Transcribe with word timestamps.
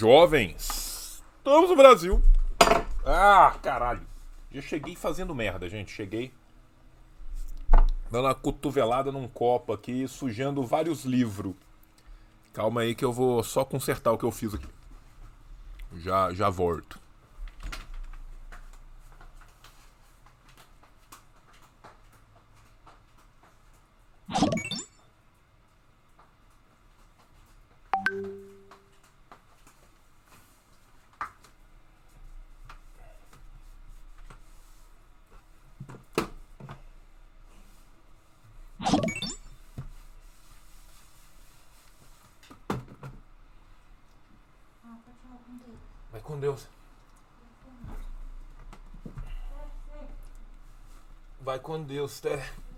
jovens! 0.00 1.22
Estamos 1.38 1.70
no 1.70 1.76
Brasil! 1.76 2.22
Ah, 3.04 3.56
caralho! 3.62 4.02
Já 4.50 4.60
cheguei 4.60 4.96
fazendo 4.96 5.34
merda, 5.34 5.68
gente. 5.68 5.92
Cheguei 5.92 6.32
dando 8.10 8.26
uma 8.26 8.34
cotovelada 8.34 9.12
num 9.12 9.28
copo 9.28 9.72
aqui, 9.72 10.08
sujando 10.08 10.66
vários 10.66 11.04
livros. 11.04 11.54
Calma 12.52 12.80
aí 12.80 12.94
que 12.94 13.04
eu 13.04 13.12
vou 13.12 13.42
só 13.44 13.64
consertar 13.64 14.10
o 14.10 14.18
que 14.18 14.24
eu 14.24 14.32
fiz 14.32 14.52
aqui. 14.52 14.66
Já, 15.98 16.32
já 16.32 16.50
volto. 16.50 16.98
Vai 46.10 46.20
com 46.20 46.38
Deus. 46.38 46.66
Vai 51.50 51.58
com 51.58 51.82
Deus, 51.82 52.20
Té. 52.20 52.40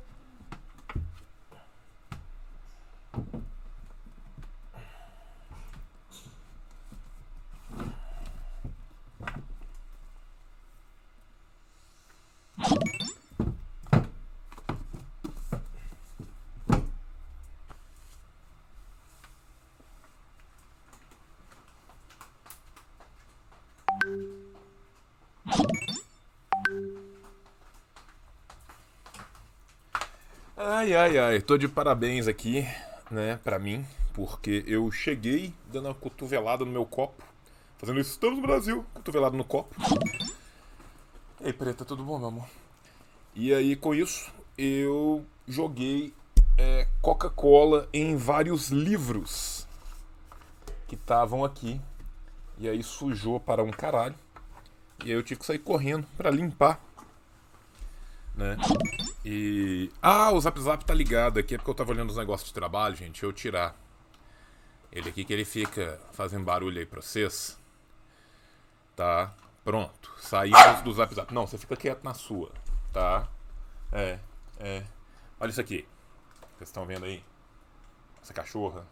Ai, 30.75 30.95
ai, 30.95 31.19
ai, 31.19 31.39
tô 31.43 31.59
de 31.59 31.69
parabéns 31.69 32.27
aqui, 32.27 32.67
né, 33.11 33.39
pra 33.45 33.59
mim, 33.59 33.87
porque 34.15 34.65
eu 34.67 34.91
cheguei 34.91 35.53
dando 35.71 35.89
uma 35.89 35.95
cotovelada 35.95 36.65
no 36.65 36.71
meu 36.71 36.87
copo, 36.87 37.23
fazendo 37.77 38.01
isso, 38.01 38.13
estamos 38.13 38.39
no 38.39 38.43
Brasil, 38.47 38.83
cotovelada 38.95 39.37
no 39.37 39.45
copo. 39.45 39.77
E 41.43 41.49
aí, 41.49 41.53
preta, 41.53 41.85
tudo 41.85 42.03
bom, 42.03 42.19
meu 42.19 42.29
amor? 42.29 42.47
E 43.35 43.53
aí, 43.53 43.77
com 43.77 43.95
isso, 43.95 44.33
eu 44.57 45.23
joguei 45.47 46.15
é, 46.57 46.89
Coca-Cola 47.03 47.87
em 47.93 48.17
vários 48.17 48.71
livros 48.71 49.69
que 50.89 50.95
estavam 50.95 51.45
aqui, 51.45 51.79
e 52.57 52.67
aí 52.67 52.83
sujou 52.83 53.39
para 53.39 53.63
um 53.63 53.71
caralho, 53.71 54.15
e 55.05 55.11
aí 55.11 55.13
eu 55.19 55.23
tive 55.23 55.41
que 55.41 55.45
sair 55.45 55.59
correndo 55.59 56.07
para 56.17 56.31
limpar 56.31 56.81
né? 58.35 58.57
E. 59.25 59.91
Ah, 60.01 60.33
o 60.33 60.41
Zap 60.41 60.61
Zap 60.61 60.85
tá 60.85 60.95
ligado 60.95 61.39
aqui, 61.39 61.55
é 61.55 61.59
porque 61.59 61.71
eu 61.71 61.75
tava 61.75 61.93
olhando 61.93 62.11
os 62.11 62.17
negócios 62.17 62.49
de 62.49 62.55
trabalho, 62.55 62.97
gente. 62.97 63.13
Deixa 63.13 63.27
eu 63.27 63.33
tirar 63.33 63.77
ele 64.91 65.09
aqui 65.09 65.25
que 65.25 65.33
ele 65.33 65.45
fica 65.45 66.01
fazendo 66.13 66.45
barulho 66.45 66.79
aí 66.79 66.87
pra 66.87 67.01
vocês. 67.01 67.59
Tá? 68.95 69.33
Pronto. 69.65 70.13
Saímos 70.19 70.83
do 70.83 70.93
Zap 70.93 71.15
Zap. 71.15 71.33
Não, 71.33 71.47
você 71.47 71.57
fica 71.57 71.77
quieto 71.77 72.03
na 72.03 72.15
sua, 72.15 72.51
tá? 72.93 73.29
É, 73.93 74.19
é. 74.59 74.85
Olha 75.41 75.51
isso 75.51 75.61
aqui. 75.61 75.87
Vocês 76.57 76.69
estão 76.69 76.85
vendo 76.85 77.05
aí? 77.05 77.25
Essa 78.23 78.35
cachorra. 78.35 78.87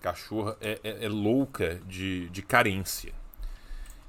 Cachorra 0.00 0.56
é, 0.60 0.80
é, 0.82 1.04
é 1.04 1.08
louca 1.08 1.80
de, 1.86 2.28
de 2.30 2.42
carência. 2.42 3.14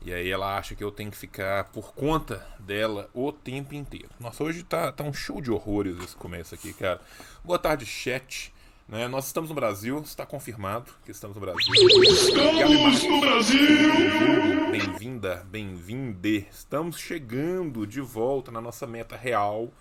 E 0.06 0.14
aí 0.14 0.30
ela 0.30 0.56
acha 0.56 0.76
que 0.76 0.84
eu 0.84 0.92
tenho 0.92 1.10
que 1.10 1.18
ficar 1.18 1.64
por 1.72 1.92
conta 1.96 2.48
dela 2.60 3.10
o 3.12 3.32
tempo 3.32 3.74
inteiro. 3.74 4.08
Nossa, 4.20 4.44
hoje 4.44 4.62
tá, 4.62 4.92
tá 4.92 5.04
um 5.04 5.12
show 5.12 5.42
de 5.42 5.50
horrores 5.50 5.98
esse 5.98 6.16
começo 6.16 6.54
aqui, 6.54 6.74
cara. 6.74 7.02
Boa 7.44 7.58
tarde, 7.58 7.88
chat. 7.88 8.54
Né? 8.88 9.08
Nós 9.08 9.26
estamos 9.26 9.50
no 9.50 9.56
Brasil, 9.56 9.98
está 10.02 10.24
confirmado 10.24 10.92
que 11.04 11.10
estamos 11.10 11.36
no 11.36 11.42
Brasil. 11.42 11.74
Estamos 12.04 13.04
no 13.04 13.20
Brasil! 13.20 14.70
Bem-vinda, 14.70 15.44
bem-vinde. 15.50 16.46
Estamos 16.52 17.00
chegando 17.00 17.88
de 17.88 18.00
volta 18.00 18.52
na 18.52 18.62
nossa 18.62 18.86
meta 18.86 19.18
real, 19.18 19.74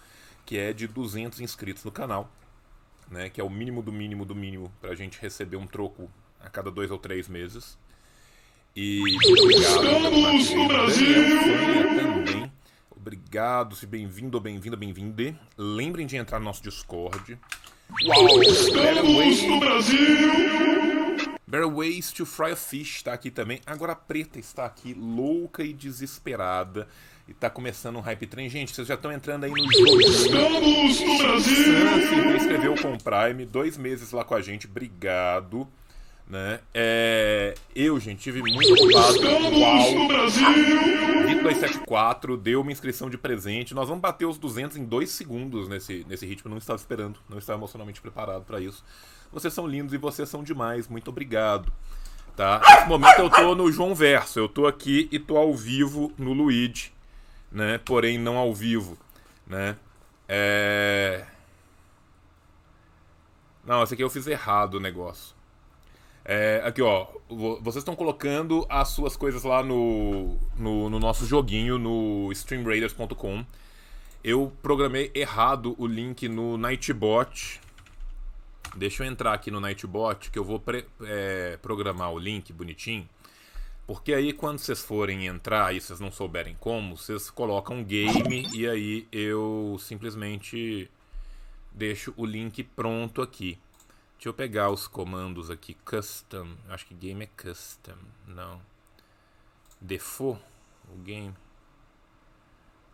que 0.47 0.57
é 0.57 0.73
de 0.73 0.89
200 0.89 1.39
inscritos 1.43 1.85
no 1.85 1.93
canal. 1.93 2.31
Né? 3.11 3.29
Que 3.29 3.43
é 3.43 3.45
o 3.45 3.51
mínimo 3.51 3.83
do 3.83 3.93
mínimo 3.93 4.25
do 4.25 4.35
mínimo 4.35 4.73
para 4.81 4.93
a 4.93 4.95
gente 4.95 5.21
receber 5.21 5.59
um 5.59 5.67
troco 5.67 6.11
a 6.41 6.49
cada 6.49 6.71
dois 6.71 6.91
ou 6.91 6.97
três 6.97 7.29
meses. 7.29 7.77
E 8.77 9.05
Estamos 9.07 10.51
no 10.51 10.67
Brasil! 10.67 11.15
também. 11.95 12.53
Obrigado, 12.91 13.77
se 13.77 13.87
bem-vindo 13.87 14.37
ou 14.37 14.43
bem-vinda, 14.43 14.77
bem-vinde. 14.77 15.37
Lembrem 15.57 16.09
de 16.09 16.17
entrar 16.17 16.41
no 16.41 16.47
nosso 16.47 16.61
Discord. 16.61 17.39
Uau! 18.05 18.43
Estamos 18.43 19.43
no 19.45 19.61
Brasil! 19.61 19.99
Better 21.47 21.71
Ways 21.71 22.11
to 22.11 22.27
Fry 22.27 22.51
a 22.51 22.57
Fish 22.57 22.97
está 22.97 23.13
aqui 23.13 23.31
também. 23.31 23.61
Agora 23.65 23.93
a 23.93 23.97
Preta 23.97 24.41
está 24.41 24.67
aqui, 24.67 24.93
louca 24.93 25.63
e 25.63 25.73
desesperada. 25.73 26.89
E 27.29 27.33
tá 27.33 27.49
começando 27.49 27.95
um 27.95 28.01
hype 28.01 28.27
train. 28.27 28.49
Gente, 28.49 28.75
vocês 28.75 28.89
já 28.89 28.95
estão 28.95 29.13
entrando 29.13 29.45
aí 29.45 29.53
no 29.53 29.73
jogo. 29.73 30.01
Estamos 30.01 31.01
no 31.01 31.19
Brasil! 31.19 31.55
Se 32.09 32.37
inscreveu 32.39 32.75
com 32.75 32.95
o 32.95 32.99
Prime, 32.99 33.47
dois 33.47 33.77
meses 33.77 34.11
lá 34.11 34.25
com 34.25 34.35
a 34.35 34.43
gente, 34.43 34.67
obrigado. 34.67 35.69
Né? 36.27 36.61
É, 36.73 37.55
eu, 37.75 38.01
gente, 38.01 38.23
tive 38.23 38.41
muito 38.41 38.73
ocupado. 38.73 39.17
Estamos 39.17 39.53
no! 39.53 40.09
Brasil! 40.09 41.05
274 41.45 42.37
deu 42.37 42.63
uma 42.63 42.73
inscrição 42.73 43.11
de 43.11 43.19
presente. 43.19 43.75
Nós 43.75 43.89
vamos 43.89 44.01
bater 44.01 44.25
os 44.25 44.39
200 44.39 44.79
em 44.79 44.85
dois 44.85 45.11
segundos 45.11 45.69
nesse, 45.69 46.05
nesse 46.09 46.27
ritmo. 46.27 46.51
Não 46.51 46.59
estava 46.59 46.79
esperando, 46.79 47.19
não 47.29 47.39
estava 47.39 47.59
emocionalmente 47.59 48.01
preparado 48.01 48.45
para 48.45 48.61
isso. 48.61 48.83
Vocês 49.31 49.53
são 49.53 49.67
lindos 49.67 49.93
e 49.93 49.99
vocês 49.99 50.29
são 50.29 50.43
demais. 50.43 50.89
Muito 50.89 51.09
obrigado. 51.09 51.73
Tá? 52.35 52.61
Nesse 52.61 52.89
momento 52.89 53.19
eu 53.19 53.31
tô 53.31 53.55
no 53.55 53.71
João 53.71 53.95
Verso. 53.95 54.39
Eu 54.39 54.49
tô 54.49 54.67
aqui 54.67 55.09
e 55.13 55.19
tô 55.19 55.37
ao 55.37 55.55
vivo 55.55 56.13
no 56.19 56.33
Luigi, 56.33 56.93
né? 57.53 57.79
Porém 57.79 58.19
não 58.19 58.37
ao 58.37 58.53
vivo, 58.53 58.99
né? 59.47 59.77
É... 60.29 61.27
Não, 63.65 63.83
esse 63.83 63.95
aqui 63.95 64.03
eu 64.03 64.11
fiz 64.11 64.27
errado 64.27 64.75
o 64.75 64.81
negócio. 64.81 65.34
É, 66.25 66.63
aqui, 66.65 66.81
ó. 66.81 67.07
vo- 67.29 67.61
Vocês 67.61 67.83
estão 67.83 67.95
colocando 67.95 68.65
as 68.69 68.89
suas 68.89 69.17
coisas 69.17 69.43
lá 69.45 69.63
no, 69.63 70.39
no, 70.57 70.89
no 70.89 70.99
nosso 70.99 71.27
joguinho 71.27 71.79
no 71.79 72.31
streamraiders.com. 72.33 73.45
Eu 74.23 74.51
programei 74.63 75.11
errado 75.15 75.75
o 75.79 75.87
link 75.87 76.29
no 76.29 76.57
Nightbot. 76.57 77.61
Deixa 78.75 79.05
eu 79.05 79.09
entrar 79.09 79.35
aqui 79.35 79.51
no 79.51 79.61
Nightbot 79.61 80.31
que 80.31 80.39
eu 80.39 80.45
vou 80.45 80.59
pre- 80.59 80.87
é, 81.03 81.59
programar 81.61 82.11
o 82.13 82.19
link 82.19 82.53
bonitinho. 82.53 83.07
Porque 83.87 84.15
aí 84.15 84.33
quando 84.33 84.59
vocês 84.59 84.81
forem 84.83 85.27
entrar 85.27 85.75
e 85.75 85.81
vocês 85.81 86.01
não 86.01 86.11
souberem 86.11 86.57
como, 86.59 86.97
vocês 86.97 87.29
colocam 87.29 87.85
game 87.85 88.49
e 88.55 88.67
aí 88.67 89.07
eu 89.13 89.77
simplesmente 89.79 90.91
deixo 91.71 92.15
o 92.17 92.25
link 92.25 92.63
pronto 92.65 93.21
aqui. 93.21 93.59
Deixa 94.25 94.31
eu 94.31 94.35
pegar 94.39 94.71
os 94.71 94.89
comandos 94.89 95.51
aqui. 95.51 95.75
Custom. 95.85 96.57
Acho 96.71 96.87
que 96.87 96.95
game 96.95 97.25
é 97.25 97.27
custom. 97.27 97.99
Não. 98.27 98.59
Default. 99.79 100.41
O 100.91 100.97
game. 100.97 101.35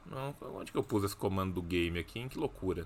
Não, 0.06 0.34
onde 0.56 0.72
que 0.72 0.78
eu 0.78 0.82
pus 0.82 1.04
esse 1.04 1.14
comando 1.14 1.54
do 1.54 1.62
game 1.62 2.00
aqui? 2.00 2.18
Hein? 2.18 2.28
Que 2.28 2.36
loucura. 2.36 2.84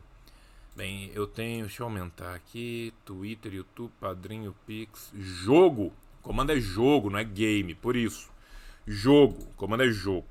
Bem, 0.76 1.10
eu 1.14 1.26
tenho. 1.26 1.64
Deixa 1.64 1.82
eu 1.82 1.86
aumentar 1.86 2.34
aqui. 2.34 2.92
Twitter, 3.02 3.54
YouTube, 3.54 3.90
Padrinho, 3.98 4.54
Pix. 4.66 5.10
Jogo. 5.14 5.86
O 6.20 6.22
comando 6.22 6.52
é 6.52 6.60
jogo, 6.60 7.08
não 7.08 7.18
é 7.18 7.24
game. 7.24 7.74
Por 7.74 7.96
isso. 7.96 8.30
Jogo. 8.86 9.42
O 9.42 9.54
comando 9.54 9.84
é 9.84 9.88
jogo. 9.88 10.26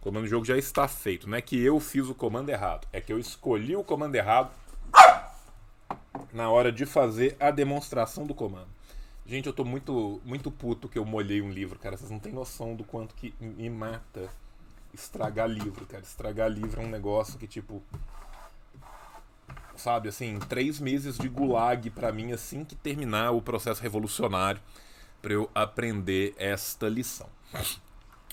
O 0.00 0.04
comando 0.04 0.26
jogo 0.26 0.46
já 0.46 0.56
está 0.56 0.88
feito. 0.88 1.28
Não 1.28 1.36
é 1.36 1.42
que 1.42 1.62
eu 1.62 1.78
fiz 1.80 2.08
o 2.08 2.14
comando 2.14 2.48
errado. 2.48 2.88
É 2.94 2.98
que 2.98 3.12
eu 3.12 3.18
escolhi 3.18 3.76
o 3.76 3.84
comando 3.84 4.14
errado 4.14 4.50
na 6.36 6.50
hora 6.50 6.70
de 6.70 6.84
fazer 6.84 7.34
a 7.40 7.50
demonstração 7.50 8.26
do 8.26 8.34
comando. 8.34 8.68
Gente, 9.24 9.46
eu 9.46 9.54
tô 9.54 9.64
muito, 9.64 10.20
muito 10.22 10.50
puto 10.50 10.86
que 10.86 10.98
eu 10.98 11.04
molhei 11.04 11.40
um 11.40 11.50
livro, 11.50 11.78
cara. 11.78 11.96
Vocês 11.96 12.10
não 12.10 12.18
têm 12.18 12.32
noção 12.32 12.76
do 12.76 12.84
quanto 12.84 13.14
que 13.14 13.34
me 13.40 13.70
mata 13.70 14.28
estragar 14.92 15.48
livro, 15.48 15.86
cara. 15.86 16.02
Estragar 16.02 16.50
livro 16.50 16.82
é 16.82 16.84
um 16.84 16.90
negócio 16.90 17.38
que, 17.38 17.46
tipo. 17.46 17.82
Sabe, 19.76 20.10
assim, 20.10 20.38
três 20.38 20.78
meses 20.78 21.18
de 21.18 21.28
gulag 21.28 21.90
pra 21.90 22.12
mim, 22.12 22.32
assim 22.32 22.64
que 22.64 22.74
terminar 22.76 23.30
o 23.30 23.40
processo 23.40 23.82
revolucionário. 23.82 24.60
para 25.22 25.32
eu 25.32 25.50
aprender 25.54 26.34
esta 26.36 26.86
lição. 26.86 27.28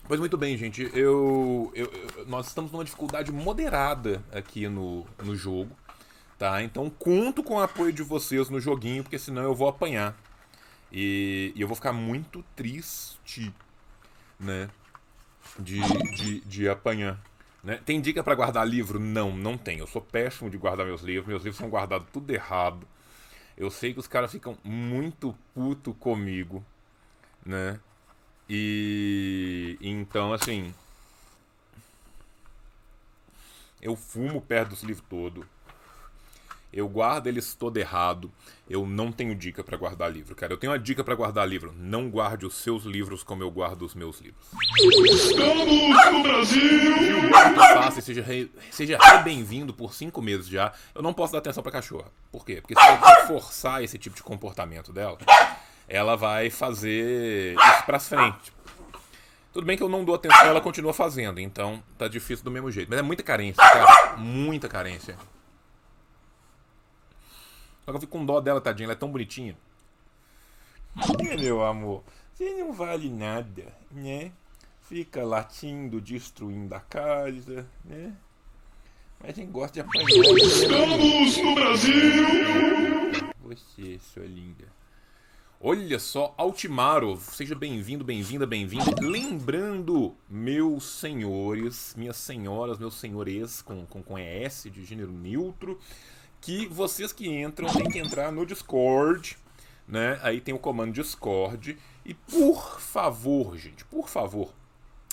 Pois 0.06 0.20
muito 0.20 0.38
bem, 0.38 0.58
gente. 0.58 0.84
Eu, 0.94 1.72
eu, 1.74 1.90
eu, 2.18 2.26
nós 2.28 2.48
estamos 2.48 2.72
numa 2.72 2.84
dificuldade 2.84 3.32
moderada 3.32 4.22
aqui 4.32 4.68
no, 4.68 5.06
no 5.24 5.36
jogo, 5.36 5.76
tá? 6.38 6.62
Então 6.64 6.90
conto 6.90 7.44
com 7.44 7.56
o 7.56 7.62
apoio 7.62 7.94
de 7.94 8.04
vocês 8.04 8.50
no 8.50 8.60
joguinho, 8.60 9.04
porque 9.04 9.20
senão 9.20 9.44
eu 9.44 9.56
vou 9.56 9.68
apanhar. 9.68 10.16
E, 10.92 11.52
e 11.56 11.62
eu 11.62 11.68
vou 11.68 11.76
ficar 11.76 11.94
muito 11.94 12.44
triste, 12.56 13.54
né? 14.40 14.70
De, 15.60 15.82
de, 16.16 16.42
de 16.42 16.70
apanhar. 16.70 17.20
Né? 17.64 17.80
Tem 17.86 18.02
dica 18.02 18.24
para 18.24 18.36
guardar 18.36 18.68
livro? 18.68 19.00
Não, 19.00 19.36
não 19.36 19.58
tem. 19.58 19.80
Eu 19.80 19.88
sou 19.88 20.02
péssimo 20.02 20.50
de 20.50 20.58
guardar 20.58 20.86
meus 20.86 21.02
livros. 21.02 21.28
Meus 21.28 21.44
livros 21.44 21.58
são 21.58 21.70
guardados 21.70 22.08
tudo 22.12 22.30
errado. 22.32 22.88
Eu 23.58 23.72
sei 23.72 23.94
que 23.94 24.00
os 24.00 24.08
caras 24.08 24.32
ficam 24.32 24.58
muito 24.64 25.36
puto 25.54 25.94
comigo, 25.94 26.64
né? 27.46 27.80
E 28.50 29.78
então, 29.80 30.34
assim, 30.34 30.74
eu 33.82 33.96
fumo 33.96 34.42
perto 34.42 34.70
dos 34.70 34.84
livros 34.84 35.06
todo. 35.10 35.48
Eu 36.74 36.90
guardo 36.90 37.28
eles 37.28 37.54
todo 37.54 37.78
errado. 37.78 38.32
Eu 38.68 38.88
não 38.88 39.12
tenho 39.12 39.36
dica 39.36 39.64
para 39.64 39.78
guardar 39.78 40.12
livro, 40.12 40.36
cara. 40.36 40.52
Eu 40.52 40.58
tenho 40.58 40.72
uma 40.72 40.80
dica 40.80 41.04
para 41.04 41.14
guardar 41.14 41.48
livro. 41.48 41.72
Não 41.78 42.10
guarde 42.10 42.48
os 42.48 42.56
seus 42.56 42.84
livros 42.84 43.22
como 43.22 43.44
eu 43.44 43.52
guardo 43.52 43.84
os 43.84 43.94
meus 43.94 44.20
livros. 44.20 44.44
Estamos 45.12 45.68
no 45.68 46.24
Brasil! 46.24 47.30
Fácil, 47.56 48.02
seja, 48.02 48.24
re... 48.24 48.52
seja 48.72 48.98
re 48.98 49.20
bem-vindo 49.20 49.72
por 49.72 49.94
cinco 49.94 50.20
meses 50.20 50.48
já. 50.48 50.74
Eu 50.96 51.04
não 51.04 51.14
posso 51.14 51.34
dar 51.34 51.40
atenção 51.40 51.62
pra 51.62 51.72
cachorra. 51.72 52.12
Por 52.32 52.44
quê? 52.44 52.60
Porque 52.60 52.74
se 52.74 52.82
eu 52.82 53.28
forçar 53.28 53.84
esse 53.84 54.00
tipo 54.00 54.16
de 54.16 54.24
comportamento 54.24 54.92
dela, 54.92 55.20
ela 55.88 56.16
vai 56.16 56.50
fazer 56.50 57.54
isso 57.54 57.84
pra 57.86 58.00
frente. 58.00 58.52
Tudo 59.52 59.68
bem 59.68 59.78
que 59.78 59.84
eu 59.84 59.90
não 59.90 60.04
dou 60.04 60.16
atenção, 60.16 60.48
ela 60.48 60.60
continua 60.60 60.94
fazendo, 60.94 61.40
então 61.40 61.84
tá 61.96 62.08
difícil 62.08 62.44
do 62.44 62.50
mesmo 62.50 62.72
jeito. 62.72 62.90
Mas 62.90 62.98
é 62.98 63.04
muita 63.04 63.22
carência, 63.22 63.62
cara. 63.62 64.18
Muita 64.18 64.68
carência. 64.68 65.16
Só 67.86 67.92
que 67.92 67.98
eu 67.98 68.02
fico 68.02 68.18
com 68.18 68.26
dó 68.26 68.40
dela, 68.40 68.62
tadinha, 68.62 68.86
ela 68.86 68.94
é 68.94 68.98
tão 68.98 69.12
bonitinha. 69.12 69.58
Meu 71.40 71.64
amor, 71.64 72.04
você 72.34 72.54
não 72.54 72.72
vale 72.72 73.10
nada, 73.10 73.74
né? 73.92 74.32
Fica 74.82 75.24
latindo, 75.24 76.00
destruindo 76.00 76.74
a 76.76 76.80
casa, 76.80 77.68
né? 77.84 78.14
Mas 79.20 79.32
a 79.32 79.34
gente 79.34 79.52
gosta 79.52 79.74
de 79.74 79.80
apanhar. 79.82 80.10
Estamos 80.38 81.38
no 81.38 81.56
Brasil! 81.56 81.94
Você, 83.42 84.00
sua 84.00 84.26
linda. 84.26 84.66
Olha 85.66 85.98
só, 85.98 86.34
Altimaro, 86.38 87.18
seja 87.18 87.56
bem-vindo, 87.56 88.04
bem-vinda, 88.04 88.46
bem-vinda. 88.46 88.94
Lembrando, 89.02 90.14
meus 90.30 90.84
senhores, 90.84 91.96
minhas 91.98 92.18
senhoras, 92.18 92.78
meus 92.78 92.96
senhores 92.96 93.62
com, 93.62 93.86
com, 93.86 94.04
com 94.04 94.20
ES 94.20 94.68
de 94.70 94.84
gênero 94.84 95.14
neutro, 95.14 95.80
que 96.44 96.68
vocês 96.68 97.14
que 97.14 97.28
entram 97.28 97.72
têm 97.72 97.90
que 97.90 98.00
entrar 98.00 98.30
no 98.30 98.46
Discord, 98.46 99.38
né? 99.88 100.20
Aí 100.22 100.42
tem 100.42 100.54
o 100.54 100.60
comando 100.60 100.92
Discord. 100.92 101.78
E 102.06 102.14
por 102.14 102.82
favor, 102.82 103.58
gente, 103.58 103.86
por 103.86 104.10
favor, 104.10 104.54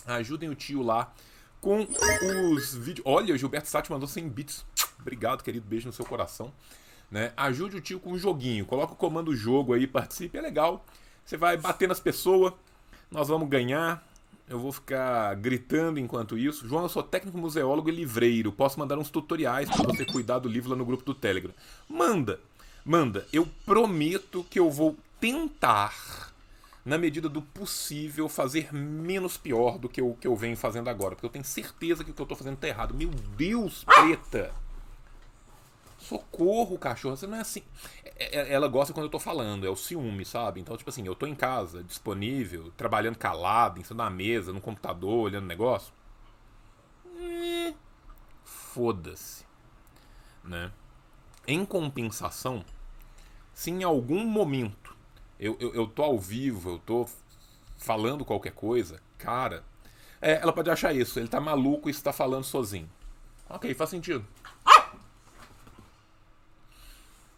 ajudem 0.06 0.48
o 0.48 0.56
tio 0.56 0.82
lá 0.82 1.12
com 1.60 1.86
os 2.52 2.74
vídeos. 2.74 3.06
Olha, 3.06 3.32
o 3.32 3.38
Gilberto 3.38 3.68
Sati 3.68 3.92
mandou 3.92 4.08
100 4.08 4.28
bits. 4.28 4.66
Obrigado, 4.98 5.44
querido. 5.44 5.64
Beijo 5.66 5.86
no 5.86 5.92
seu 5.92 6.04
coração. 6.04 6.52
Né? 7.08 7.32
Ajude 7.36 7.76
o 7.76 7.80
tio 7.80 8.00
com 8.00 8.10
um 8.10 8.18
joguinho. 8.18 8.66
Coloca 8.66 8.92
o 8.92 8.96
comando 8.96 9.34
jogo 9.34 9.72
aí, 9.72 9.86
participe, 9.86 10.36
é 10.36 10.40
legal. 10.40 10.84
Você 11.24 11.36
vai 11.36 11.56
bater 11.56 11.88
nas 11.88 12.00
pessoas, 12.00 12.52
nós 13.08 13.28
vamos 13.28 13.48
ganhar. 13.48 14.04
Eu 14.50 14.58
vou 14.58 14.72
ficar 14.72 15.32
gritando 15.36 16.00
enquanto 16.00 16.36
isso. 16.36 16.66
João, 16.66 16.82
eu 16.82 16.88
sou 16.88 17.04
técnico 17.04 17.38
museólogo 17.38 17.88
e 17.88 17.92
livreiro. 17.92 18.50
Posso 18.50 18.80
mandar 18.80 18.98
uns 18.98 19.08
tutoriais 19.08 19.70
para 19.70 19.84
você 19.84 20.04
cuidar 20.04 20.40
do 20.40 20.48
livro 20.48 20.70
lá 20.70 20.76
no 20.76 20.84
grupo 20.84 21.04
do 21.04 21.14
Telegram. 21.14 21.52
Manda, 21.88 22.40
manda. 22.84 23.28
Eu 23.32 23.46
prometo 23.64 24.44
que 24.50 24.58
eu 24.58 24.68
vou 24.68 24.96
tentar, 25.20 26.32
na 26.84 26.98
medida 26.98 27.28
do 27.28 27.40
possível, 27.40 28.28
fazer 28.28 28.74
menos 28.74 29.36
pior 29.36 29.78
do 29.78 29.88
que 29.88 30.02
o 30.02 30.14
que 30.14 30.26
eu 30.26 30.34
venho 30.34 30.56
fazendo 30.56 30.90
agora. 30.90 31.14
Porque 31.14 31.26
eu 31.26 31.30
tenho 31.30 31.44
certeza 31.44 32.02
que 32.02 32.10
o 32.10 32.14
que 32.14 32.20
eu 32.20 32.24
estou 32.24 32.36
fazendo 32.36 32.54
está 32.54 32.66
errado. 32.66 32.92
Meu 32.92 33.10
Deus, 33.36 33.84
preta! 33.84 34.52
Socorro, 36.10 36.76
cachorro, 36.76 37.16
você 37.16 37.24
não 37.24 37.36
é 37.36 37.40
assim. 37.40 37.62
Ela 38.32 38.66
gosta 38.66 38.92
quando 38.92 39.04
eu 39.04 39.10
tô 39.10 39.20
falando, 39.20 39.64
é 39.64 39.70
o 39.70 39.76
ciúme, 39.76 40.24
sabe? 40.24 40.60
Então, 40.60 40.76
tipo 40.76 40.90
assim, 40.90 41.06
eu 41.06 41.14
tô 41.14 41.24
em 41.24 41.36
casa, 41.36 41.84
disponível, 41.84 42.72
trabalhando 42.76 43.16
calado, 43.16 43.78
em 43.78 43.84
cima 43.84 44.02
da 44.02 44.10
mesa, 44.10 44.52
no 44.52 44.60
computador, 44.60 45.26
olhando 45.26 45.46
negócio. 45.46 45.92
Hum, 47.06 47.72
Foda-se. 48.42 49.44
Né? 50.42 50.72
Em 51.46 51.64
compensação, 51.64 52.64
se 53.54 53.70
em 53.70 53.84
algum 53.84 54.26
momento 54.26 54.96
eu, 55.38 55.56
eu, 55.60 55.72
eu 55.74 55.86
tô 55.86 56.02
ao 56.02 56.18
vivo, 56.18 56.70
eu 56.70 56.78
tô 56.80 57.06
falando 57.78 58.24
qualquer 58.24 58.52
coisa, 58.52 59.00
cara, 59.16 59.62
é, 60.20 60.40
ela 60.42 60.52
pode 60.52 60.70
achar 60.70 60.92
isso, 60.92 61.20
ele 61.20 61.28
tá 61.28 61.40
maluco 61.40 61.88
e 61.88 61.92
está 61.92 62.12
falando 62.12 62.42
sozinho. 62.42 62.90
Ok, 63.48 63.72
faz 63.74 63.90
sentido. 63.90 64.26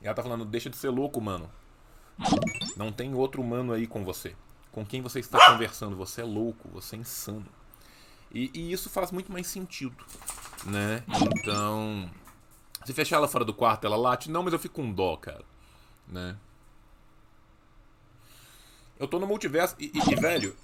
E 0.02 0.06
ela 0.06 0.14
tá 0.14 0.22
falando, 0.22 0.44
deixa 0.44 0.68
de 0.68 0.76
ser 0.76 0.90
louco, 0.90 1.20
mano. 1.20 1.50
Não 2.76 2.92
tem 2.92 3.14
outro 3.14 3.40
humano 3.40 3.72
aí 3.72 3.86
com 3.86 4.04
você. 4.04 4.34
Com 4.70 4.84
quem 4.84 5.00
você 5.00 5.20
está 5.20 5.52
conversando. 5.52 5.96
Você 5.96 6.22
é 6.22 6.24
louco, 6.24 6.68
você 6.70 6.96
é 6.96 6.98
insano. 6.98 7.46
E, 8.34 8.50
e 8.54 8.72
isso 8.72 8.88
faz 8.88 9.12
muito 9.12 9.30
mais 9.30 9.46
sentido, 9.46 10.04
né? 10.64 11.04
Então, 11.20 12.10
se 12.84 12.92
fechar 12.94 13.16
ela 13.16 13.28
fora 13.28 13.44
do 13.44 13.52
quarto, 13.52 13.86
ela 13.86 13.96
late. 13.96 14.30
Não, 14.30 14.42
mas 14.42 14.54
eu 14.54 14.58
fico 14.58 14.76
com 14.76 14.90
dó, 14.90 15.16
cara. 15.16 15.44
Né? 16.08 16.36
Eu 18.98 19.06
tô 19.06 19.18
no 19.18 19.26
multiverso 19.26 19.76
e, 19.78 19.92
e, 19.94 20.12
e, 20.12 20.14
velho, 20.14 20.56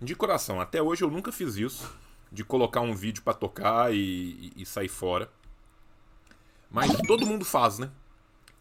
de 0.00 0.14
coração, 0.14 0.60
até 0.60 0.82
hoje 0.82 1.02
eu 1.02 1.10
nunca 1.10 1.30
fiz 1.30 1.56
isso. 1.56 1.94
De 2.32 2.42
colocar 2.42 2.80
um 2.80 2.92
vídeo 2.92 3.22
para 3.22 3.34
tocar 3.34 3.94
e, 3.94 4.52
e 4.56 4.66
sair 4.66 4.88
fora. 4.88 5.30
Mas 6.76 6.94
todo 7.06 7.24
mundo 7.24 7.42
faz, 7.42 7.78
né? 7.78 7.88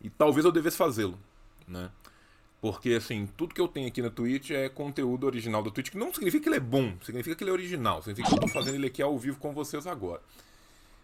E 0.01 0.09
talvez 0.09 0.45
eu 0.45 0.51
devesse 0.53 0.77
fazê-lo, 0.77 1.19
né? 1.67 1.91
Porque, 2.61 2.91
assim, 2.91 3.27
tudo 3.35 3.53
que 3.53 3.59
eu 3.59 3.67
tenho 3.67 3.89
aqui 3.89 4.01
na 4.01 4.09
Twitch 4.09 4.51
é 4.51 4.69
conteúdo 4.69 5.25
original 5.27 5.61
da 5.61 5.69
Twitch, 5.69 5.89
que 5.89 5.97
não 5.97 6.13
significa 6.13 6.43
que 6.43 6.47
ele 6.47 6.55
é 6.55 6.61
bom, 6.61 6.95
significa 7.01 7.35
que 7.35 7.43
ele 7.43 7.51
é 7.51 7.53
original, 7.53 8.01
significa 8.01 8.29
que 8.29 8.35
eu 8.35 8.39
tô 8.39 8.47
fazendo 8.47 8.75
ele 8.75 8.87
aqui 8.87 9.01
ao 9.01 9.19
vivo 9.19 9.37
com 9.37 9.51
vocês 9.51 9.85
agora. 9.85 10.21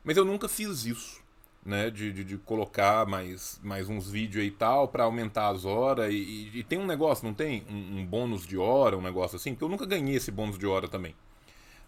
Mas 0.06 0.16
eu 0.16 0.24
nunca 0.24 0.48
fiz 0.48 0.86
isso, 0.86 1.22
né? 1.66 1.90
De, 1.90 2.14
de, 2.14 2.24
de 2.24 2.38
colocar 2.38 3.06
mais, 3.06 3.60
mais 3.62 3.90
uns 3.90 4.10
vídeos 4.10 4.46
e 4.46 4.50
tal, 4.50 4.88
para 4.88 5.04
aumentar 5.04 5.50
as 5.50 5.66
horas. 5.66 6.14
E, 6.14 6.16
e, 6.16 6.60
e, 6.60 6.64
tem 6.64 6.80
um 6.80 6.86
negócio, 6.86 7.28
não 7.28 7.34
tem? 7.34 7.66
Um, 7.70 8.00
um 8.00 8.06
bônus 8.06 8.48
de 8.48 8.58
hora, 8.58 8.98
um 8.98 9.02
negócio 9.02 9.36
assim, 9.36 9.52
porque 9.52 9.66
eu 9.66 9.70
nunca 9.70 9.86
ganhei 9.86 10.16
esse 10.16 10.32
bônus 10.32 10.58
de 10.58 10.66
hora 10.66 10.88
também 10.88 11.14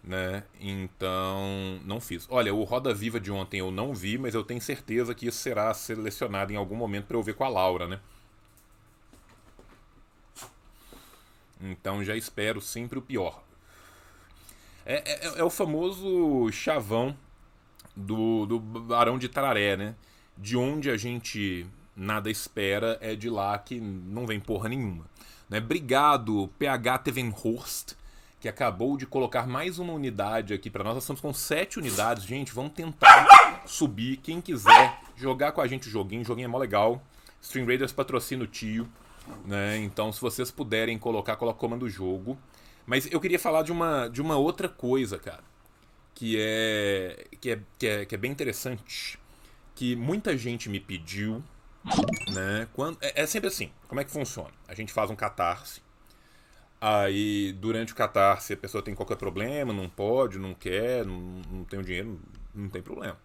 né? 0.04 0.44
Então, 0.60 1.80
não 1.86 2.02
fiz. 2.02 2.28
Olha, 2.30 2.54
o 2.54 2.64
Roda 2.64 2.94
Viva 2.94 3.20
de 3.20 3.32
ontem 3.32 3.60
eu 3.60 3.72
não 3.72 3.96
vi, 3.96 4.18
mas 4.18 4.36
eu 4.36 4.44
tenho 4.44 4.62
certeza 4.62 5.16
que 5.16 5.28
isso 5.28 5.38
será 5.38 5.74
selecionado 5.74 6.52
em 6.52 6.58
algum 6.58 6.76
momento 6.76 7.06
para 7.06 7.16
eu 7.16 7.24
ver 7.24 7.36
com 7.36 7.44
a 7.46 7.50
Laura, 7.50 7.88
né? 7.88 8.00
Então 11.62 12.04
já 12.04 12.16
espero 12.16 12.60
sempre 12.60 13.00
o 13.00 13.02
pior. 13.02 13.42
É, 14.86 15.28
é, 15.28 15.40
é 15.40 15.44
o 15.44 15.50
famoso 15.50 16.52
chavão 16.52 17.18
do, 17.96 18.46
do 18.46 18.60
Barão 18.60 19.18
de 19.18 19.30
Tararé, 19.30 19.78
né? 19.78 19.96
De 20.38 20.58
onde 20.58 20.90
a 20.90 20.98
gente 20.98 21.66
nada 21.96 22.30
espera, 22.30 22.98
é 23.00 23.16
de 23.16 23.30
lá 23.30 23.58
que 23.58 23.80
não 23.80 24.28
vem 24.28 24.40
porra 24.40 24.68
nenhuma. 24.68 25.06
Né? 25.50 25.60
Obrigado, 25.60 26.50
PH 26.60 26.98
Tevenhorst 26.98 27.94
que 28.44 28.50
acabou 28.50 28.98
de 28.98 29.08
colocar 29.08 29.48
mais 29.48 29.80
uma 29.80 29.94
unidade 29.94 30.54
aqui 30.54 30.70
para 30.70 30.84
nós. 30.84 30.96
Nós 30.96 31.04
estamos 31.06 31.22
com 31.22 31.32
sete 31.32 31.80
unidades, 31.80 32.26
gente. 32.26 32.54
Vamos 32.54 32.74
tentar 32.74 33.64
subir. 33.66 34.18
Quem 34.18 34.42
quiser 34.42 35.00
jogar 35.16 35.54
com 35.54 35.62
a 35.62 35.68
gente 35.68 35.88
o 35.88 35.90
joguinho, 35.90 36.24
o 36.24 36.26
joguinho 36.26 36.44
é 36.44 36.50
mó 36.50 36.58
legal. 36.58 37.02
Stream 37.42 37.66
Raiders 37.66 37.94
patrocina 37.94 38.44
o 38.44 38.48
tio, 38.48 38.86
né? 39.46 39.78
Então, 39.78 40.12
se 40.12 40.20
vocês 40.20 40.52
puderem 40.52 41.00
colocar, 41.00 41.38
coloca 41.38 41.56
o 41.56 41.60
comando 41.62 41.90
jogo. 41.90 42.38
Mas 42.86 43.10
eu 43.10 43.22
queria 43.22 43.40
falar 43.40 43.64
de 43.64 43.72
uma, 43.72 44.10
de 44.10 44.22
uma 44.22 44.36
outra 44.36 44.68
coisa, 44.68 45.18
cara, 45.18 45.44
que 46.14 46.36
é, 46.38 47.26
que 47.40 47.52
é 47.52 47.60
que 47.80 47.88
é 47.88 48.06
que 48.06 48.14
é 48.14 48.18
bem 48.18 48.30
interessante, 48.30 49.18
que 49.74 49.96
muita 49.96 50.38
gente 50.38 50.68
me 50.68 50.82
pediu, 50.82 51.42
né? 52.34 52.68
Quando 52.74 52.98
é, 53.00 53.22
é 53.22 53.26
sempre 53.26 53.48
assim. 53.48 53.72
Como 53.88 54.02
é 54.02 54.04
que 54.04 54.12
funciona? 54.12 54.52
A 54.68 54.76
gente 54.76 54.92
faz 54.92 55.10
um 55.10 55.16
catarse 55.16 55.82
Aí, 56.86 57.54
durante 57.54 57.94
o 57.94 57.96
catarse, 57.96 58.54
a 58.54 58.58
pessoa 58.58 58.84
tem 58.84 58.94
qualquer 58.94 59.16
problema, 59.16 59.72
não 59.72 59.88
pode, 59.88 60.38
não 60.38 60.54
quer, 60.54 61.06
não, 61.06 61.42
não 61.50 61.63
tem 61.63 61.80
o 61.80 61.84
dinheiro, 61.84 62.20
não 62.54 62.68
tem 62.68 62.82
problema. 62.82 63.18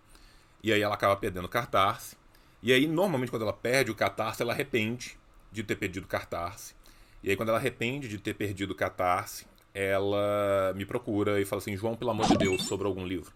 E 0.62 0.72
aí 0.72 0.80
ela 0.80 0.94
acaba 0.94 1.16
perdendo 1.16 1.46
o 1.46 1.48
catarse. 1.48 2.16
E 2.62 2.72
aí, 2.72 2.86
normalmente, 2.86 3.30
quando 3.30 3.42
ela 3.42 3.52
perde 3.52 3.90
o 3.90 3.96
catarse, 3.96 4.42
ela 4.42 4.52
arrepende 4.52 5.18
de 5.50 5.64
ter 5.64 5.74
pedido 5.74 6.04
o 6.04 6.08
catarse. 6.08 6.74
E 7.22 7.30
aí, 7.30 7.36
quando 7.36 7.48
ela 7.48 7.58
arrepende 7.58 8.06
de 8.08 8.18
ter 8.18 8.34
perdido 8.34 8.70
o 8.70 8.74
Catarse, 8.74 9.46
ela 9.74 10.72
me 10.76 10.84
procura 10.86 11.40
e 11.40 11.44
fala 11.44 11.60
assim: 11.60 11.76
João, 11.76 11.96
pelo 11.96 12.10
amor 12.10 12.26
de 12.26 12.36
Deus, 12.36 12.64
sobre 12.64 12.86
algum 12.86 13.04
livro. 13.04 13.32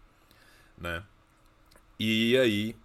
Né? 0.79 1.03
E 1.99 2.37
aí, 2.39 2.77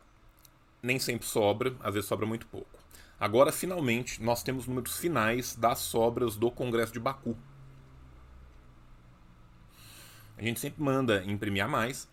nem 0.82 1.00
sempre 1.00 1.28
sobra, 1.28 1.76
às 1.82 1.94
vezes 1.94 2.08
sobra 2.08 2.26
muito 2.26 2.48
pouco. 2.48 2.77
Agora, 3.20 3.52
finalmente, 3.52 4.22
nós 4.22 4.44
temos 4.44 4.68
números 4.68 4.98
finais 4.98 5.56
das 5.56 5.80
sobras 5.80 6.36
do 6.36 6.52
Congresso 6.52 6.94
de 6.94 7.00
Baku. 7.00 7.36
A 10.38 10.44
gente 10.44 10.60
sempre 10.60 10.84
manda 10.84 11.24
imprimir 11.26 11.64
a 11.66 11.68
mais, 11.68 12.08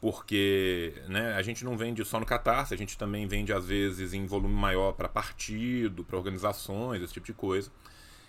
porque 0.00 0.94
né, 1.06 1.34
a 1.34 1.42
gente 1.42 1.62
não 1.64 1.76
vende 1.76 2.02
só 2.02 2.18
no 2.18 2.24
Catarse, 2.24 2.72
a 2.72 2.76
gente 2.78 2.96
também 2.96 3.26
vende 3.26 3.52
às 3.52 3.66
vezes 3.66 4.14
em 4.14 4.24
volume 4.24 4.54
maior 4.54 4.92
para 4.92 5.06
partido, 5.06 6.02
para 6.02 6.16
organizações, 6.16 7.02
esse 7.02 7.12
tipo 7.12 7.26
de 7.26 7.34
coisa. 7.34 7.70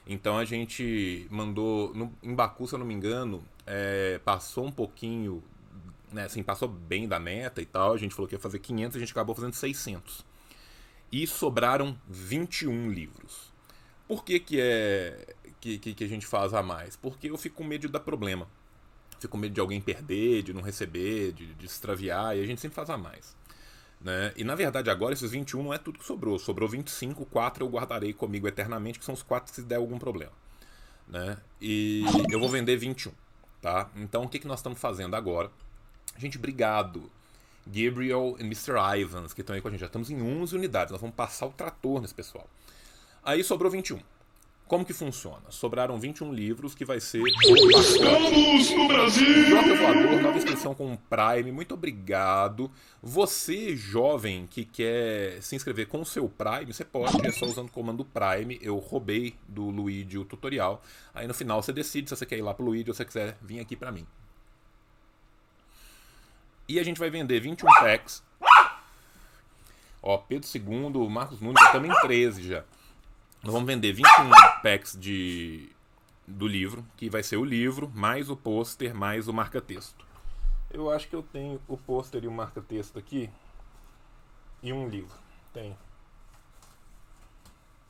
Então 0.06 0.38
a 0.38 0.44
gente 0.44 1.26
mandou, 1.30 1.94
no, 1.94 2.14
em 2.22 2.36
Baku, 2.36 2.68
se 2.68 2.76
eu 2.76 2.80
não 2.80 2.86
me 2.86 2.94
engano, 2.94 3.42
é, 3.66 4.20
passou 4.26 4.66
um 4.66 4.72
pouquinho, 4.72 5.42
né, 6.12 6.26
assim, 6.26 6.44
passou 6.44 6.68
bem 6.68 7.08
da 7.08 7.18
meta 7.18 7.62
e 7.62 7.66
tal. 7.66 7.94
A 7.94 7.98
gente 7.98 8.14
falou 8.14 8.28
que 8.28 8.36
ia 8.36 8.40
fazer 8.40 8.60
500, 8.60 8.98
a 8.98 9.00
gente 9.00 9.12
acabou 9.14 9.34
fazendo 9.34 9.54
600. 9.54 10.31
E 11.12 11.28
sobraram 11.28 12.00
21 12.08 12.90
livros. 12.90 13.52
Por 14.08 14.24
que, 14.24 14.40
que 14.40 14.60
é 14.60 15.36
que, 15.60 15.78
que, 15.78 15.94
que 15.94 16.04
a 16.04 16.08
gente 16.08 16.26
faz 16.26 16.54
a 16.54 16.64
mais? 16.64 16.96
Porque 16.96 17.30
eu 17.30 17.38
fico 17.38 17.58
com 17.58 17.64
medo 17.64 17.82
de 17.82 17.94
dar 17.94 18.00
problema 18.00 18.48
fica 19.22 19.32
com 19.32 19.38
medo 19.38 19.54
de 19.54 19.62
alguém 19.62 19.80
perder, 19.80 20.42
de 20.42 20.54
não 20.54 20.62
receber, 20.62 21.32
de, 21.32 21.54
de 21.54 21.66
extraviar, 21.66 22.36
e 22.36 22.42
a 22.42 22.46
gente 22.46 22.60
sempre 22.60 22.76
faz 22.76 22.90
a 22.90 22.98
mais. 22.98 23.36
Né? 24.00 24.34
E 24.36 24.44
na 24.44 24.56
verdade 24.56 24.90
agora 24.90 25.14
esses 25.14 25.30
21 25.30 25.62
não 25.62 25.74
é 25.74 25.78
tudo 25.78 26.00
que 26.00 26.06
sobrou. 26.06 26.40
Sobrou 26.40 26.68
25, 26.68 27.24
4 27.26 27.64
eu 27.64 27.70
guardarei 27.70 28.14
comigo 28.14 28.48
eternamente, 28.48 28.98
que 28.98 29.06
são 29.06 29.14
os 29.14 29.22
4 29.22 29.54
se 29.54 29.62
der 29.62 29.76
algum 29.76 30.00
problema. 30.00 30.32
Né? 31.08 31.38
E 31.62 32.04
eu 32.32 32.40
vou 32.40 32.50
vender 32.50 32.76
21. 32.78 33.12
Tá? 33.62 33.92
Então 33.96 34.24
o 34.24 34.30
que, 34.30 34.40
que 34.40 34.48
nós 34.48 34.60
estamos 34.60 34.80
fazendo 34.80 35.16
agora? 35.16 35.52
Gente, 36.18 36.40
obrigado. 36.40 37.12
Gabriel 37.66 38.36
e 38.40 38.44
Mr. 38.44 38.74
Ivans, 39.00 39.34
que 39.34 39.42
estão 39.42 39.56
aí 39.56 39.62
com 39.62 39.68
a 39.68 39.72
gente. 39.72 39.80
Já 39.80 39.86
estamos 39.88 40.10
em 40.10 40.22
11 40.22 40.56
unidades. 40.56 40.92
Nós 40.92 41.02
vamos 41.02 41.16
passar 41.16 41.46
o 41.46 41.52
trator 41.52 42.02
nesse 42.02 42.14
pessoal. 42.14 42.48
Aí 43.24 43.44
sobrou 43.44 43.72
21. 43.72 44.00
Como 44.72 44.86
que 44.86 44.94
funciona? 44.94 45.44
Sobraram 45.50 46.00
21 46.00 46.32
livros 46.32 46.74
que 46.74 46.86
vai 46.86 46.98
ser 47.02 47.22
Estamos 47.28 48.72
no 48.72 48.88
Brasil! 48.88 49.50
Voador, 49.78 50.22
nova 50.22 50.38
inscrição 50.38 50.74
com 50.74 50.94
o 50.94 50.98
Prime, 50.98 51.52
muito 51.52 51.74
obrigado. 51.74 52.72
Você, 53.04 53.76
jovem, 53.76 54.48
que 54.48 54.64
quer 54.64 55.42
se 55.42 55.58
inscrever 55.58 55.88
com 55.88 56.00
o 56.00 56.06
seu 56.06 56.30
Prime, 56.30 56.72
você 56.72 56.86
pode, 56.86 57.28
é 57.28 57.34
só 57.34 57.48
usando 57.48 57.68
o 57.68 57.72
comando 57.72 58.06
Prime. 58.06 58.58
Eu 58.62 58.78
roubei 58.78 59.36
do 59.46 59.70
Luigi 59.70 60.18
o 60.18 60.24
tutorial. 60.24 60.82
Aí 61.14 61.28
no 61.28 61.34
final 61.34 61.62
você 61.62 61.74
decide 61.74 62.08
se 62.08 62.16
você 62.16 62.26
quer 62.26 62.38
ir 62.38 62.42
lá 62.42 62.54
pro 62.54 62.64
Luigi 62.64 62.90
ou 62.90 62.94
se 62.94 63.00
você 63.00 63.06
quiser 63.06 63.38
vir 63.42 63.60
aqui 63.60 63.76
pra 63.76 63.92
mim. 63.92 64.08
E 66.72 66.80
a 66.80 66.84
gente 66.84 67.02
vai 67.02 67.10
vender 67.10 67.42
21 67.42 67.68
packs. 67.82 68.24
Ó, 70.02 70.18
Pedro 70.20 70.48
II, 70.56 71.10
Marcos 71.10 71.42
Nunes, 71.42 71.62
em 71.76 72.02
13 72.08 72.48
já. 72.48 72.64
Nós 73.44 73.52
vamos 73.52 73.68
vender 73.68 73.92
21 73.92 74.30
packs 74.64 74.98
de, 74.98 75.70
do 76.26 76.48
livro, 76.48 76.86
que 76.96 77.10
vai 77.10 77.24
ser 77.24 77.36
o 77.36 77.44
livro, 77.44 77.92
mais 77.94 78.30
o 78.30 78.38
pôster, 78.38 78.96
mais 78.96 79.28
o 79.28 79.34
marca-texto. 79.34 80.06
Eu 80.72 80.90
acho 80.90 81.10
que 81.10 81.16
eu 81.16 81.22
tenho 81.22 81.62
o 81.68 81.76
pôster 81.76 82.24
e 82.24 82.28
o 82.30 82.32
marca-texto 82.32 82.98
aqui. 82.98 83.30
E 84.64 84.72
um 84.72 84.88
livro. 84.88 85.18
Tenho. 85.54 85.78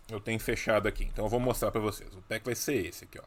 Eu 0.09 0.19
tenho 0.19 0.39
fechado 0.39 0.87
aqui. 0.87 1.03
Então 1.03 1.25
eu 1.25 1.29
vou 1.29 1.39
mostrar 1.39 1.69
para 1.69 1.81
vocês. 1.81 2.11
O 2.15 2.21
pack 2.23 2.43
vai 2.43 2.55
ser 2.55 2.83
esse 2.87 3.03
aqui, 3.03 3.19
ó. 3.19 3.23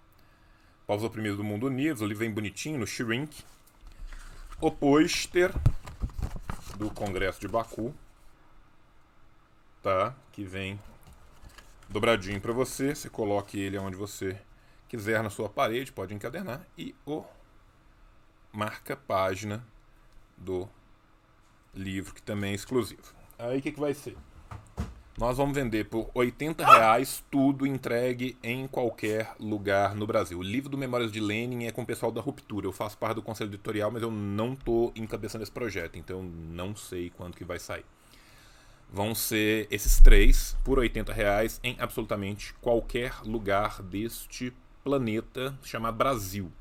Pausa 0.85 1.09
primeiro 1.09 1.37
do 1.37 1.45
Mundo 1.45 1.69
Unidos. 1.69 2.03
O 2.03 2.07
livro 2.07 2.25
vem 2.25 2.33
bonitinho 2.33 2.77
no 2.77 2.89
Shrink. 2.89 3.45
O 4.65 4.71
pôster 4.71 5.53
do 6.79 6.91
Congresso 6.91 7.39
de 7.39 7.47
Baku. 7.47 7.95
Tá? 9.83 10.17
Que 10.33 10.43
vem 10.43 10.81
dobradinho 11.87 12.41
para 12.41 12.51
você, 12.51 12.95
você 12.95 13.11
coloque 13.11 13.61
ele 13.61 13.77
onde 13.77 13.95
você 13.95 14.41
quiser 14.89 15.23
na 15.23 15.29
sua 15.29 15.51
parede, 15.51 15.93
pode 15.93 16.15
encadernar 16.15 16.67
e 16.79 16.95
o 17.05 17.23
marca 18.51 18.97
página 18.97 19.63
do 20.35 20.67
livro 21.75 22.15
que 22.15 22.23
também 22.23 22.53
é 22.53 22.55
exclusivo. 22.55 23.13
Aí 23.39 23.59
o 23.59 23.63
que, 23.63 23.71
que 23.71 23.81
vai 23.81 23.93
ser? 23.93 24.17
Nós 25.17 25.37
vamos 25.37 25.55
vender 25.55 25.85
por 25.85 26.11
80 26.13 26.67
reais 26.67 27.23
tudo 27.31 27.67
entregue 27.67 28.37
em 28.43 28.67
qualquer 28.67 29.33
lugar 29.39 29.95
no 29.95 30.07
Brasil. 30.07 30.39
O 30.39 30.43
livro 30.43 30.69
do 30.69 30.77
Memórias 30.77 31.13
de 31.13 31.21
Lenin 31.21 31.67
é 31.67 31.71
com 31.71 31.83
o 31.83 31.87
pessoal 31.87 32.11
da 32.11 32.21
Ruptura. 32.21 32.67
Eu 32.67 32.73
faço 32.73 32.99
parte 32.99 33.15
do 33.15 33.23
conselho 33.23 33.49
editorial, 33.49 33.93
mas 33.93 34.03
eu 34.03 34.11
não 34.11 34.55
estou 34.55 34.93
encabeçando 34.97 35.45
esse 35.45 35.53
projeto, 35.53 35.97
então 35.97 36.19
eu 36.19 36.25
não 36.25 36.75
sei 36.75 37.11
quando 37.11 37.37
que 37.37 37.45
vai 37.45 37.59
sair 37.59 37.85
vão 38.95 39.13
ser 39.13 39.67
esses 39.73 39.99
três 39.99 40.57
por 40.63 40.79
80 40.79 41.13
reais 41.13 41.59
em 41.65 41.77
absolutamente 41.81 42.55
qualquer 42.55 43.13
lugar 43.25 43.83
deste 43.83 44.53
planeta 44.85 45.59
chamado 45.65 45.97
Brasil, 45.97 46.53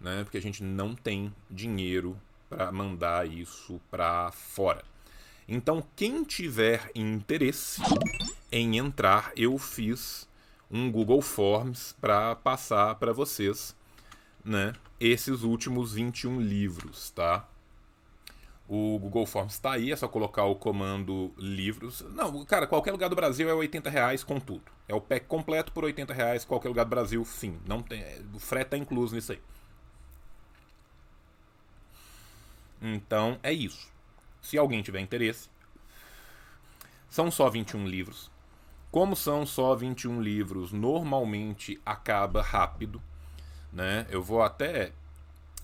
né? 0.00 0.22
Porque 0.22 0.38
a 0.38 0.42
gente 0.42 0.62
não 0.62 0.94
tem 0.94 1.34
dinheiro 1.50 2.16
para 2.48 2.70
mandar 2.70 3.26
isso 3.28 3.80
para 3.90 4.30
fora. 4.30 4.84
Então, 5.52 5.84
quem 5.96 6.22
tiver 6.22 6.92
interesse 6.94 7.82
em 8.52 8.78
entrar, 8.78 9.32
eu 9.34 9.58
fiz 9.58 10.28
um 10.70 10.92
Google 10.92 11.20
Forms 11.20 11.92
para 12.00 12.36
passar 12.36 12.94
para 12.94 13.12
vocês, 13.12 13.74
né? 14.44 14.72
Esses 15.00 15.42
últimos 15.42 15.94
21 15.94 16.40
livros, 16.40 17.10
tá? 17.10 17.48
O 18.68 18.96
Google 19.00 19.26
Forms 19.26 19.54
está 19.54 19.72
aí, 19.72 19.90
é 19.90 19.96
só 19.96 20.06
colocar 20.06 20.44
o 20.44 20.54
comando 20.54 21.34
livros. 21.36 22.02
Não, 22.14 22.44
cara, 22.44 22.68
qualquer 22.68 22.92
lugar 22.92 23.08
do 23.08 23.16
Brasil 23.16 23.50
é 23.50 23.52
80 23.52 23.90
reais 23.90 24.22
com 24.22 24.38
tudo. 24.38 24.62
É 24.86 24.94
o 24.94 25.00
pack 25.00 25.26
completo 25.26 25.72
por 25.72 25.82
80 25.82 26.14
reais, 26.14 26.44
qualquer 26.44 26.68
lugar 26.68 26.84
do 26.84 26.90
Brasil, 26.90 27.24
fim. 27.24 27.58
Não 27.66 27.82
tem, 27.82 28.04
o 28.32 28.38
frete 28.38 28.66
está 28.66 28.76
incluso 28.76 29.16
nisso 29.16 29.32
aí. 29.32 29.40
Então 32.80 33.40
é 33.42 33.52
isso. 33.52 33.90
Se 34.40 34.56
alguém 34.58 34.82
tiver 34.82 35.00
interesse, 35.00 35.48
são 37.08 37.30
só 37.30 37.48
21 37.48 37.86
livros. 37.86 38.30
Como 38.90 39.14
são 39.14 39.46
só 39.46 39.74
21 39.74 40.20
livros, 40.20 40.72
normalmente 40.72 41.80
acaba 41.86 42.42
rápido, 42.42 43.00
né? 43.72 44.06
Eu 44.10 44.22
vou 44.22 44.42
até 44.42 44.92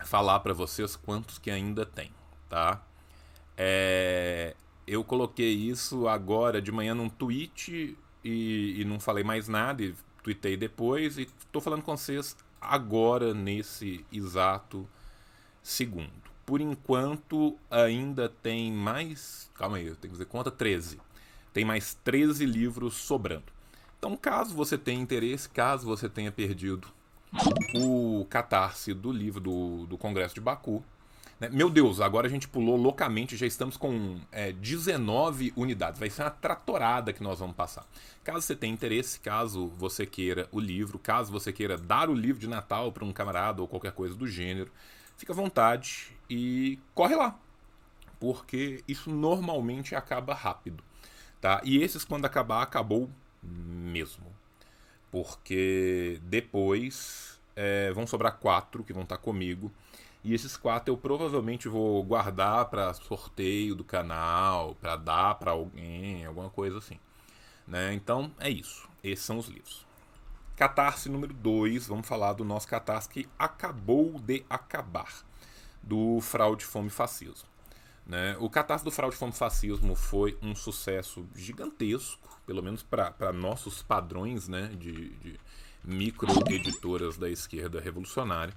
falar 0.04 0.40
para 0.40 0.52
vocês 0.52 0.94
quantos 0.94 1.38
que 1.38 1.50
ainda 1.50 1.84
tem, 1.84 2.12
tá? 2.48 2.80
É, 3.56 4.54
eu 4.86 5.02
coloquei 5.02 5.52
isso 5.52 6.06
agora 6.06 6.62
de 6.62 6.70
manhã 6.70 6.94
num 6.94 7.08
tweet 7.08 7.98
e, 8.22 8.80
e 8.80 8.84
não 8.84 9.00
falei 9.00 9.24
mais 9.24 9.48
nada, 9.48 9.82
e 9.82 9.94
tuitei 10.22 10.56
depois, 10.56 11.18
e 11.18 11.22
estou 11.22 11.60
falando 11.62 11.82
com 11.82 11.96
vocês 11.96 12.36
agora, 12.60 13.32
nesse 13.32 14.04
exato 14.12 14.88
segundo. 15.62 16.25
Por 16.46 16.60
enquanto, 16.60 17.58
ainda 17.68 18.28
tem 18.28 18.72
mais. 18.72 19.50
Calma 19.54 19.78
aí, 19.78 19.86
eu 19.86 19.96
tenho 19.96 20.12
que 20.12 20.18
fazer 20.18 20.30
conta: 20.30 20.50
13. 20.50 21.00
Tem 21.52 21.64
mais 21.64 21.94
13 22.04 22.46
livros 22.46 22.94
sobrando. 22.94 23.44
Então, 23.98 24.16
caso 24.16 24.54
você 24.54 24.78
tenha 24.78 25.02
interesse, 25.02 25.48
caso 25.48 25.84
você 25.84 26.08
tenha 26.08 26.30
perdido 26.30 26.86
o 27.74 28.24
catarse 28.30 28.94
do 28.94 29.10
livro 29.10 29.40
do, 29.40 29.86
do 29.86 29.98
Congresso 29.98 30.34
de 30.34 30.40
Baku, 30.40 30.84
né? 31.38 31.50
Meu 31.50 31.68
Deus, 31.68 32.00
agora 32.00 32.26
a 32.26 32.30
gente 32.30 32.48
pulou 32.48 32.76
loucamente, 32.76 33.36
já 33.36 33.46
estamos 33.46 33.76
com 33.76 34.18
é, 34.32 34.52
19 34.52 35.52
unidades. 35.56 36.00
Vai 36.00 36.08
ser 36.08 36.22
uma 36.22 36.30
tratorada 36.30 37.12
que 37.12 37.22
nós 37.22 37.38
vamos 37.38 37.54
passar. 37.54 37.86
Caso 38.24 38.40
você 38.42 38.56
tenha 38.56 38.72
interesse, 38.72 39.20
caso 39.20 39.68
você 39.76 40.06
queira 40.06 40.48
o 40.50 40.58
livro, 40.58 40.98
caso 40.98 41.30
você 41.30 41.52
queira 41.52 41.76
dar 41.76 42.08
o 42.08 42.14
livro 42.14 42.40
de 42.40 42.48
Natal 42.48 42.90
para 42.90 43.04
um 43.04 43.12
camarada 43.12 43.60
ou 43.60 43.68
qualquer 43.68 43.92
coisa 43.92 44.14
do 44.14 44.26
gênero, 44.26 44.70
fica 45.16 45.32
à 45.32 45.36
vontade 45.36 46.15
e 46.28 46.78
corre 46.94 47.14
lá. 47.14 47.38
Porque 48.18 48.82
isso 48.88 49.10
normalmente 49.10 49.94
acaba 49.94 50.34
rápido. 50.34 50.82
Tá? 51.40 51.60
E 51.64 51.82
esses, 51.82 52.04
quando 52.04 52.24
acabar, 52.24 52.62
acabou 52.62 53.10
mesmo. 53.42 54.26
Porque 55.10 56.20
depois 56.22 57.40
é, 57.54 57.92
vão 57.92 58.06
sobrar 58.06 58.38
quatro 58.38 58.84
que 58.84 58.92
vão 58.92 59.02
estar 59.02 59.18
comigo. 59.18 59.72
E 60.24 60.34
esses 60.34 60.56
quatro 60.56 60.92
eu 60.92 60.98
provavelmente 60.98 61.68
vou 61.68 62.02
guardar 62.02 62.64
para 62.66 62.92
sorteio 62.94 63.74
do 63.74 63.84
canal, 63.84 64.74
para 64.80 64.96
dar 64.96 65.36
para 65.36 65.52
alguém, 65.52 66.26
alguma 66.26 66.50
coisa 66.50 66.78
assim. 66.78 66.98
Né? 67.66 67.94
Então 67.94 68.32
é 68.38 68.50
isso. 68.50 68.88
Esses 69.04 69.24
são 69.24 69.38
os 69.38 69.46
livros. 69.46 69.86
Catarse 70.56 71.10
número 71.10 71.34
2, 71.34 71.86
vamos 71.86 72.08
falar 72.08 72.32
do 72.32 72.44
nosso 72.44 72.66
catarse 72.66 73.08
que 73.08 73.28
acabou 73.38 74.18
de 74.18 74.42
acabar, 74.48 75.22
do 75.86 76.20
Fraude, 76.20 76.64
Fome 76.64 76.88
e 76.88 76.90
Fascismo. 76.90 77.48
Né? 78.04 78.36
O 78.38 78.50
Catarse 78.50 78.84
do 78.84 78.90
Fraude 78.90 79.16
Fome 79.16 79.32
Fascismo 79.32 79.94
foi 79.94 80.36
um 80.42 80.54
sucesso 80.54 81.26
gigantesco, 81.34 82.40
pelo 82.46 82.62
menos 82.62 82.82
para 82.82 83.32
nossos 83.32 83.82
padrões 83.82 84.46
né, 84.48 84.68
de, 84.78 85.10
de 85.16 85.40
micro-editoras 85.82 87.16
da 87.16 87.30
esquerda 87.30 87.80
revolucionária. 87.80 88.54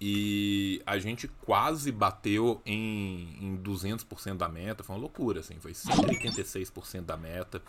E 0.00 0.80
a 0.86 0.98
gente 0.98 1.28
quase 1.28 1.92
bateu 1.92 2.62
em, 2.64 3.36
em 3.38 3.58
200% 3.58 4.36
da 4.36 4.48
meta, 4.48 4.82
foi 4.82 4.94
uma 4.94 5.02
loucura, 5.02 5.40
assim, 5.40 5.58
foi 5.60 5.72
186% 5.72 7.02
da 7.02 7.18
meta. 7.18 7.62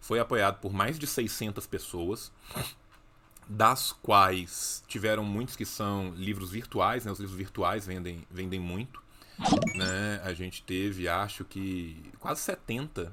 Foi 0.00 0.18
apoiado 0.18 0.60
por 0.60 0.72
mais 0.72 0.98
de 0.98 1.06
600 1.06 1.64
pessoas, 1.66 2.32
das 3.48 3.92
quais 3.92 4.82
tiveram 4.86 5.24
muitos 5.24 5.56
que 5.56 5.64
são 5.64 6.14
livros 6.14 6.50
virtuais, 6.50 7.04
né? 7.04 7.12
Os 7.12 7.18
livros 7.18 7.36
virtuais 7.36 7.86
vendem, 7.86 8.26
vendem 8.30 8.60
muito. 8.60 9.02
Né? 9.74 10.20
A 10.24 10.32
gente 10.32 10.62
teve, 10.62 11.08
acho 11.08 11.44
que, 11.44 11.96
quase 12.18 12.40
70 12.42 13.12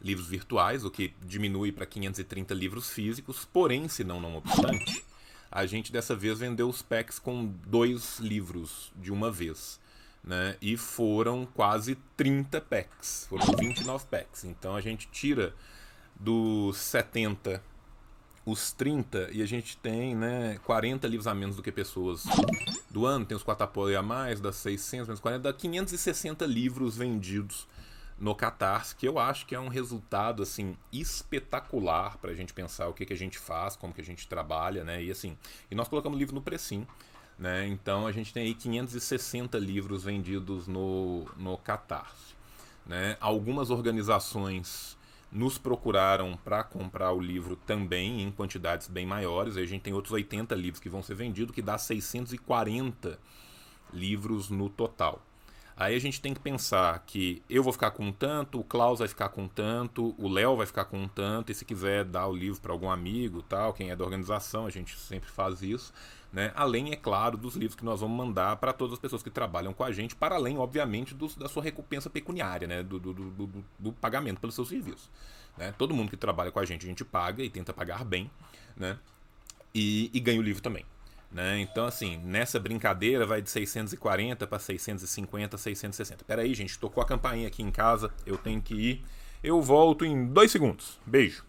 livros 0.00 0.26
virtuais, 0.26 0.84
o 0.84 0.90
que 0.90 1.12
diminui 1.22 1.70
para 1.70 1.84
530 1.84 2.54
livros 2.54 2.90
físicos, 2.90 3.44
porém, 3.44 3.88
se 3.88 4.02
não, 4.02 4.20
não 4.20 4.36
obstante, 4.36 5.04
a 5.50 5.66
gente 5.66 5.92
dessa 5.92 6.14
vez 6.14 6.38
vendeu 6.38 6.68
os 6.68 6.80
packs 6.80 7.18
com 7.18 7.46
dois 7.66 8.18
livros 8.18 8.92
de 8.96 9.12
uma 9.12 9.30
vez. 9.30 9.78
Né? 10.22 10.56
E 10.60 10.76
foram 10.76 11.46
quase 11.46 11.96
30 12.16 12.60
packs, 12.60 13.26
foram 13.28 13.46
29 13.58 14.06
packs. 14.06 14.44
Então 14.44 14.76
a 14.76 14.80
gente 14.80 15.08
tira 15.10 15.54
dos 16.14 16.76
70 16.76 17.62
os 18.44 18.72
30 18.72 19.30
e 19.32 19.42
a 19.42 19.46
gente 19.46 19.76
tem 19.76 20.14
né, 20.14 20.58
40 20.64 21.06
livros 21.06 21.26
a 21.26 21.34
menos 21.34 21.56
do 21.56 21.62
que 21.62 21.70
pessoas 21.70 22.24
do 22.90 23.04
ano, 23.06 23.24
tem 23.24 23.36
os 23.36 23.42
4 23.42 23.64
apoio 23.64 23.98
a 23.98 24.02
mais, 24.02 24.40
das 24.40 24.56
600 24.56 25.08
menos 25.08 25.20
40, 25.20 25.42
dá 25.42 25.52
560 25.52 26.46
livros 26.46 26.96
vendidos 26.96 27.66
no 28.18 28.34
Catarse, 28.34 28.94
que 28.94 29.08
eu 29.08 29.18
acho 29.18 29.46
que 29.46 29.54
é 29.54 29.60
um 29.60 29.68
resultado 29.68 30.42
assim 30.42 30.76
espetacular 30.92 32.18
para 32.18 32.30
a 32.30 32.34
gente 32.34 32.52
pensar 32.52 32.88
o 32.88 32.92
que, 32.92 33.06
que 33.06 33.14
a 33.14 33.16
gente 33.16 33.38
faz, 33.38 33.76
como 33.76 33.94
que 33.94 34.00
a 34.00 34.04
gente 34.04 34.28
trabalha, 34.28 34.84
né? 34.84 35.02
E 35.02 35.10
assim, 35.10 35.38
e 35.70 35.74
nós 35.74 35.88
colocamos 35.88 36.18
livro 36.18 36.34
no 36.34 36.42
precinho, 36.42 36.86
né? 37.38 37.66
Então 37.66 38.06
a 38.06 38.12
gente 38.12 38.30
tem 38.32 38.44
aí 38.44 38.54
560 38.54 39.58
livros 39.58 40.04
vendidos 40.04 40.68
no, 40.68 41.26
no 41.38 41.56
Catarse, 41.56 42.34
né? 42.84 43.16
Algumas 43.20 43.70
organizações 43.70 44.98
nos 45.32 45.58
procuraram 45.58 46.38
para 46.44 46.64
comprar 46.64 47.12
o 47.12 47.20
livro 47.20 47.56
também 47.56 48.22
em 48.22 48.30
quantidades 48.30 48.88
bem 48.88 49.06
maiores. 49.06 49.56
Aí 49.56 49.64
a 49.64 49.66
gente 49.66 49.82
tem 49.82 49.94
outros 49.94 50.12
80 50.12 50.54
livros 50.54 50.80
que 50.80 50.88
vão 50.88 51.02
ser 51.02 51.14
vendidos, 51.14 51.54
que 51.54 51.62
dá 51.62 51.78
640 51.78 53.18
livros 53.92 54.50
no 54.50 54.68
total. 54.68 55.22
Aí 55.76 55.96
a 55.96 55.98
gente 55.98 56.20
tem 56.20 56.34
que 56.34 56.40
pensar 56.40 57.02
que 57.06 57.42
eu 57.48 57.62
vou 57.62 57.72
ficar 57.72 57.92
com 57.92 58.12
tanto, 58.12 58.60
o 58.60 58.64
Klaus 58.64 58.98
vai 58.98 59.08
ficar 59.08 59.30
com 59.30 59.48
tanto, 59.48 60.14
o 60.18 60.28
Léo 60.28 60.54
vai 60.54 60.66
ficar 60.66 60.84
com 60.84 61.08
tanto, 61.08 61.50
e 61.50 61.54
se 61.54 61.64
quiser 61.64 62.04
dar 62.04 62.26
o 62.26 62.36
livro 62.36 62.60
para 62.60 62.70
algum 62.70 62.90
amigo, 62.90 63.40
tal, 63.40 63.72
quem 63.72 63.90
é 63.90 63.96
da 63.96 64.04
organização, 64.04 64.66
a 64.66 64.70
gente 64.70 64.94
sempre 64.98 65.30
faz 65.30 65.62
isso, 65.62 65.90
né? 66.32 66.52
Além, 66.54 66.92
é 66.92 66.96
claro, 66.96 67.36
dos 67.36 67.56
livros 67.56 67.74
que 67.74 67.84
nós 67.84 68.00
vamos 68.00 68.16
mandar 68.16 68.56
para 68.56 68.72
todas 68.72 68.94
as 68.94 68.98
pessoas 68.98 69.22
que 69.22 69.30
trabalham 69.30 69.72
com 69.72 69.82
a 69.82 69.90
gente, 69.90 70.14
para 70.14 70.36
além, 70.36 70.58
obviamente, 70.58 71.14
da 71.14 71.48
sua 71.48 71.62
recompensa 71.62 72.08
pecuniária, 72.08 72.68
né? 72.68 72.82
Do, 72.82 72.98
do, 72.98 73.12
do, 73.12 73.64
do 73.78 73.92
pagamento 73.92 74.40
pelo 74.40 74.52
seu 74.52 74.64
serviço. 74.64 75.10
Né? 75.56 75.74
Todo 75.76 75.94
mundo 75.94 76.10
que 76.10 76.16
trabalha 76.16 76.50
com 76.50 76.60
a 76.60 76.64
gente, 76.64 76.84
a 76.84 76.88
gente 76.88 77.04
paga 77.04 77.42
e 77.42 77.50
tenta 77.50 77.72
pagar 77.72 78.04
bem, 78.04 78.30
né? 78.76 78.98
E, 79.74 80.10
e 80.12 80.20
ganha 80.20 80.38
o 80.38 80.42
livro 80.42 80.62
também. 80.62 80.84
Né? 81.30 81.60
Então, 81.60 81.86
assim, 81.86 82.16
nessa 82.18 82.58
brincadeira 82.58 83.24
vai 83.24 83.40
de 83.40 83.50
640 83.50 84.46
para 84.46 84.58
650, 84.58 85.56
660. 85.56 86.24
Pera 86.24 86.42
aí, 86.42 86.54
gente, 86.54 86.78
tocou 86.78 87.02
a 87.02 87.06
campainha 87.06 87.46
aqui 87.46 87.62
em 87.62 87.70
casa, 87.70 88.12
eu 88.26 88.36
tenho 88.36 88.60
que 88.60 88.74
ir. 88.74 89.04
Eu 89.42 89.62
volto 89.62 90.04
em 90.04 90.26
dois 90.26 90.50
segundos. 90.50 90.98
Beijo. 91.06 91.44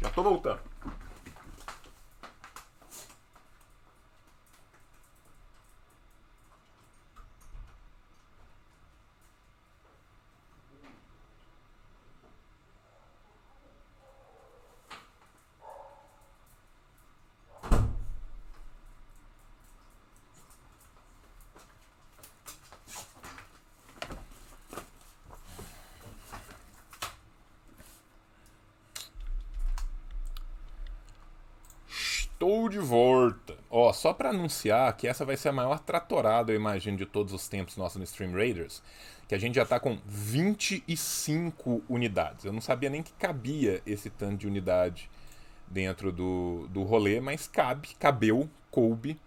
Já 0.00 0.10
tô 0.10 0.22
voltando. 0.22 0.60
Estou 32.40 32.70
de 32.70 32.78
volta. 32.78 33.54
Ó, 33.68 33.92
só 33.92 34.09
para 34.20 34.28
anunciar 34.28 34.94
que 34.98 35.08
essa 35.08 35.24
vai 35.24 35.34
ser 35.34 35.48
a 35.48 35.52
maior 35.52 35.78
tratorada, 35.78 36.52
eu 36.52 36.56
imagino, 36.56 36.94
de 36.94 37.06
todos 37.06 37.32
os 37.32 37.48
tempos 37.48 37.78
nossos 37.78 37.96
no 37.96 38.04
Stream 38.04 38.32
Raiders, 38.32 38.82
que 39.26 39.34
a 39.34 39.38
gente 39.38 39.54
já 39.54 39.64
tá 39.64 39.80
com 39.80 39.98
25 40.04 41.82
unidades. 41.88 42.44
Eu 42.44 42.52
não 42.52 42.60
sabia 42.60 42.90
nem 42.90 43.02
que 43.02 43.14
cabia 43.14 43.80
esse 43.86 44.10
tanto 44.10 44.36
de 44.36 44.46
unidade 44.46 45.08
dentro 45.66 46.12
do, 46.12 46.68
do 46.68 46.82
rolê, 46.82 47.18
mas 47.18 47.48
cabe, 47.48 47.94
cabeu, 47.98 48.46
coube. 48.70 49.18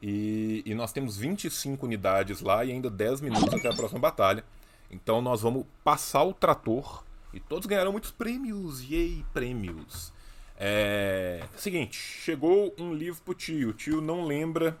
E, 0.00 0.62
e 0.64 0.74
nós 0.74 0.90
temos 0.90 1.18
25 1.18 1.84
unidades 1.84 2.40
lá 2.40 2.64
e 2.64 2.72
ainda 2.72 2.88
10 2.88 3.20
minutos 3.20 3.52
até 3.52 3.68
a 3.68 3.76
próxima 3.76 4.00
batalha. 4.00 4.42
Então 4.90 5.20
nós 5.20 5.42
vamos 5.42 5.66
passar 5.84 6.22
o 6.22 6.32
trator 6.32 7.04
e 7.34 7.40
todos 7.40 7.66
ganharão 7.66 7.92
muitos 7.92 8.10
prêmios. 8.10 8.82
Yay, 8.90 9.22
prêmios! 9.34 10.14
É. 10.62 11.42
Seguinte, 11.56 11.96
chegou 11.96 12.74
um 12.78 12.92
livro 12.92 13.22
pro 13.24 13.32
tio. 13.32 13.70
O 13.70 13.72
tio 13.72 14.02
não 14.02 14.26
lembra 14.26 14.76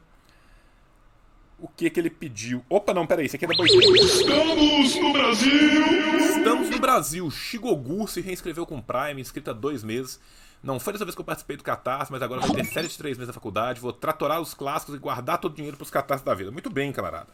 o 1.58 1.66
que 1.66 1.88
que 1.88 1.98
ele 1.98 2.10
pediu. 2.10 2.62
Opa, 2.68 2.92
não, 2.92 3.06
peraí, 3.06 3.24
isso 3.24 3.36
aqui 3.36 3.46
é 3.46 3.48
da 3.48 3.54
Boitinha. 3.54 3.80
Estamos 4.02 4.94
no 4.96 5.12
Brasil! 5.14 5.86
Estamos 6.18 6.70
no 6.70 6.78
Brasil. 6.78 7.30
Shigogu 7.30 8.06
se 8.06 8.20
reinscreveu 8.20 8.66
com 8.66 8.80
Prime, 8.82 9.22
inscrito 9.22 9.50
há 9.50 9.54
dois 9.54 9.82
meses. 9.82 10.20
Não 10.62 10.78
foi 10.78 10.92
dessa 10.92 11.06
vez 11.06 11.14
que 11.14 11.20
eu 11.22 11.24
participei 11.24 11.56
do 11.56 11.64
Catarse, 11.64 12.12
mas 12.12 12.20
agora 12.20 12.42
vai 12.42 12.50
ter 12.50 12.64
férias 12.68 12.92
de 12.92 12.98
três 12.98 13.16
meses 13.16 13.28
da 13.28 13.32
faculdade. 13.32 13.80
Vou 13.80 13.92
tratorar 13.92 14.38
os 14.38 14.52
clássicos 14.52 14.94
e 14.94 14.98
guardar 14.98 15.38
todo 15.38 15.52
o 15.52 15.56
dinheiro 15.56 15.78
pros 15.78 15.90
Catarses 15.90 16.24
da 16.24 16.34
vida. 16.34 16.50
Muito 16.50 16.68
bem, 16.68 16.92
camarada. 16.92 17.28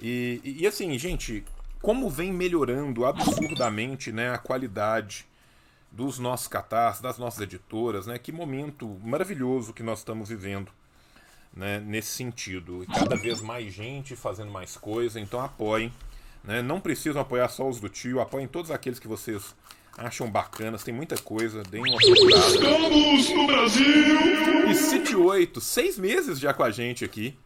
E, 0.00 0.40
e, 0.42 0.62
e 0.62 0.66
assim, 0.66 0.98
gente, 0.98 1.44
como 1.82 2.08
vem 2.08 2.32
melhorando 2.32 3.04
absurdamente 3.04 4.10
né, 4.10 4.30
a 4.30 4.38
qualidade 4.38 5.26
dos 5.90 6.18
nossos 6.18 6.48
catarses, 6.48 7.00
das 7.00 7.18
nossas 7.18 7.40
editoras, 7.40 8.06
né? 8.06 8.18
Que 8.18 8.30
momento 8.30 8.98
maravilhoso 9.02 9.72
que 9.72 9.82
nós 9.82 10.00
estamos 10.00 10.28
vivendo, 10.28 10.70
né? 11.54 11.80
Nesse 11.80 12.10
sentido, 12.10 12.82
e 12.82 12.86
cada 12.86 13.16
vez 13.16 13.40
mais 13.40 13.72
gente 13.72 14.14
fazendo 14.14 14.50
mais 14.50 14.76
coisa, 14.76 15.18
então 15.18 15.40
apoiem, 15.40 15.92
né? 16.44 16.62
Não 16.62 16.80
precisam 16.80 17.22
apoiar 17.22 17.48
só 17.48 17.68
os 17.68 17.80
do 17.80 17.88
tio, 17.88 18.20
apoiem 18.20 18.46
todos 18.46 18.70
aqueles 18.70 18.98
que 18.98 19.08
vocês 19.08 19.54
acham 19.96 20.30
bacanas, 20.30 20.84
tem 20.84 20.94
muita 20.94 21.16
coisa, 21.16 21.62
deem 21.64 21.82
uma 21.82 21.98
procurada. 21.98 22.46
Estamos 22.46 23.30
no 23.30 23.46
Brasil! 23.46 24.70
E 24.70 24.74
City 24.74 25.16
8, 25.16 25.60
seis 25.60 25.98
meses 25.98 26.38
já 26.38 26.54
com 26.54 26.62
a 26.62 26.70
gente 26.70 27.04
aqui. 27.04 27.36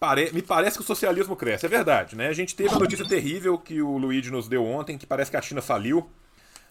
Pare... 0.00 0.32
Me 0.32 0.42
parece 0.42 0.76
que 0.76 0.82
o 0.82 0.86
socialismo 0.86 1.36
cresce, 1.36 1.66
é 1.66 1.68
verdade, 1.68 2.16
né? 2.16 2.28
A 2.28 2.32
gente 2.32 2.56
teve 2.56 2.74
a 2.74 2.78
notícia 2.78 3.06
terrível 3.06 3.56
que 3.56 3.80
o 3.80 3.96
Luigi 3.96 4.30
nos 4.30 4.48
deu 4.48 4.64
ontem, 4.64 4.98
que 4.98 5.06
parece 5.06 5.30
que 5.30 5.36
a 5.36 5.42
China 5.42 5.62
faliu. 5.62 6.10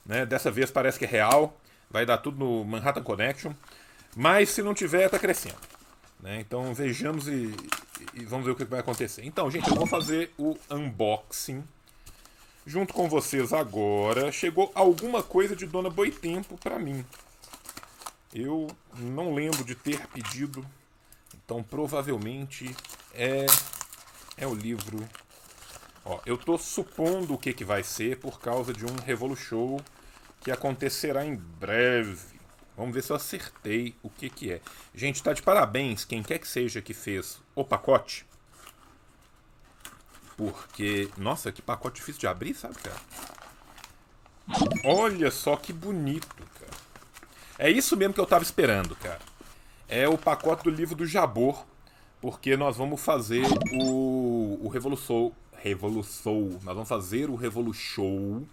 Né? 0.06 0.26
Dessa 0.26 0.52
vez 0.52 0.72
parece 0.72 1.00
que 1.00 1.06
é 1.06 1.08
real, 1.08 1.58
vai 1.89 2.06
dar 2.06 2.18
tudo 2.18 2.38
no 2.38 2.63
Manhattan 2.66 3.04
Connection. 3.04 3.54
Mas 4.16 4.50
se 4.50 4.62
não 4.62 4.74
tiver, 4.74 5.06
está 5.06 5.18
crescendo. 5.18 5.58
Né? 6.20 6.39
Então 6.39 6.74
vejamos 6.74 7.28
e, 7.28 7.54
e, 8.13 8.24
vamos 8.26 8.46
ver 8.46 8.52
o 8.52 8.56
que 8.56 8.66
vai 8.66 8.80
acontecer. 8.80 9.26
Então, 9.26 9.50
gente, 9.50 9.70
eu 9.70 9.76
vou 9.76 9.88
fazer 9.88 10.32
o 10.38 10.58
unboxing 10.70 11.63
junto 12.66 12.94
com 12.94 13.10
vocês 13.10 13.52
agora. 13.52 14.32
Chegou 14.32 14.72
alguma 14.74 15.22
coisa 15.22 15.56
de 15.56 15.66
Dona 15.66 15.89
Boitempo 15.89 16.58
para 16.58 16.80
mim. 16.80 17.06
Eu 18.34 18.68
não 18.98 19.34
lembro 19.34 19.63
de 19.63 19.76
ter 19.76 20.08
pedido, 20.08 20.66
então 21.36 21.62
provavelmente 21.62 22.76
é 23.13 23.46
é 24.36 24.48
o 24.48 24.56
livro 24.56 25.08
Ó, 26.06 26.20
eu 26.26 26.38
tô 26.38 26.58
supondo 26.58 27.34
o 27.34 27.38
que, 27.38 27.54
que 27.54 27.63
vai 27.63 27.82
ser 27.82 28.20
por 28.20 28.39
causa 28.39 28.74
de 28.74 28.86
um 28.86 28.94
Revolution 29.06 29.80
que 30.43 30.51
acontecerá 30.51 31.25
em 31.25 31.36
breve. 31.36 32.34
Vamos 32.75 32.93
ver 32.93 33.03
se 33.03 33.12
eu 33.12 33.15
acertei 33.15 33.95
o 34.01 34.10
que, 34.10 34.29
que 34.29 34.51
é. 34.51 34.62
Gente, 34.93 35.21
tá 35.21 35.32
de 35.32 35.41
parabéns 35.41 36.03
quem 36.03 36.23
quer 36.23 36.39
que 36.39 36.47
seja 36.47 36.82
que 36.82 36.93
fez 36.93 37.39
o 37.56 37.63
pacote. 37.63 38.25
Porque, 40.36 41.10
nossa, 41.15 41.51
que 41.51 41.62
pacote 41.62 41.97
difícil 41.97 42.19
de 42.19 42.27
abrir, 42.27 42.56
sabe, 42.56 42.75
cara? 42.75 42.99
Olha 44.84 45.32
só 45.32 45.56
que 45.56 45.71
bonito, 45.71 46.27
cara. 46.60 46.73
É 47.58 47.69
isso 47.69 47.95
mesmo 47.95 48.13
que 48.13 48.19
eu 48.19 48.25
tava 48.25 48.43
esperando, 48.43 48.95
cara. 48.95 49.21
É 49.88 50.08
o 50.10 50.17
pacote 50.17 50.63
do 50.63 50.71
livro 50.71 50.95
do 50.95 51.06
Jabor, 51.06 51.65
porque 52.19 52.58
nós 52.58 52.75
vamos 52.75 52.99
fazer 52.99 53.45
o, 53.79 54.60
o 54.63 54.67
Revolução 54.67 55.32
Revolução. 55.63 56.60
Nós 56.63 56.75
vamos 56.75 56.89
fazer 56.89 57.29
o 57.29 57.36
Revolution 57.36 58.43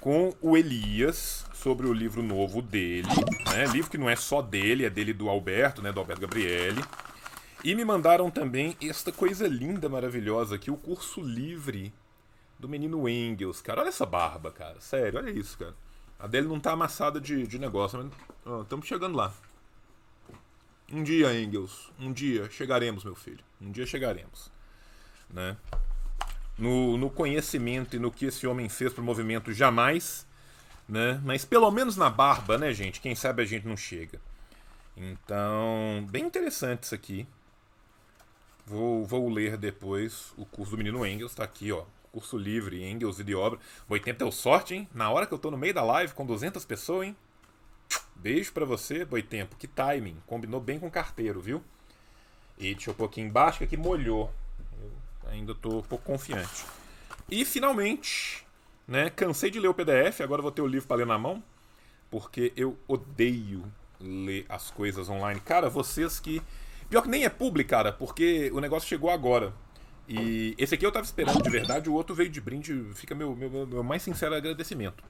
com 0.00 0.34
o 0.40 0.56
Elias 0.56 1.46
sobre 1.54 1.86
o 1.86 1.92
livro 1.92 2.22
novo 2.22 2.62
dele, 2.62 3.08
né? 3.50 3.66
Livro 3.66 3.90
que 3.90 3.98
não 3.98 4.08
é 4.08 4.16
só 4.16 4.40
dele, 4.40 4.84
é 4.84 4.90
dele 4.90 5.12
do 5.12 5.28
Alberto, 5.28 5.82
né? 5.82 5.92
Do 5.92 6.00
Alberto 6.00 6.22
Gabriele. 6.22 6.82
E 7.64 7.74
me 7.74 7.84
mandaram 7.84 8.30
também 8.30 8.76
esta 8.80 9.10
coisa 9.10 9.48
linda, 9.48 9.88
maravilhosa 9.88 10.54
aqui, 10.54 10.70
o 10.70 10.76
curso 10.76 11.20
livre 11.20 11.92
do 12.58 12.68
menino 12.68 13.08
Engels, 13.08 13.60
cara. 13.60 13.80
Olha 13.80 13.88
essa 13.88 14.06
barba, 14.06 14.50
cara. 14.52 14.80
Sério, 14.80 15.18
olha 15.18 15.30
isso, 15.30 15.58
cara. 15.58 15.74
A 16.18 16.26
dele 16.26 16.46
não 16.46 16.60
tá 16.60 16.72
amassada 16.72 17.20
de, 17.20 17.46
de 17.46 17.58
negócio, 17.58 17.98
mas 17.98 18.62
estamos 18.62 18.86
chegando 18.86 19.16
lá. 19.16 19.32
Um 20.90 21.02
dia, 21.02 21.38
Engels, 21.38 21.92
um 21.98 22.12
dia 22.12 22.48
chegaremos, 22.50 23.02
meu 23.02 23.14
filho. 23.14 23.44
Um 23.60 23.72
dia 23.72 23.84
chegaremos. 23.84 24.50
Né? 25.28 25.56
No, 26.58 26.96
no 26.96 27.10
conhecimento 27.10 27.96
e 27.96 27.98
no 27.98 28.10
que 28.10 28.26
esse 28.26 28.46
homem 28.46 28.68
fez 28.68 28.92
pro 28.92 29.02
movimento, 29.02 29.52
jamais. 29.52 30.26
Né? 30.88 31.20
Mas 31.24 31.44
pelo 31.44 31.70
menos 31.70 31.96
na 31.96 32.08
barba, 32.08 32.56
né, 32.56 32.72
gente? 32.72 33.00
Quem 33.00 33.14
sabe 33.14 33.42
a 33.42 33.46
gente 33.46 33.66
não 33.66 33.76
chega. 33.76 34.20
Então, 34.96 36.06
bem 36.10 36.24
interessante 36.24 36.84
isso 36.84 36.94
aqui. 36.94 37.26
Vou, 38.64 39.04
vou 39.04 39.28
ler 39.28 39.56
depois 39.56 40.32
o 40.36 40.44
curso 40.46 40.72
do 40.72 40.78
menino 40.78 41.06
Engels, 41.06 41.34
tá 41.34 41.44
aqui, 41.44 41.70
ó 41.70 41.84
curso 42.16 42.38
livre, 42.38 42.82
Engels 42.82 43.18
e 43.18 43.24
de 43.24 43.34
obra. 43.34 43.58
Boitempo 43.86 44.18
deu 44.20 44.32
sorte, 44.32 44.74
hein? 44.74 44.88
Na 44.94 45.10
hora 45.10 45.26
que 45.26 45.34
eu 45.34 45.38
tô 45.38 45.50
no 45.50 45.58
meio 45.58 45.74
da 45.74 45.82
live 45.82 46.14
com 46.14 46.24
200 46.24 46.64
pessoas, 46.64 47.08
hein? 47.08 47.16
Beijo 48.14 48.52
para 48.54 48.64
você, 48.64 49.04
Boitempo. 49.04 49.54
Que 49.56 49.66
timing. 49.66 50.16
Combinou 50.26 50.58
bem 50.58 50.78
com 50.78 50.86
o 50.86 50.90
carteiro, 50.90 51.40
viu? 51.40 51.62
E 52.56 52.74
deixa 52.74 52.88
eu 52.88 52.94
pôr 52.94 53.04
aqui 53.04 53.20
embaixo 53.20 53.58
que 53.58 53.64
aqui 53.64 53.76
molhou. 53.76 54.32
Ainda 55.30 55.52
um 55.52 55.56
pouco 55.56 55.98
confiante. 55.98 56.64
E 57.30 57.44
finalmente, 57.44 58.44
né? 58.86 59.10
Cansei 59.10 59.50
de 59.50 59.58
ler 59.58 59.68
o 59.68 59.74
PDF, 59.74 60.20
agora 60.20 60.42
vou 60.42 60.52
ter 60.52 60.62
o 60.62 60.66
livro 60.66 60.86
para 60.86 60.98
ler 60.98 61.06
na 61.06 61.18
mão. 61.18 61.42
Porque 62.10 62.52
eu 62.56 62.78
odeio 62.86 63.64
ler 64.00 64.46
as 64.48 64.70
coisas 64.70 65.08
online. 65.08 65.40
Cara, 65.40 65.68
vocês 65.68 66.20
que. 66.20 66.40
Pior 66.88 67.02
que 67.02 67.08
nem 67.08 67.24
é 67.24 67.28
público, 67.28 67.70
cara, 67.70 67.92
porque 67.92 68.50
o 68.52 68.60
negócio 68.60 68.88
chegou 68.88 69.10
agora. 69.10 69.52
E 70.08 70.54
esse 70.56 70.74
aqui 70.74 70.86
eu 70.86 70.92
tava 70.92 71.04
esperando 71.04 71.42
de 71.42 71.50
verdade, 71.50 71.90
o 71.90 71.94
outro 71.94 72.14
veio 72.14 72.30
de 72.30 72.40
brinde, 72.40 72.90
fica 72.94 73.12
meu, 73.12 73.34
meu, 73.34 73.66
meu 73.66 73.82
mais 73.82 74.02
sincero 74.02 74.36
agradecimento. 74.36 75.02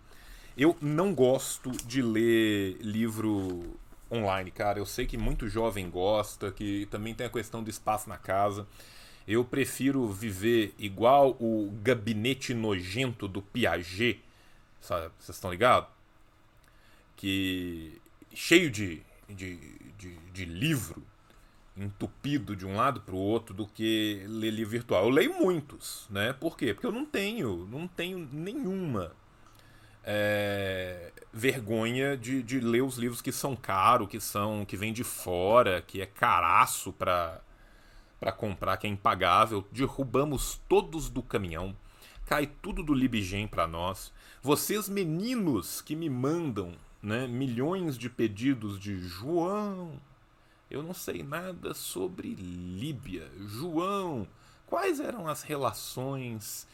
Eu 0.56 0.74
não 0.80 1.14
gosto 1.14 1.70
de 1.70 2.00
ler 2.00 2.78
livro 2.80 3.76
online, 4.10 4.50
cara. 4.50 4.78
Eu 4.78 4.86
sei 4.86 5.04
que 5.04 5.18
muito 5.18 5.48
jovem 5.48 5.90
gosta, 5.90 6.50
que 6.50 6.86
também 6.86 7.14
tem 7.14 7.26
a 7.26 7.30
questão 7.30 7.62
do 7.62 7.68
espaço 7.68 8.08
na 8.08 8.16
casa. 8.16 8.66
Eu 9.26 9.44
prefiro 9.44 10.06
viver 10.08 10.74
igual 10.78 11.36
o 11.40 11.72
gabinete 11.82 12.54
nojento 12.54 13.26
do 13.26 13.42
Piaget, 13.42 14.22
sabe? 14.80 15.12
Vocês 15.18 15.36
estão 15.36 15.50
ligados? 15.50 15.88
Que 17.16 18.00
cheio 18.32 18.70
de, 18.70 19.02
de, 19.28 19.56
de, 19.98 20.16
de 20.32 20.44
livro 20.44 21.02
entupido 21.76 22.56
de 22.56 22.64
um 22.64 22.76
lado 22.76 23.00
para 23.00 23.14
o 23.14 23.18
outro 23.18 23.54
do 23.54 23.66
que 23.66 24.24
ler 24.28 24.50
livro 24.50 24.70
virtual. 24.70 25.04
Eu 25.04 25.10
leio 25.10 25.34
muitos, 25.34 26.06
né? 26.08 26.32
Por 26.32 26.56
quê? 26.56 26.72
Porque 26.72 26.86
eu 26.86 26.92
não 26.92 27.04
tenho, 27.04 27.66
não 27.70 27.86
tenho 27.86 28.28
nenhuma 28.32 29.12
é, 30.04 31.12
vergonha 31.32 32.16
de, 32.16 32.42
de 32.42 32.60
ler 32.60 32.82
os 32.82 32.96
livros 32.96 33.20
que 33.20 33.32
são 33.32 33.54
caros, 33.54 34.08
que 34.08 34.20
são 34.20 34.64
que 34.64 34.76
vêm 34.76 34.92
de 34.92 35.04
fora, 35.04 35.82
que 35.82 36.00
é 36.00 36.06
caraço 36.06 36.92
para 36.92 37.40
para 38.18 38.32
comprar, 38.32 38.76
que 38.76 38.86
é 38.86 38.90
impagável. 38.90 39.66
Derrubamos 39.70 40.60
todos 40.68 41.08
do 41.08 41.22
caminhão. 41.22 41.76
Cai 42.26 42.46
tudo 42.46 42.82
do 42.82 42.94
Libgen 42.94 43.46
para 43.46 43.66
nós. 43.66 44.12
Vocês 44.42 44.88
meninos 44.88 45.80
que 45.80 45.94
me 45.94 46.10
mandam, 46.10 46.74
né, 47.02 47.26
milhões 47.26 47.96
de 47.96 48.10
pedidos 48.10 48.80
de 48.80 48.98
João, 48.98 50.00
eu 50.68 50.82
não 50.82 50.92
sei 50.92 51.22
nada 51.22 51.74
sobre 51.74 52.34
Líbia. 52.34 53.30
João, 53.38 54.26
quais 54.66 54.98
eram 54.98 55.28
as 55.28 55.42
relações 55.42 56.66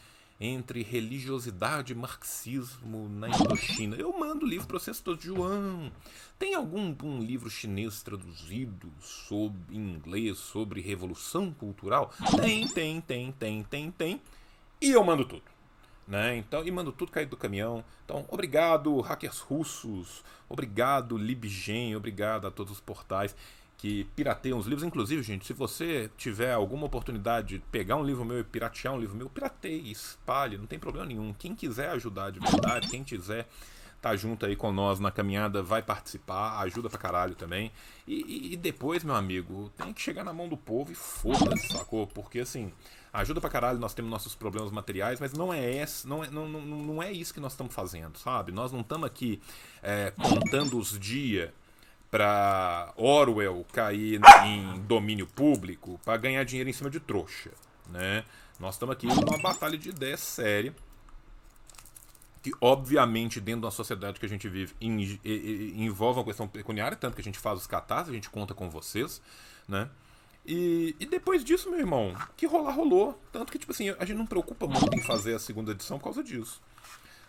entre 0.43 0.83
religiosidade 0.83 1.93
e 1.93 1.95
marxismo 1.95 3.07
na 3.07 3.29
Indochina? 3.29 3.95
Eu 3.95 4.11
mando 4.17 4.45
livro 4.45 4.67
para 4.67 4.77
vocês 4.77 4.99
todos. 4.99 5.23
João, 5.23 5.89
tem 6.37 6.53
algum 6.53 6.93
um 7.03 7.19
livro 7.19 7.49
chinês 7.49 8.03
traduzido 8.03 8.91
sobre, 8.99 9.77
em 9.77 9.93
inglês 9.93 10.37
sobre 10.37 10.81
revolução 10.81 11.53
cultural? 11.53 12.11
Tem, 12.41 12.67
tem, 12.67 12.99
tem, 12.99 13.31
tem, 13.31 13.63
tem, 13.63 13.91
tem. 13.91 14.21
E 14.81 14.91
eu 14.91 15.03
mando 15.03 15.23
tudo. 15.23 15.43
Né? 16.05 16.35
Então, 16.35 16.65
e 16.65 16.69
mando 16.69 16.91
tudo 16.91 17.13
cair 17.13 17.27
do 17.27 17.37
caminhão. 17.37 17.81
Então, 18.03 18.25
obrigado, 18.27 18.99
hackers 18.99 19.39
russos. 19.39 20.25
Obrigado, 20.49 21.17
Libgen. 21.17 21.95
Obrigado 21.95 22.45
a 22.45 22.51
todos 22.51 22.73
os 22.73 22.81
portais 22.81 23.33
que 23.83 24.05
pirateiam 24.15 24.57
os 24.57 24.65
livros. 24.65 24.87
Inclusive, 24.87 25.21
gente, 25.21 25.45
se 25.45 25.51
você 25.51 26.09
tiver 26.15 26.53
alguma 26.53 26.85
oportunidade 26.85 27.57
de 27.57 27.59
pegar 27.69 27.97
um 27.97 28.03
livro 28.05 28.23
meu 28.23 28.39
e 28.39 28.43
piratear 28.43 28.93
um 28.93 28.97
livro 28.97 29.13
meu, 29.13 29.29
pirateie, 29.29 29.91
espalhe, 29.91 30.57
não 30.57 30.65
tem 30.65 30.79
problema 30.79 31.05
nenhum. 31.05 31.33
Quem 31.33 31.53
quiser 31.53 31.89
ajudar 31.89 32.31
de 32.31 32.39
verdade, 32.39 32.87
quem 32.87 33.03
quiser 33.03 33.45
tá 34.01 34.15
junto 34.15 34.45
aí 34.45 34.55
com 34.55 34.71
nós 34.71 35.01
na 35.01 35.11
caminhada, 35.11 35.61
vai 35.61 35.81
participar, 35.81 36.61
ajuda 36.61 36.89
pra 36.89 36.97
caralho 36.97 37.35
também. 37.35 37.73
E, 38.07 38.21
e, 38.21 38.53
e 38.53 38.55
depois, 38.55 39.03
meu 39.03 39.15
amigo, 39.15 39.69
tem 39.75 39.91
que 39.91 40.01
chegar 40.01 40.23
na 40.23 40.31
mão 40.31 40.47
do 40.47 40.55
povo 40.55 40.89
e 40.89 40.95
foda-se, 40.95 41.67
sacou? 41.67 42.07
Porque 42.07 42.39
assim, 42.39 42.71
ajuda 43.11 43.41
pra 43.41 43.49
caralho, 43.49 43.79
nós 43.79 43.93
temos 43.93 44.09
nossos 44.09 44.33
problemas 44.33 44.71
materiais, 44.71 45.19
mas 45.19 45.33
não 45.33 45.53
é, 45.53 45.75
esse, 45.75 46.07
não 46.07 46.23
é, 46.23 46.29
não, 46.29 46.47
não, 46.47 46.61
não 46.61 47.03
é 47.03 47.11
isso 47.11 47.33
que 47.33 47.41
nós 47.41 47.51
estamos 47.51 47.73
fazendo, 47.73 48.17
sabe? 48.17 48.53
Nós 48.53 48.71
não 48.71 48.79
estamos 48.79 49.05
aqui 49.05 49.41
é, 49.81 50.11
contando 50.11 50.79
os 50.79 50.97
dias 50.97 51.49
para 52.13 52.93
Orwell 52.95 53.65
cair 53.73 54.21
em 54.45 54.79
domínio 54.81 55.25
público 55.25 55.99
para 56.05 56.15
ganhar 56.15 56.43
dinheiro 56.43 56.69
em 56.69 56.73
cima 56.73 56.87
de 56.87 56.99
trouxa, 56.99 57.49
né? 57.89 58.23
Nós 58.59 58.75
estamos 58.75 58.93
aqui 58.93 59.07
numa 59.07 59.39
batalha 59.39 59.75
de 59.75 59.89
ideias 59.89 60.19
séria 60.19 60.75
que 62.43 62.51
obviamente 62.61 63.41
dentro 63.41 63.61
da 63.61 63.71
sociedade 63.71 64.19
que 64.19 64.27
a 64.27 64.29
gente 64.29 64.47
vive 64.47 64.75
envolve 64.79 66.19
uma 66.19 66.25
questão 66.25 66.47
pecuniária, 66.47 66.95
tanto 66.95 67.15
que 67.15 67.21
a 67.21 67.23
gente 67.23 67.39
faz 67.39 67.57
os 67.57 67.65
catarses, 67.65 68.11
a 68.11 68.13
gente 68.13 68.29
conta 68.29 68.53
com 68.53 68.69
vocês, 68.69 69.19
né? 69.67 69.89
E, 70.45 70.95
e, 70.99 71.07
depois 71.07 71.43
disso, 71.43 71.71
meu 71.71 71.79
irmão, 71.79 72.15
que 72.37 72.45
rolar, 72.45 72.73
rolou. 72.73 73.19
Tanto 73.31 73.51
que, 73.51 73.57
tipo 73.57 73.71
assim, 73.71 73.89
a 73.89 74.05
gente 74.05 74.17
não 74.17 74.27
preocupa 74.27 74.67
muito 74.67 74.93
em 74.93 75.01
fazer 75.01 75.33
a 75.33 75.39
segunda 75.39 75.71
edição 75.71 75.97
por 75.97 76.03
causa 76.03 76.21
disso. 76.21 76.61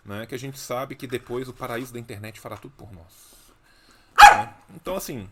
Né? 0.03 0.25
Que 0.25 0.35
a 0.35 0.37
gente 0.37 0.59
sabe 0.59 0.95
que 0.95 1.07
depois 1.07 1.47
o 1.47 1.53
paraíso 1.53 1.93
da 1.93 1.99
internet 1.99 2.41
fará 2.41 2.57
tudo 2.57 2.73
por 2.77 2.91
nós. 2.91 3.34
Né? 4.31 4.53
Então, 4.75 4.95
assim. 4.95 5.29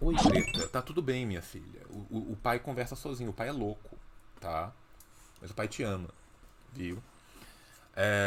Oi, 0.00 0.14
Preta, 0.16 0.68
tá 0.68 0.82
tudo 0.82 1.00
bem, 1.00 1.24
minha 1.24 1.42
filha. 1.42 1.80
O, 1.88 1.98
o, 2.10 2.32
o, 2.32 2.36
pai 2.36 2.58
conversa 2.58 2.94
sozinho, 2.94 3.30
o 3.30 3.32
pai 3.32 3.48
é 3.48 3.52
louco, 3.52 3.96
tá? 4.40 4.72
Mas 5.40 5.50
o 5.50 5.54
pai 5.54 5.68
te 5.68 5.82
ama, 5.82 6.08
viu? 6.72 7.02
É... 7.96 8.26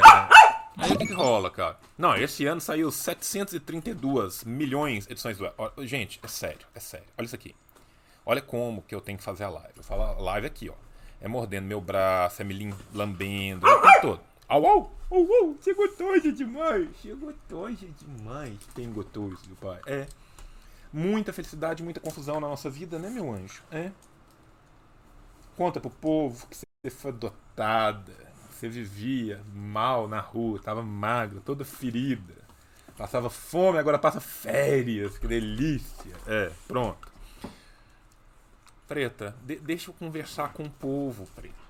Aí 0.78 0.92
o 0.92 0.98
que, 0.98 1.08
que 1.08 1.14
rola, 1.14 1.50
cara? 1.50 1.78
Não, 1.98 2.16
esse 2.16 2.46
ano 2.46 2.62
saiu 2.62 2.92
732 2.92 4.44
milhões 4.44 5.08
de 5.08 5.14
edições 5.14 5.38
do. 5.38 5.52
Gente, 5.86 6.20
é 6.24 6.28
sério, 6.28 6.68
é 6.74 6.80
sério. 6.80 7.08
Olha 7.18 7.26
isso 7.26 7.36
aqui. 7.36 7.56
Olha 8.26 8.42
como 8.42 8.84
que 8.84 8.94
eu 8.94 9.02
tenho 9.02 9.18
que 9.18 9.24
fazer 9.24 9.46
a 9.46 9.50
live. 9.50 9.74
Eu 9.76 9.84
falo 9.84 10.04
a 10.04 10.12
live 10.14 10.48
aqui, 10.48 10.70
ó. 10.70 10.74
É 11.20 11.28
mordendo 11.28 11.66
meu 11.66 11.82
braço, 11.82 12.42
é 12.42 12.46
me 12.46 12.74
lambendo, 12.94 13.68
é 13.68 13.72
o 13.72 13.82
tempo 13.82 14.02
todo. 14.02 14.22
Au, 14.48 14.66
au! 14.66 14.92
Au, 15.10 15.28
au! 15.30 15.58
Você 15.60 15.74
gostoso 15.74 16.32
demais! 16.32 16.88
Você 16.96 17.14
gostoso 17.14 17.86
demais! 18.00 18.58
Tem 18.74 18.92
gostoso, 18.92 19.38
pai. 19.60 19.82
É. 19.86 20.08
Muita 20.92 21.34
felicidade, 21.34 21.84
muita 21.84 22.00
confusão 22.00 22.40
na 22.40 22.48
nossa 22.48 22.70
vida, 22.70 22.98
né, 22.98 23.10
meu 23.10 23.32
anjo? 23.32 23.62
É. 23.70 23.92
Conta 25.58 25.82
pro 25.82 25.90
povo 25.90 26.48
que 26.48 26.56
você 26.56 26.90
foi 26.90 27.12
adotada. 27.12 28.14
Você 28.52 28.70
vivia 28.70 29.44
mal 29.54 30.08
na 30.08 30.20
rua, 30.20 30.60
tava 30.60 30.82
magra, 30.82 31.42
toda 31.42 31.66
ferida. 31.66 32.36
Passava 32.98 33.30
fome, 33.30 33.78
agora 33.78 34.00
passa 34.00 34.22
férias. 34.22 35.18
Que 35.18 35.28
delícia. 35.28 36.16
É, 36.26 36.52
pronto. 36.68 37.12
Preta, 38.88 39.36
de 39.44 39.58
deixa 39.58 39.90
eu 39.90 39.94
conversar 39.94 40.54
com 40.54 40.64
o 40.64 40.70
povo, 40.70 41.28
Preta. 41.36 41.67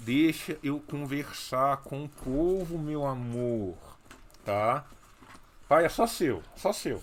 Deixa 0.00 0.58
eu 0.62 0.80
conversar 0.80 1.76
com 1.78 2.04
o 2.04 2.08
povo, 2.08 2.78
meu 2.78 3.06
amor. 3.06 3.76
Tá? 4.42 4.86
Pai, 5.68 5.84
é 5.84 5.88
só 5.90 6.06
seu. 6.06 6.42
Só 6.56 6.72
seu. 6.72 7.02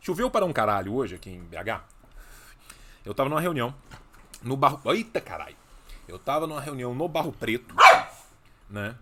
Choveu 0.00 0.30
para 0.30 0.44
um 0.44 0.52
caralho 0.52 0.94
hoje 0.94 1.16
aqui 1.16 1.30
em 1.30 1.42
BH. 1.42 1.82
Eu 3.04 3.12
tava 3.12 3.28
numa 3.28 3.40
reunião 3.40 3.74
no 4.40 4.56
Barro. 4.56 4.80
Eita 4.92 5.20
caralho! 5.20 5.56
Eu 6.06 6.18
tava 6.18 6.46
numa 6.46 6.60
reunião 6.60 6.94
no 6.94 7.08
Barro 7.08 7.32
Preto, 7.32 7.74
né? 8.70 8.96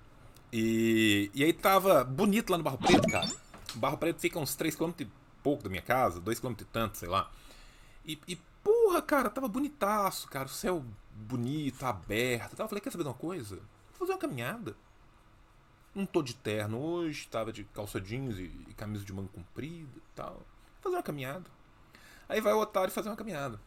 E, 0.50 1.30
e 1.34 1.44
aí 1.44 1.52
tava 1.52 2.04
bonito 2.04 2.50
lá 2.50 2.56
no 2.56 2.64
Barro 2.64 2.78
Preto, 2.78 3.06
cara. 3.08 3.28
O 3.74 3.78
Barro 3.78 3.98
Preto 3.98 4.18
fica 4.18 4.38
uns 4.38 4.56
3km 4.56 4.94
e 5.00 5.08
pouco 5.42 5.62
da 5.62 5.68
minha 5.68 5.82
casa, 5.82 6.20
2km 6.20 6.60
e 6.60 6.64
tanto, 6.64 6.96
sei 6.96 7.08
lá. 7.08 7.30
E, 8.06 8.18
e 8.26 8.38
Porra, 8.82 9.00
cara, 9.00 9.30
tava 9.30 9.46
bonitaço, 9.46 10.26
cara. 10.26 10.46
O 10.46 10.48
céu 10.48 10.84
bonito, 11.14 11.84
aberto. 11.84 12.58
Eu 12.58 12.68
falei, 12.68 12.82
quer 12.82 12.90
saber 12.90 13.04
de 13.04 13.10
uma 13.10 13.14
coisa? 13.14 13.54
Vou 13.56 14.00
fazer 14.00 14.12
uma 14.12 14.18
caminhada. 14.18 14.76
Não 15.94 16.04
tô 16.04 16.20
de 16.20 16.34
terno 16.34 16.80
hoje, 16.80 17.28
tava 17.28 17.52
de 17.52 17.62
calça 17.62 18.00
jeans 18.00 18.36
e, 18.38 18.50
e 18.68 18.74
camisa 18.74 19.04
de 19.04 19.12
manga 19.12 19.28
comprida 19.28 19.88
e 19.96 20.02
tal. 20.16 20.34
Vou 20.34 20.82
fazer 20.82 20.96
uma 20.96 21.02
caminhada. 21.02 21.48
Aí 22.28 22.40
vai 22.40 22.52
o 22.52 22.58
otário 22.58 22.92
fazer 22.92 23.08
uma 23.08 23.16
caminhada. 23.16 23.60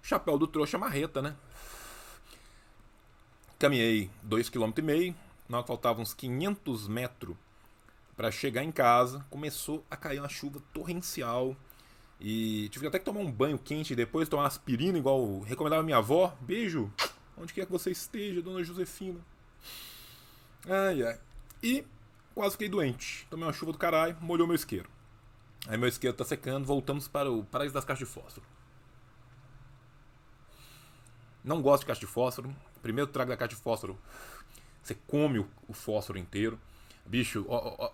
Chapéu 0.00 0.38
do 0.38 0.46
trouxa 0.46 0.78
marreta, 0.78 1.20
né? 1.20 1.36
Caminhei 3.58 4.08
2,5 4.24 4.72
km, 4.72 5.16
na 5.48 5.58
hora 5.58 5.64
que 5.64 5.68
faltavam 5.68 6.02
uns 6.02 6.14
500 6.14 6.86
metros 6.86 7.36
para 8.16 8.30
chegar 8.30 8.62
em 8.62 8.70
casa, 8.70 9.26
começou 9.28 9.84
a 9.90 9.96
cair 9.96 10.20
uma 10.20 10.28
chuva 10.28 10.62
torrencial. 10.72 11.56
E 12.20 12.68
tive 12.68 12.86
até 12.86 12.98
que 12.98 13.04
tomar 13.04 13.20
um 13.20 13.32
banho 13.32 13.58
quente 13.58 13.94
depois 13.94 14.28
tomar 14.28 14.46
aspirina, 14.46 14.98
igual 14.98 15.40
recomendava 15.40 15.82
minha 15.82 15.96
avó. 15.96 16.36
Beijo, 16.40 16.92
onde 17.36 17.54
quer 17.54 17.64
que 17.64 17.72
você 17.72 17.90
esteja, 17.90 18.42
dona 18.42 18.62
Josefina. 18.62 19.18
Ai, 20.68 21.02
ai. 21.02 21.18
E 21.62 21.86
quase 22.34 22.52
fiquei 22.52 22.68
doente. 22.68 23.26
Tomei 23.30 23.46
uma 23.46 23.52
chuva 23.52 23.72
do 23.72 23.78
caralho, 23.78 24.16
molhou 24.20 24.46
meu 24.46 24.54
isqueiro. 24.54 24.88
Aí 25.66 25.78
meu 25.78 25.88
isqueiro 25.88 26.16
tá 26.16 26.24
secando, 26.24 26.66
voltamos 26.66 27.08
para 27.08 27.30
o 27.30 27.44
paraíso 27.44 27.72
das 27.72 27.84
caixas 27.84 28.06
de 28.06 28.14
fósforo. 28.14 28.46
Não 31.42 31.62
gosto 31.62 31.82
de 31.82 31.86
caixa 31.86 32.00
de 32.00 32.06
fósforo. 32.06 32.54
Primeiro 32.82 33.10
trago 33.10 33.30
da 33.30 33.36
caixa 33.36 33.56
de 33.56 33.62
fósforo, 33.62 33.98
você 34.82 34.94
come 35.06 35.38
o, 35.38 35.48
o 35.68 35.72
fósforo 35.72 36.18
inteiro. 36.18 36.58
Bicho, 37.06 37.44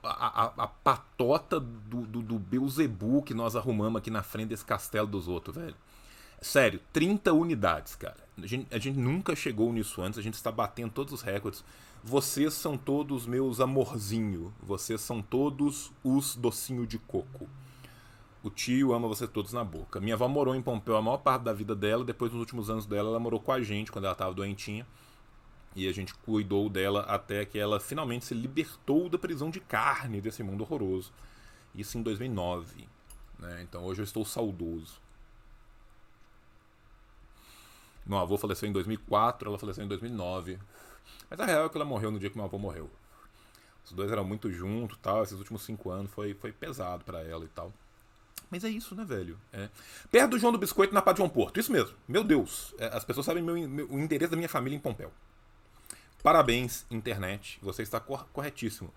a, 0.02 0.08
a, 0.08 0.64
a, 0.64 0.66
patota 0.66 1.58
do, 1.58 2.02
do, 2.02 2.22
do 2.22 2.38
Beuzebu 2.38 3.22
que 3.22 3.32
nós 3.32 3.56
arrumamos 3.56 3.98
aqui 3.98 4.10
na 4.10 4.22
frente 4.22 4.48
desse 4.48 4.64
castelo 4.64 5.06
dos 5.06 5.26
outros, 5.26 5.56
velho. 5.56 5.74
Sério, 6.40 6.80
30 6.92 7.32
unidades, 7.32 7.96
cara. 7.96 8.16
A 8.36 8.46
gente, 8.46 8.66
a 8.74 8.78
gente 8.78 8.98
nunca 8.98 9.34
chegou 9.34 9.72
nisso 9.72 10.02
antes, 10.02 10.18
a 10.18 10.22
gente 10.22 10.34
está 10.34 10.52
batendo 10.52 10.92
todos 10.92 11.14
os 11.14 11.22
recordes. 11.22 11.64
Vocês 12.04 12.54
são 12.54 12.76
todos 12.76 13.26
meus 13.26 13.60
amorzinho. 13.60 14.54
Vocês 14.62 15.00
são 15.00 15.22
todos 15.22 15.90
os 16.04 16.36
docinho 16.36 16.86
de 16.86 16.98
coco. 16.98 17.48
O 18.44 18.50
tio 18.50 18.92
ama 18.92 19.08
vocês 19.08 19.28
todos 19.28 19.52
na 19.52 19.64
boca. 19.64 19.98
Minha 19.98 20.14
avó 20.14 20.28
morou 20.28 20.54
em 20.54 20.62
Pompeu 20.62 20.96
a 20.96 21.02
maior 21.02 21.18
parte 21.18 21.42
da 21.42 21.52
vida 21.52 21.74
dela. 21.74 22.04
Depois, 22.04 22.30
nos 22.30 22.38
últimos 22.38 22.70
anos 22.70 22.86
dela, 22.86 23.08
ela 23.08 23.18
morou 23.18 23.40
com 23.40 23.50
a 23.50 23.60
gente 23.60 23.90
quando 23.90 24.04
ela 24.04 24.12
estava 24.12 24.32
doentinha. 24.32 24.86
E 25.76 25.86
a 25.86 25.92
gente 25.92 26.14
cuidou 26.14 26.70
dela 26.70 27.02
até 27.02 27.44
que 27.44 27.58
ela 27.58 27.78
finalmente 27.78 28.24
se 28.24 28.32
libertou 28.32 29.10
da 29.10 29.18
prisão 29.18 29.50
de 29.50 29.60
carne 29.60 30.22
desse 30.22 30.42
mundo 30.42 30.62
horroroso. 30.62 31.12
Isso 31.74 31.98
em 31.98 32.02
2009. 32.02 32.88
Né? 33.38 33.60
Então 33.62 33.84
hoje 33.84 34.00
eu 34.00 34.04
estou 34.04 34.24
saudoso. 34.24 34.98
Meu 38.06 38.16
avô 38.16 38.38
faleceu 38.38 38.66
em 38.66 38.72
2004, 38.72 39.50
ela 39.50 39.58
faleceu 39.58 39.84
em 39.84 39.88
2009. 39.88 40.58
Mas 41.28 41.40
a 41.40 41.44
real 41.44 41.66
é 41.66 41.68
que 41.68 41.76
ela 41.76 41.84
morreu 41.84 42.10
no 42.10 42.18
dia 42.18 42.30
que 42.30 42.36
meu 42.36 42.46
avô 42.46 42.58
morreu. 42.58 42.90
Os 43.84 43.92
dois 43.92 44.10
eram 44.10 44.24
muito 44.24 44.50
juntos 44.50 44.96
tal. 45.02 45.22
Esses 45.22 45.38
últimos 45.38 45.62
cinco 45.62 45.90
anos 45.90 46.10
foi, 46.10 46.32
foi 46.32 46.52
pesado 46.52 47.04
para 47.04 47.20
ela 47.20 47.44
e 47.44 47.48
tal. 47.48 47.70
Mas 48.50 48.64
é 48.64 48.70
isso, 48.70 48.94
né, 48.94 49.04
velho? 49.04 49.38
É. 49.52 49.68
Perto 50.10 50.30
do 50.30 50.38
João 50.38 50.52
do 50.52 50.58
Biscoito 50.58 50.94
na 50.94 51.02
Pá 51.02 51.12
de 51.12 51.18
João 51.18 51.28
Porto. 51.28 51.60
Isso 51.60 51.70
mesmo. 51.70 51.94
Meu 52.08 52.24
Deus. 52.24 52.74
É, 52.78 52.86
as 52.96 53.04
pessoas 53.04 53.26
sabem 53.26 53.42
meu, 53.42 53.56
meu, 53.68 53.90
o 53.90 53.98
endereço 53.98 54.30
da 54.30 54.36
minha 54.36 54.48
família 54.48 54.74
em 54.74 54.80
Pompéu. 54.80 55.12
Parabéns, 56.26 56.84
internet. 56.90 57.56
Você 57.62 57.84
está 57.84 58.00
cor 58.00 58.26
corretíssimo. 58.32 58.92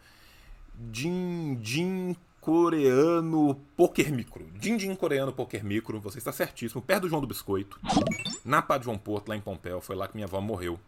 Din 0.73 1.59
Din 1.61 2.15
coreano 2.41 3.53
poker 3.77 4.11
micro. 4.11 4.49
Din 4.55 4.77
Din 4.77 4.95
coreano 4.95 5.31
poker 5.31 5.63
micro. 5.63 5.99
Você 5.99 6.17
está 6.17 6.31
certíssimo. 6.31 6.81
Perto 6.81 7.01
do 7.01 7.09
João 7.09 7.21
do 7.21 7.27
Biscoito. 7.27 7.79
Na 8.43 8.63
Pá 8.63 8.79
de 8.79 8.85
João 8.85 8.97
Porto, 8.97 9.29
lá 9.29 9.35
em 9.35 9.41
Pompéu. 9.41 9.79
Foi 9.79 9.95
lá 9.95 10.07
que 10.07 10.15
minha 10.15 10.25
avó 10.25 10.41
morreu. 10.41 10.79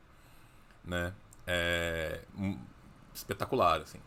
Né? 0.84 1.14
É... 1.46 2.22
Espetacular, 3.14 3.82
assim. 3.82 4.00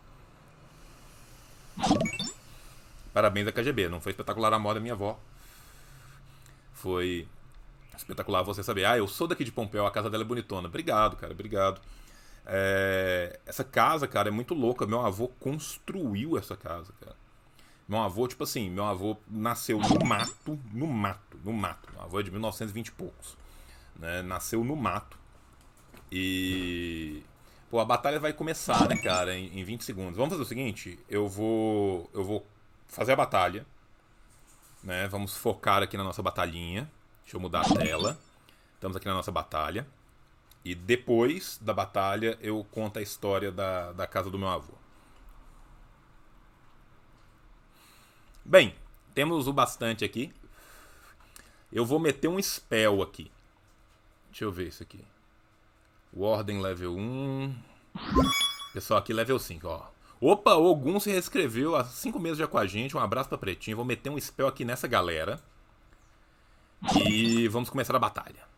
Parabéns 3.13 3.47
a 3.47 3.53
KGB. 3.53 3.87
Não 3.87 4.01
foi 4.01 4.11
espetacular 4.11 4.53
a 4.53 4.59
moda 4.59 4.73
da 4.73 4.81
minha 4.81 4.93
avó. 4.93 5.17
Foi 6.73 7.29
espetacular 7.95 8.43
você 8.43 8.61
saber. 8.61 8.83
Ah, 8.83 8.97
eu 8.97 9.07
sou 9.07 9.25
daqui 9.25 9.45
de 9.45 9.53
Pompeu, 9.53 9.85
a 9.85 9.91
casa 9.91 10.09
dela 10.09 10.23
é 10.23 10.27
bonitona. 10.27 10.67
Obrigado, 10.67 11.15
cara, 11.15 11.31
obrigado. 11.31 11.79
É... 12.45 13.39
Essa 13.45 13.63
casa, 13.63 14.07
cara, 14.07 14.29
é 14.29 14.31
muito 14.31 14.53
louca. 14.53 14.85
Meu 14.85 15.05
avô 15.05 15.27
construiu 15.39 16.37
essa 16.37 16.55
casa, 16.55 16.93
cara. 16.99 17.15
Meu 17.87 17.99
avô, 17.99 18.27
tipo 18.27 18.43
assim, 18.43 18.69
meu 18.69 18.85
avô 18.85 19.15
nasceu 19.27 19.79
no 19.79 20.05
mato, 20.05 20.59
no 20.73 20.87
mato, 20.87 21.37
no 21.43 21.53
mato. 21.53 21.87
Meu 21.93 22.01
avô 22.01 22.19
é 22.19 22.23
de 22.23 22.31
1920 22.31 22.87
e 22.87 22.91
poucos. 22.91 23.37
Né? 23.95 24.23
Nasceu 24.23 24.63
no 24.63 24.75
mato. 24.75 25.17
E. 26.11 27.23
Pô, 27.69 27.79
a 27.79 27.85
batalha 27.85 28.19
vai 28.19 28.33
começar, 28.33 28.87
né, 28.87 28.97
cara, 28.97 29.35
em, 29.35 29.59
em 29.59 29.63
20 29.63 29.83
segundos. 29.83 30.15
Vamos 30.15 30.31
fazer 30.31 30.43
o 30.43 30.45
seguinte: 30.45 30.99
eu 31.07 31.27
vou. 31.27 32.09
Eu 32.13 32.23
vou 32.23 32.45
fazer 32.87 33.11
a 33.11 33.15
batalha. 33.15 33.65
Né? 34.83 35.07
Vamos 35.07 35.37
focar 35.37 35.83
aqui 35.83 35.95
na 35.95 36.03
nossa 36.03 36.21
batalhinha. 36.23 36.89
Deixa 37.23 37.37
eu 37.37 37.41
mudar 37.41 37.61
a 37.61 37.73
tela. 37.73 38.17
Estamos 38.75 38.97
aqui 38.97 39.07
na 39.07 39.13
nossa 39.13 39.31
batalha. 39.31 39.85
E 40.65 40.73
depois 40.73 41.59
da 41.61 41.71
batalha 41.71 42.39
eu 42.41 42.65
conto 42.71 42.97
a 42.97 43.01
história 43.01 43.51
da, 43.51 43.91
da 43.91 44.07
casa 44.07 44.31
do 44.31 44.39
meu 44.39 44.47
avô. 44.47 44.73
Bem, 48.43 48.75
temos 49.13 49.47
o 49.47 49.53
bastante 49.53 50.03
aqui. 50.03 50.33
Eu 51.71 51.85
vou 51.85 51.99
meter 51.99 52.27
um 52.27 52.41
spell 52.41 53.03
aqui. 53.03 53.31
Deixa 54.29 54.43
eu 54.43 54.51
ver 54.51 54.67
isso 54.69 54.81
aqui. 54.81 55.05
Warden 56.11 56.59
level 56.59 56.95
1. 56.95 57.55
Pessoal, 58.73 58.99
aqui 58.99 59.13
level 59.13 59.37
5, 59.37 59.67
ó. 59.67 59.87
Opa, 60.19 60.55
o 60.55 60.65
Ogum 60.65 60.99
se 60.99 61.11
reescreveu 61.11 61.75
há 61.75 61.83
5 61.83 62.19
meses 62.19 62.39
já 62.39 62.47
com 62.47 62.57
a 62.57 62.65
gente. 62.65 62.97
Um 62.97 62.99
abraço 62.99 63.29
pra 63.29 63.37
Pretinho. 63.37 63.77
Vou 63.77 63.85
meter 63.85 64.09
um 64.09 64.19
spell 64.19 64.47
aqui 64.47 64.65
nessa 64.65 64.87
galera. 64.87 65.39
E 67.07 67.47
vamos 67.49 67.69
começar 67.69 67.95
a 67.95 67.99
batalha. 67.99 68.54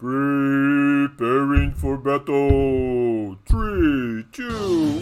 Preparing 0.00 1.74
for 1.74 1.98
battle. 1.98 3.36
3, 3.44 4.24
2, 4.32 4.48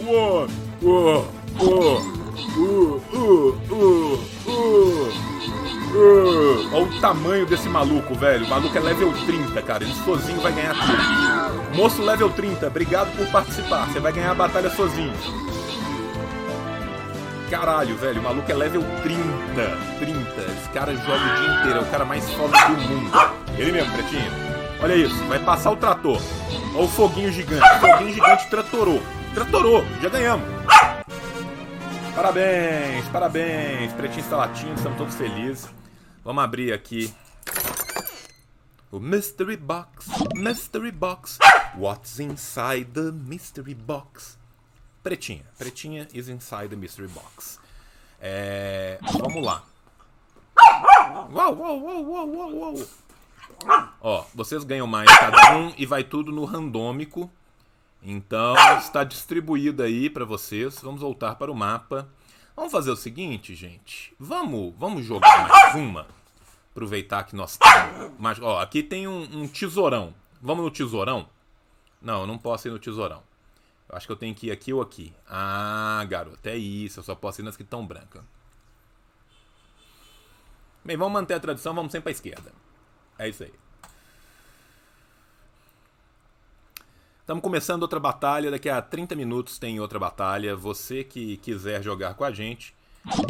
1. 0.03 0.09
Uh, 0.11 0.49
uh, 0.83 1.25
uh. 1.61 2.29
Olha 6.73 6.85
o 6.85 7.01
tamanho 7.01 7.47
desse 7.47 7.69
maluco, 7.69 8.13
velho. 8.17 8.45
O 8.45 8.49
maluco 8.49 8.77
é 8.77 8.81
level 8.81 9.13
30, 9.25 9.63
cara. 9.63 9.85
Ele 9.85 9.95
sozinho 10.05 10.41
vai 10.41 10.53
ganhar 10.53 10.75
tudo. 10.75 11.77
Moço 11.77 12.03
level 12.03 12.31
30, 12.31 12.67
obrigado 12.67 13.17
por 13.17 13.25
participar. 13.29 13.87
Você 13.87 14.01
vai 14.01 14.13
ganhar 14.13 14.33
a 14.33 14.35
batalha 14.35 14.69
sozinho. 14.71 15.15
Caralho, 17.49 17.97
velho, 17.99 18.21
o 18.21 18.25
maluco 18.25 18.51
é 18.51 18.55
level 18.55 18.83
30. 19.05 19.23
30. 20.01 20.41
Esse 20.41 20.69
cara 20.71 20.93
joga 20.97 21.13
o 21.13 21.37
dia 21.37 21.61
inteiro, 21.61 21.79
é 21.79 21.83
o 21.83 21.87
cara 21.87 22.05
mais 22.05 22.29
foda 22.33 22.59
do 22.67 22.77
mundo. 22.79 23.11
Ele 23.57 23.71
mesmo, 23.71 23.93
pretinho. 23.93 24.48
Olha 24.81 24.95
isso, 24.95 25.17
vai 25.25 25.39
passar 25.45 25.73
o 25.73 25.77
trator. 25.77 26.21
Olha 26.75 26.85
o 26.85 26.89
foguinho 26.89 27.33
gigante. 27.33 27.65
O 27.65 27.81
foguinho 27.81 28.15
gigante 28.15 28.49
tratorou. 28.49 29.03
Tratorou, 29.35 29.85
já 30.01 30.09
ganhamos. 30.09 30.47
Parabéns, 32.15 33.09
parabéns. 33.09 33.93
Pretinho 33.93 34.21
está 34.21 34.37
latindo, 34.37 34.75
estamos 34.75 34.99
todos 34.99 35.15
felizes. 35.15 35.69
Vamos 36.25 36.45
abrir 36.45 36.73
aqui 36.73 37.13
o 38.91 38.99
Mystery 38.99 39.57
Box. 39.57 40.09
Mystery 40.35 40.93
Box. 40.93 41.39
What's 41.77 42.21
inside 42.21 42.91
the 42.93 43.13
Mystery 43.13 43.75
Box? 43.75 44.39
Pretinha. 45.03 45.45
Pretinha 45.59 46.07
is 46.13 46.29
inside 46.29 46.69
the 46.69 46.77
mystery 46.77 47.09
box. 47.09 47.59
É, 48.21 48.99
vamos 49.21 49.45
lá. 49.45 49.63
Uau, 51.33 51.57
uau, 51.57 51.81
uau, 51.81 52.29
uau, 52.29 52.55
uau. 52.55 52.89
Ó, 54.01 54.25
vocês 54.35 54.65
ganham 54.65 54.87
mais 54.87 55.11
cada 55.19 55.57
um 55.57 55.73
e 55.77 55.85
vai 55.85 56.05
tudo 56.05 56.31
no 56.31 56.45
randômico. 56.45 57.31
Então, 58.03 58.55
está 58.79 59.03
distribuído 59.03 59.83
aí 59.83 60.09
para 60.09 60.25
vocês. 60.25 60.81
Vamos 60.81 61.01
voltar 61.01 61.35
para 61.35 61.51
o 61.51 61.55
mapa. 61.55 62.09
Vamos 62.55 62.73
fazer 62.73 62.91
o 62.91 62.97
seguinte, 62.97 63.55
gente. 63.55 64.15
Vamos, 64.19 64.75
vamos 64.77 65.05
jogar 65.05 65.49
mais 65.49 65.75
uma. 65.75 66.07
Aproveitar 66.71 67.25
que 67.25 67.35
nós 67.35 67.57
temos. 67.57 68.13
Mas, 68.19 68.41
ó, 68.41 68.61
aqui 68.61 68.83
tem 68.83 69.09
um, 69.09 69.23
um 69.33 69.49
tesourão. 69.49 70.15
Vamos 70.41 70.65
no 70.65 70.71
tesourão? 70.71 71.29
Não, 72.01 72.21
eu 72.21 72.27
não 72.27 72.39
posso 72.39 72.69
ir 72.69 72.71
no 72.71 72.79
tesourão. 72.79 73.23
Eu 73.89 73.97
acho 73.97 74.07
que 74.07 74.13
eu 74.13 74.17
tenho 74.17 74.35
que 74.35 74.49
ir 74.49 74.51
aqui 74.53 74.73
ou 74.73 74.81
aqui. 74.81 75.13
Ah, 75.29 76.05
garoto, 76.09 76.49
é 76.49 76.57
isso. 76.57 77.01
Eu 77.01 77.05
só 77.05 77.15
posso 77.15 77.41
ir 77.41 77.45
nas 77.45 77.57
que 77.57 77.63
estão 77.63 77.85
brancas. 77.85 78.23
Bem, 80.85 80.97
vamos 80.97 81.13
manter 81.13 81.35
a 81.35 81.41
tradição, 81.41 81.75
vamos 81.75 81.91
sempre 81.91 82.11
a 82.11 82.13
esquerda. 82.13 82.53
É 83.19 83.29
isso 83.29 83.43
aí. 83.43 83.53
Estamos 87.21 87.43
começando 87.43 87.83
outra 87.83 88.01
batalha. 88.01 88.51
Daqui 88.51 88.69
a 88.71 88.81
30 88.81 89.15
minutos 89.15 89.59
tem 89.59 89.81
outra 89.81 89.99
batalha. 89.99 90.57
Você 90.57 91.05
que 91.05 91.37
quiser 91.39 91.83
jogar 91.83 92.15
com 92.15 92.25
a 92.25 92.31
gente, 92.31 92.75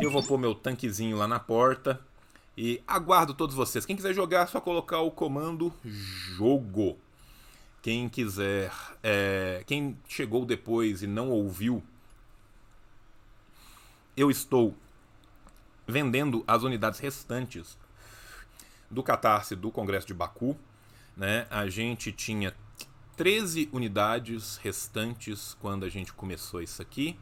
eu 0.00 0.10
vou 0.10 0.22
pôr 0.22 0.38
meu 0.38 0.54
tanquezinho 0.54 1.16
lá 1.16 1.26
na 1.26 1.40
porta. 1.40 2.00
E 2.56 2.82
aguardo 2.86 3.34
todos 3.34 3.56
vocês. 3.56 3.86
Quem 3.86 3.96
quiser 3.96 4.14
jogar, 4.14 4.42
é 4.42 4.46
só 4.46 4.60
colocar 4.60 5.00
o 5.00 5.10
comando 5.10 5.72
jogo. 5.84 6.96
Quem 7.82 8.08
quiser. 8.08 8.72
É, 9.02 9.64
quem 9.66 9.96
chegou 10.06 10.44
depois 10.44 11.02
e 11.02 11.06
não 11.06 11.30
ouviu, 11.30 11.82
eu 14.16 14.30
estou 14.30 14.74
vendendo 15.86 16.44
as 16.46 16.62
unidades 16.62 17.00
restantes 17.00 17.78
do 18.90 19.02
Catarse 19.02 19.54
do 19.54 19.70
Congresso 19.70 20.06
de 20.06 20.14
Baku. 20.14 20.56
Né? 21.16 21.46
A 21.50 21.68
gente 21.68 22.12
tinha 22.12 22.54
13 23.16 23.68
unidades 23.72 24.56
restantes 24.58 25.56
quando 25.60 25.84
a 25.84 25.88
gente 25.88 26.12
começou 26.12 26.62
isso 26.62 26.80
aqui. 26.80 27.18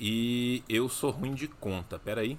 E 0.00 0.62
eu 0.68 0.88
sou 0.88 1.10
ruim 1.10 1.34
de 1.34 1.48
conta, 1.48 1.98
peraí. 1.98 2.38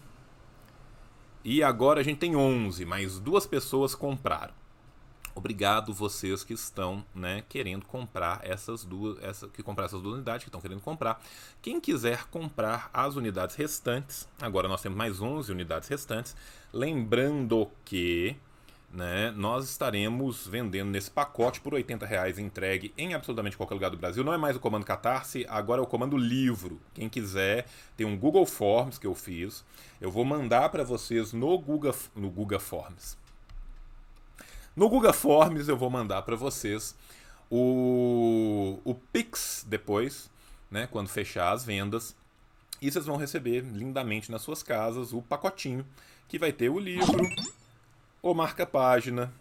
E 1.43 1.62
agora 1.63 2.01
a 2.01 2.03
gente 2.03 2.19
tem 2.19 2.36
11, 2.36 2.86
mas 2.86 3.19
duas 3.19 3.45
pessoas 3.45 3.95
compraram. 3.95 4.53
Obrigado 5.36 5.94
vocês 5.94 6.44
que 6.44 6.54
estão, 6.54 7.04
né, 7.13 7.44
querendo 7.48 7.86
comprar 7.86 8.42
essas 8.44 8.84
duas, 8.84 9.22
essa, 9.24 9.48
que 9.48 9.63
comprar 9.63 9.86
essas 9.86 10.02
duas 10.02 10.15
unidades, 10.15 10.44
que 10.44 10.50
estão 10.50 10.62
querendo 10.62 10.82
comprar. 10.82 11.22
Quem 11.62 11.80
quiser 11.80 12.26
comprar 12.26 12.89
as 12.94 13.15
unidades 13.15 13.56
restantes, 13.56 14.28
agora 14.42 14.68
nós 14.68 14.82
temos 14.82 14.98
mais 14.98 15.22
11 15.22 15.52
unidades 15.52 15.88
restantes. 15.88 16.36
Lembrando 16.74 17.70
que 17.86 18.36
né, 18.92 19.32
nós 19.32 19.70
estaremos 19.70 20.48
vendendo 20.48 20.89
nesse 20.89 21.12
pacote 21.12 21.62
por 21.62 21.74
80 21.74 22.06
reais 22.06 22.39
entregue 22.39 22.94
em 22.98 23.13
absolutamente 23.13 23.56
qualquer 23.56 23.76
lugar 23.76 23.92
do 23.92 23.98
Brasil. 23.98 24.24
Não 24.24 24.34
é 24.34 24.38
mais 24.38 24.56
o 24.56 24.60
comando 24.60 24.86
Catarse, 24.86 25.46
agora 25.48 25.80
é 25.80 25.84
o 25.84 25.88
comando 25.88 26.18
livro. 26.18 26.80
Quem 26.94 27.08
quiser, 27.08 27.68
tem 27.96 28.06
um 28.06 28.18
Google 28.18 28.46
Forms 28.46 28.98
que 28.98 29.08
eu 29.08 29.13
fiz. 29.13 29.63
Eu 30.02 30.12
vou 30.12 30.26
mandar 30.26 30.70
para 30.70 30.84
vocês 30.84 31.34
no 31.34 31.58
Google, 31.60 31.96
no 32.15 32.30
Google 32.30 32.60
Forms. 32.60 33.18
No 34.80 34.88
Google 34.88 35.12
Forms 35.12 35.68
eu 35.68 35.76
vou 35.76 35.89
mandar 35.89 36.22
para 36.22 36.38
vocês 36.38 36.96
o, 37.52 38.80
o 38.86 38.96
Pix 38.96 39.65
depois, 39.68 40.32
né, 40.72 40.88
quando 40.89 41.10
fechar 41.10 41.52
as 41.52 41.65
vendas. 41.65 42.15
E 42.82 42.89
vocês 42.89 43.06
vão 43.06 43.18
receber 43.18 43.60
lindamente 43.60 44.32
nas 44.32 44.42
suas 44.42 44.63
casas 44.63 45.12
o 45.12 45.22
pacotinho 45.22 45.86
que 46.30 46.39
vai 46.39 46.54
ter 46.54 46.70
o 46.70 46.80
livro, 46.80 47.28
o 48.22 48.34
marca-página 48.34 49.34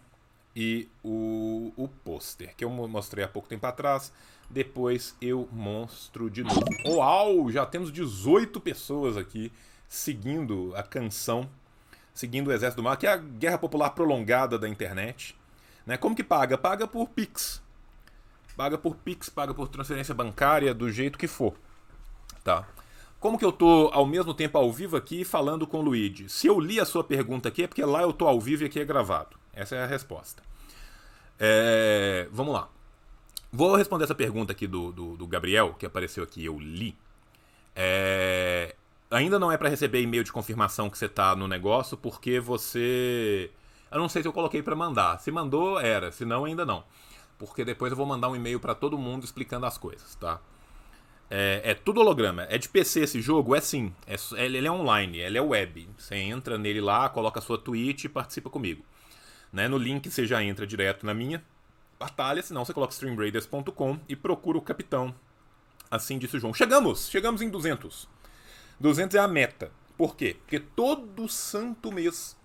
e 0.53 0.89
o, 1.01 1.71
o 1.77 1.87
pôster, 1.87 2.53
que 2.53 2.65
eu 2.65 2.69
mostrei 2.69 3.23
há 3.23 3.27
pouco 3.29 3.47
tempo 3.47 3.65
atrás. 3.65 4.11
Depois 4.49 5.15
eu 5.21 5.47
mostro 5.53 6.29
de 6.29 6.43
novo. 6.43 6.65
Uau! 6.85 7.49
Já 7.49 7.65
temos 7.65 7.93
18 7.93 8.59
pessoas 8.59 9.15
aqui 9.15 9.53
seguindo 9.87 10.73
a 10.75 10.83
canção, 10.83 11.49
seguindo 12.19 12.49
o 12.49 12.51
Exército 12.51 12.81
do 12.81 12.83
Mar, 12.83 12.97
que 12.97 13.07
é 13.07 13.13
a 13.13 13.15
guerra 13.15 13.57
popular 13.57 13.91
prolongada 13.91 14.59
da 14.59 14.67
internet. 14.67 15.37
Né? 15.85 15.95
Como 15.95 16.13
que 16.13 16.21
paga? 16.21 16.57
Paga 16.57 16.85
por 16.85 17.07
Pix. 17.07 17.63
Paga 18.57 18.77
por 18.77 18.93
Pix, 18.97 19.29
paga 19.29 19.53
por 19.53 19.69
transferência 19.69 20.13
bancária, 20.13 20.73
do 20.73 20.91
jeito 20.91 21.17
que 21.17 21.29
for. 21.29 21.55
Tá? 22.43 22.67
Como 23.21 23.39
que 23.39 23.45
eu 23.45 23.53
tô 23.53 23.89
ao 23.93 24.05
mesmo 24.05 24.33
tempo 24.33 24.57
ao 24.57 24.69
vivo 24.69 24.97
aqui 24.97 25.23
falando 25.23 25.65
com 25.65 25.79
o 25.79 25.81
Luigi? 25.81 26.27
Se 26.27 26.47
eu 26.47 26.59
li 26.59 26.77
a 26.77 26.83
sua 26.83 27.05
pergunta 27.05 27.47
aqui 27.47 27.63
é 27.63 27.67
porque 27.67 27.85
lá 27.85 28.01
eu 28.01 28.11
tô 28.11 28.27
ao 28.27 28.41
vivo 28.41 28.63
e 28.63 28.65
aqui 28.65 28.81
é 28.81 28.85
gravado. 28.85 29.37
Essa 29.53 29.77
é 29.77 29.83
a 29.83 29.87
resposta. 29.87 30.43
É... 31.39 32.27
Vamos 32.33 32.53
lá. 32.53 32.67
Vou 33.49 33.77
responder 33.77 34.03
essa 34.03 34.13
pergunta 34.13 34.51
aqui 34.51 34.67
do, 34.67 34.91
do, 34.91 35.15
do 35.15 35.25
Gabriel, 35.25 35.73
que 35.73 35.85
apareceu 35.85 36.25
aqui, 36.25 36.43
eu 36.43 36.59
li. 36.59 36.97
É... 37.73 38.75
Ainda 39.11 39.39
não 39.39 39.51
é 39.51 39.57
para 39.57 39.69
receber 39.69 40.01
e-mail 40.01 40.23
de 40.23 40.31
confirmação 40.31 40.89
que 40.89 40.97
você 40.97 41.09
tá 41.09 41.35
no 41.35 41.47
negócio, 41.47 41.97
porque 41.97 42.39
você. 42.39 43.49
Eu 43.91 43.99
não 43.99 44.07
sei 44.07 44.21
se 44.21 44.27
eu 44.27 44.33
coloquei 44.33 44.61
para 44.61 44.75
mandar. 44.75 45.19
Se 45.19 45.31
mandou, 45.31 45.79
era. 45.79 46.11
Se 46.11 46.23
não, 46.25 46.45
ainda 46.45 46.63
não. 46.63 46.83
Porque 47.39 47.65
depois 47.65 47.91
eu 47.91 47.97
vou 47.97 48.05
mandar 48.05 48.29
um 48.29 48.35
e-mail 48.35 48.59
para 48.59 48.75
todo 48.75 48.97
mundo 48.97 49.23
explicando 49.23 49.65
as 49.65 49.77
coisas, 49.77 50.13
tá? 50.15 50.39
É, 51.29 51.61
é, 51.63 51.73
tudo 51.73 52.01
holograma. 52.01 52.43
É 52.49 52.57
de 52.57 52.69
PC 52.69 53.01
esse 53.01 53.19
jogo? 53.19 53.55
É 53.55 53.61
sim. 53.61 53.93
É, 54.05 54.15
ele 54.45 54.67
é 54.67 54.71
online, 54.71 55.19
ele 55.19 55.37
é 55.37 55.41
web. 55.41 55.89
Você 55.97 56.15
entra 56.15 56.57
nele 56.57 56.81
lá, 56.81 57.09
coloca 57.09 57.39
a 57.39 57.41
sua 57.41 57.57
tweet 57.57 58.05
e 58.05 58.09
participa 58.09 58.49
comigo. 58.49 58.83
Né? 59.51 59.67
No 59.67 59.77
link 59.77 60.09
você 60.09 60.25
já 60.25 60.43
entra 60.43 60.67
direto 60.67 61.05
na 61.05 61.13
minha 61.13 61.43
batalha, 61.99 62.41
senão 62.41 62.63
você 62.63 62.73
coloca 62.73 62.93
streamraiders.com 62.93 63.99
e 64.07 64.15
procura 64.15 64.57
o 64.57 64.61
capitão. 64.61 65.13
Assim 65.89 66.19
disse 66.19 66.37
o 66.37 66.39
João. 66.39 66.53
Chegamos! 66.53 67.09
Chegamos 67.09 67.41
em 67.41 67.49
200. 67.49 68.18
200 68.79 69.15
é 69.15 69.19
a 69.19 69.27
meta. 69.27 69.71
Por 69.97 70.15
quê? 70.15 70.37
Porque 70.39 70.59
todo 70.59 71.27
santo 71.27 71.91
mês 71.91 72.37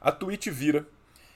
a 0.00 0.12
Twitch 0.12 0.48
vira 0.48 0.86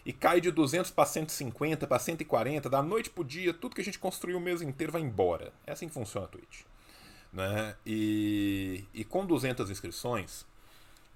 e 0.04 0.12
cai 0.12 0.40
de 0.40 0.50
200 0.50 0.90
para 0.90 1.06
150, 1.06 1.86
para 1.86 1.98
140, 1.98 2.68
da 2.68 2.82
noite 2.82 3.10
pro 3.10 3.24
dia, 3.24 3.52
tudo 3.54 3.74
que 3.74 3.80
a 3.80 3.84
gente 3.84 3.98
construiu 3.98 4.36
o 4.38 4.40
mês 4.40 4.60
inteiro 4.60 4.92
vai 4.92 5.00
embora. 5.00 5.52
É 5.66 5.72
assim 5.72 5.88
que 5.88 5.94
funciona 5.94 6.26
a 6.26 6.28
Twitch. 6.28 6.62
Né? 7.32 7.76
E, 7.84 8.84
e 8.92 9.04
com 9.04 9.24
200 9.26 9.70
inscrições, 9.70 10.46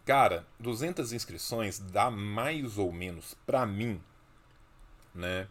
cara, 0.04 0.46
200 0.58 1.12
inscrições 1.12 1.78
dá 1.78 2.10
mais 2.10 2.78
ou 2.78 2.92
menos, 2.92 3.34
para 3.46 3.66
mim, 3.66 4.00
né, 5.14 5.46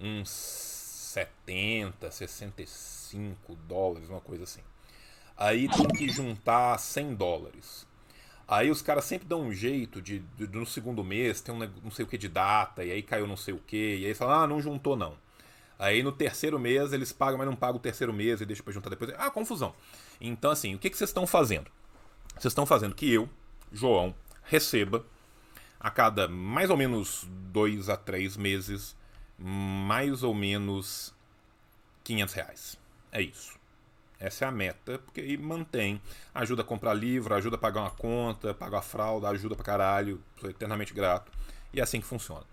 uns 0.00 0.30
70, 0.30 2.10
65 2.10 3.54
dólares, 3.68 4.08
uma 4.08 4.20
coisa 4.20 4.42
assim. 4.42 4.62
Aí 5.36 5.68
tem 5.68 5.88
que 5.88 6.08
juntar 6.08 6.78
100 6.78 7.14
dólares. 7.14 7.86
Aí 8.46 8.70
os 8.70 8.82
caras 8.82 9.04
sempre 9.04 9.26
dão 9.26 9.42
um 9.42 9.52
jeito 9.52 10.02
de, 10.02 10.20
de, 10.36 10.46
no 10.48 10.66
segundo 10.66 11.02
mês, 11.02 11.40
tem 11.40 11.54
um 11.54 11.58
não 11.82 11.90
sei 11.90 12.04
o 12.04 12.08
que 12.08 12.18
de 12.18 12.28
data, 12.28 12.84
e 12.84 12.90
aí 12.90 13.02
caiu 13.02 13.26
não 13.26 13.36
sei 13.36 13.54
o 13.54 13.58
que, 13.58 13.96
e 13.96 14.06
aí 14.06 14.14
falam, 14.14 14.42
ah, 14.42 14.46
não 14.46 14.60
juntou 14.60 14.96
não. 14.96 15.16
Aí 15.78 16.02
no 16.02 16.12
terceiro 16.12 16.58
mês 16.58 16.92
eles 16.92 17.12
pagam, 17.12 17.38
mas 17.38 17.46
não 17.46 17.56
pagam 17.56 17.76
o 17.76 17.80
terceiro 17.80 18.12
mês 18.12 18.40
e 18.40 18.46
deixa 18.46 18.62
pra 18.62 18.72
juntar 18.72 18.90
depois. 18.90 19.12
Ah, 19.18 19.30
confusão. 19.30 19.74
Então, 20.20 20.50
assim, 20.50 20.74
o 20.74 20.78
que, 20.78 20.90
que 20.90 20.96
vocês 20.96 21.10
estão 21.10 21.26
fazendo? 21.26 21.70
Vocês 22.32 22.52
estão 22.52 22.66
fazendo 22.66 22.94
que 22.94 23.10
eu, 23.10 23.28
João, 23.72 24.14
receba 24.44 25.04
a 25.80 25.90
cada 25.90 26.28
mais 26.28 26.70
ou 26.70 26.76
menos 26.76 27.26
dois 27.52 27.88
a 27.88 27.96
três 27.96 28.36
meses, 28.36 28.96
mais 29.38 30.22
ou 30.22 30.34
menos 30.34 31.14
500 32.04 32.34
reais. 32.34 32.78
É 33.10 33.20
isso. 33.22 33.63
Essa 34.18 34.44
é 34.44 34.48
a 34.48 34.50
meta, 34.50 34.98
porque 34.98 35.20
aí 35.20 35.36
mantém. 35.36 36.00
Ajuda 36.34 36.62
a 36.62 36.64
comprar 36.64 36.94
livro, 36.94 37.34
ajuda 37.34 37.56
a 37.56 37.58
pagar 37.58 37.82
uma 37.82 37.90
conta, 37.90 38.54
pagar 38.54 38.78
a 38.78 38.82
fralda, 38.82 39.28
ajuda 39.28 39.54
pra 39.54 39.64
caralho. 39.64 40.20
Sou 40.40 40.48
eternamente 40.48 40.94
grato. 40.94 41.30
E 41.72 41.80
é 41.80 41.82
assim 41.82 42.00
que 42.00 42.06
funciona. 42.06 42.44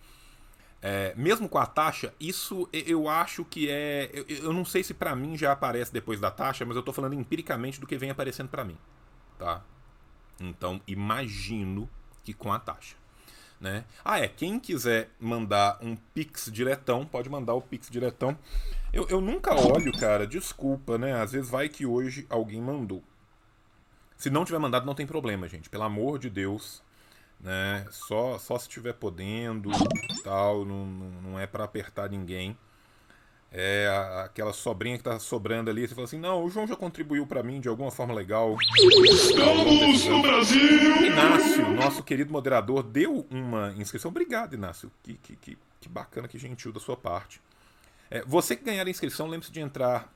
É, 0.81 1.13
mesmo 1.15 1.47
com 1.47 1.59
a 1.59 1.65
taxa, 1.65 2.11
isso 2.19 2.67
eu 2.73 3.07
acho 3.07 3.45
que 3.45 3.69
é. 3.69 4.09
Eu, 4.11 4.25
eu 4.27 4.53
não 4.53 4.65
sei 4.65 4.83
se 4.83 4.93
para 4.93 5.15
mim 5.15 5.37
já 5.37 5.51
aparece 5.51 5.93
depois 5.93 6.19
da 6.19 6.31
taxa, 6.31 6.65
mas 6.65 6.75
eu 6.75 6.81
tô 6.81 6.91
falando 6.91 7.13
empiricamente 7.13 7.79
do 7.79 7.85
que 7.85 7.97
vem 7.97 8.09
aparecendo 8.09 8.49
para 8.49 8.65
mim. 8.65 8.77
Tá? 9.37 9.61
Então 10.39 10.81
imagino 10.87 11.87
que 12.23 12.33
com 12.33 12.51
a 12.51 12.59
taxa. 12.59 12.95
Né? 13.61 13.85
Ah, 14.03 14.19
é. 14.19 14.27
Quem 14.27 14.59
quiser 14.59 15.11
mandar 15.19 15.77
um 15.81 15.95
Pix 15.95 16.49
diretão, 16.51 17.05
pode 17.05 17.29
mandar 17.29 17.53
o 17.53 17.61
Pix 17.61 17.89
diretão. 17.91 18.35
Eu, 18.91 19.07
eu 19.07 19.21
nunca 19.21 19.53
olho, 19.53 19.91
cara, 19.99 20.25
desculpa, 20.25 20.97
né? 20.97 21.13
Às 21.21 21.31
vezes 21.31 21.49
vai 21.49 21.69
que 21.69 21.85
hoje 21.85 22.25
alguém 22.27 22.59
mandou. 22.59 23.03
Se 24.17 24.31
não 24.31 24.43
tiver 24.43 24.57
mandado, 24.57 24.85
não 24.85 24.95
tem 24.95 25.05
problema, 25.05 25.47
gente. 25.47 25.69
Pelo 25.69 25.83
amor 25.83 26.17
de 26.17 26.29
Deus. 26.29 26.81
Né? 27.39 27.85
Só, 27.91 28.37
só 28.39 28.57
se 28.57 28.67
tiver 28.67 28.93
podendo, 28.93 29.69
tal. 30.23 30.65
Não, 30.65 30.85
não, 30.85 31.39
é 31.39 31.45
para 31.45 31.63
apertar 31.63 32.09
ninguém 32.09 32.57
é 33.51 34.23
aquela 34.23 34.53
sobrinha 34.53 34.97
que 34.97 35.03
tá 35.03 35.19
sobrando 35.19 35.69
ali, 35.69 35.85
você 35.85 35.93
fala 35.93 36.05
assim, 36.05 36.17
não, 36.17 36.43
o 36.43 36.49
João 36.49 36.65
já 36.65 36.75
contribuiu 36.75 37.27
para 37.27 37.43
mim 37.43 37.59
de 37.59 37.67
alguma 37.67 37.91
forma 37.91 38.13
legal. 38.13 38.55
Estamos 38.79 40.05
no 40.05 40.21
Brasil! 40.21 41.05
Inácio, 41.05 41.71
nosso 41.73 42.01
querido 42.01 42.31
moderador, 42.31 42.81
deu 42.81 43.27
uma 43.29 43.73
inscrição. 43.77 44.09
Obrigado, 44.09 44.53
Inácio. 44.53 44.89
Que, 45.03 45.15
que, 45.15 45.35
que, 45.35 45.57
que 45.81 45.89
bacana, 45.89 46.29
que 46.29 46.37
gentil 46.37 46.71
da 46.71 46.79
sua 46.79 46.95
parte. 46.95 47.41
É, 48.09 48.23
você 48.25 48.55
que 48.55 48.63
ganhar 48.63 48.87
a 48.87 48.89
inscrição, 48.89 49.27
lembre-se 49.27 49.51
de 49.51 49.59
entrar 49.59 50.09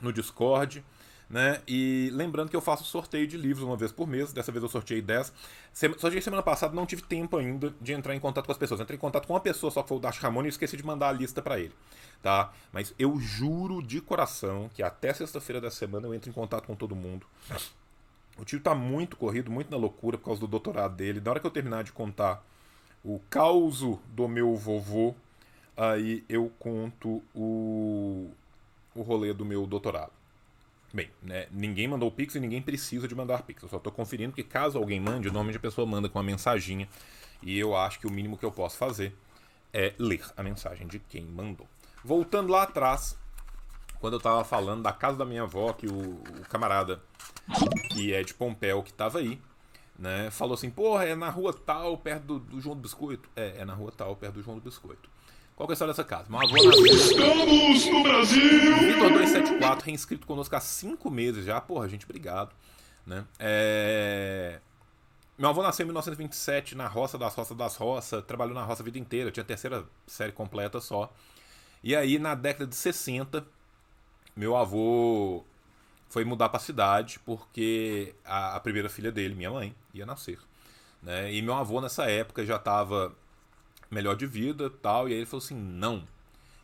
no 0.00 0.12
Discord. 0.12 0.84
Né? 1.28 1.60
E 1.66 2.08
lembrando 2.12 2.48
que 2.48 2.54
eu 2.54 2.60
faço 2.60 2.84
sorteio 2.84 3.26
de 3.26 3.36
livros 3.36 3.66
uma 3.66 3.76
vez 3.76 3.90
por 3.90 4.06
mês, 4.06 4.32
dessa 4.32 4.52
vez 4.52 4.62
eu 4.62 4.68
sorteei 4.68 5.02
10. 5.02 5.32
Sorteei 5.98 6.22
semana 6.22 6.42
passada, 6.42 6.72
não 6.74 6.86
tive 6.86 7.02
tempo 7.02 7.36
ainda 7.36 7.74
de 7.80 7.92
entrar 7.92 8.14
em 8.14 8.20
contato 8.20 8.46
com 8.46 8.52
as 8.52 8.58
pessoas. 8.58 8.80
Entrei 8.80 8.96
em 8.96 9.00
contato 9.00 9.26
com 9.26 9.32
uma 9.32 9.40
pessoa 9.40 9.70
só 9.70 9.82
que 9.82 9.88
foi 9.88 9.96
o 9.96 10.00
Dash 10.00 10.18
Ramon 10.18 10.44
e 10.44 10.48
esqueci 10.48 10.76
de 10.76 10.86
mandar 10.86 11.08
a 11.08 11.12
lista 11.12 11.42
para 11.42 11.58
ele, 11.58 11.72
tá? 12.22 12.52
Mas 12.72 12.94
eu 12.96 13.18
juro 13.18 13.82
de 13.82 14.00
coração 14.00 14.70
que 14.72 14.82
até 14.84 15.12
sexta-feira 15.12 15.60
da 15.60 15.70
semana 15.70 16.06
eu 16.06 16.14
entro 16.14 16.30
em 16.30 16.32
contato 16.32 16.66
com 16.66 16.76
todo 16.76 16.94
mundo. 16.94 17.26
O 18.38 18.44
tio 18.44 18.60
tá 18.60 18.74
muito 18.74 19.16
corrido, 19.16 19.50
muito 19.50 19.70
na 19.70 19.76
loucura 19.76 20.18
por 20.18 20.26
causa 20.26 20.40
do 20.40 20.46
doutorado 20.46 20.94
dele. 20.94 21.20
Na 21.20 21.30
hora 21.30 21.40
que 21.40 21.46
eu 21.46 21.50
terminar 21.50 21.82
de 21.82 21.90
contar 21.90 22.44
o 23.02 23.18
causo 23.30 23.98
do 24.08 24.28
meu 24.28 24.54
vovô, 24.54 25.14
aí 25.76 26.24
eu 26.28 26.52
conto 26.58 27.22
o, 27.34 28.30
o 28.94 29.02
rolê 29.02 29.32
do 29.32 29.44
meu 29.44 29.66
doutorado. 29.66 30.12
Bem, 30.96 31.10
né, 31.20 31.46
ninguém 31.50 31.86
mandou 31.86 32.10
Pix 32.10 32.36
e 32.36 32.40
ninguém 32.40 32.62
precisa 32.62 33.06
de 33.06 33.14
mandar 33.14 33.42
Pix. 33.42 33.62
Eu 33.62 33.68
só 33.68 33.76
estou 33.76 33.92
conferindo 33.92 34.32
que 34.32 34.42
caso 34.42 34.78
alguém 34.78 34.98
mande, 34.98 35.26
normalmente 35.26 35.58
a 35.58 35.60
pessoa 35.60 35.86
manda 35.86 36.08
com 36.08 36.18
uma 36.18 36.24
mensaginha. 36.24 36.88
E 37.42 37.58
eu 37.58 37.76
acho 37.76 38.00
que 38.00 38.06
o 38.06 38.10
mínimo 38.10 38.38
que 38.38 38.46
eu 38.46 38.50
posso 38.50 38.78
fazer 38.78 39.14
é 39.74 39.92
ler 39.98 40.24
a 40.34 40.42
mensagem 40.42 40.86
de 40.86 40.98
quem 40.98 41.22
mandou. 41.26 41.68
Voltando 42.02 42.50
lá 42.50 42.62
atrás, 42.62 43.14
quando 44.00 44.14
eu 44.14 44.16
estava 44.16 44.42
falando 44.42 44.84
da 44.84 44.90
casa 44.90 45.18
da 45.18 45.26
minha 45.26 45.42
avó, 45.42 45.70
que 45.74 45.86
o, 45.86 46.14
o 46.14 46.48
camarada, 46.48 46.98
que 47.92 48.14
é 48.14 48.22
de 48.22 48.32
Pompéu, 48.32 48.82
que 48.82 48.90
estava 48.90 49.18
aí, 49.18 49.38
né, 49.98 50.30
falou 50.30 50.54
assim: 50.54 50.70
porra, 50.70 51.04
é 51.04 51.14
na 51.14 51.28
rua 51.28 51.52
tal, 51.52 51.98
perto 51.98 52.22
do, 52.22 52.38
do 52.38 52.58
João 52.58 52.74
do 52.74 52.80
Biscoito. 52.80 53.28
É, 53.36 53.56
é 53.58 53.64
na 53.66 53.74
rua 53.74 53.92
tal, 53.94 54.16
perto 54.16 54.36
do 54.36 54.42
João 54.42 54.56
do 54.56 54.64
Biscoito. 54.64 55.10
Qual 55.56 55.66
que 55.66 55.72
é 55.72 55.72
a 55.72 55.76
história 55.76 55.94
dessa 55.94 56.04
casa? 56.04 56.26
Meu 56.28 56.38
avô 56.38 56.54
nasceu. 56.54 56.86
Estamos 56.86 57.86
no 57.86 58.02
Brasil! 58.02 58.76
Vitor 58.78 59.10
274, 59.10 59.86
reinscrito 59.86 60.26
conosco 60.26 60.54
há 60.54 60.60
cinco 60.60 61.10
meses 61.10 61.46
já. 61.46 61.58
Porra, 61.62 61.88
gente, 61.88 62.04
obrigado. 62.04 62.54
Né? 63.06 63.24
É... 63.38 64.60
Meu 65.38 65.48
avô 65.48 65.62
nasceu 65.62 65.84
em 65.84 65.86
1927 65.86 66.74
na 66.74 66.86
roça 66.86 67.16
das 67.16 67.34
roças 67.34 67.56
das 67.56 67.74
roças, 67.74 68.22
trabalhou 68.24 68.54
na 68.54 68.64
roça 68.64 68.82
a 68.82 68.84
vida 68.84 68.98
inteira, 68.98 69.30
tinha 69.30 69.42
a 69.42 69.46
terceira 69.46 69.86
série 70.06 70.30
completa 70.30 70.78
só. 70.78 71.10
E 71.82 71.96
aí, 71.96 72.18
na 72.18 72.34
década 72.34 72.66
de 72.66 72.76
60, 72.76 73.42
meu 74.36 74.58
avô 74.58 75.42
foi 76.10 76.22
mudar 76.26 76.50
para 76.50 76.58
a 76.58 76.62
cidade 76.62 77.18
porque 77.20 78.14
a, 78.26 78.56
a, 78.56 78.60
primeira 78.60 78.90
filha 78.90 79.10
dele, 79.10 79.34
minha 79.34 79.50
mãe, 79.50 79.74
ia 79.94 80.04
nascer. 80.04 80.38
Né? 81.02 81.32
E 81.32 81.40
meu 81.40 81.54
avô, 81.54 81.80
nessa 81.80 82.04
época, 82.10 82.44
já 82.44 82.56
estava 82.56 83.16
melhor 83.90 84.16
de 84.16 84.26
vida 84.26 84.70
tal. 84.70 85.08
E 85.08 85.12
aí 85.12 85.18
ele 85.18 85.26
falou 85.26 85.44
assim: 85.44 85.54
não, 85.54 86.06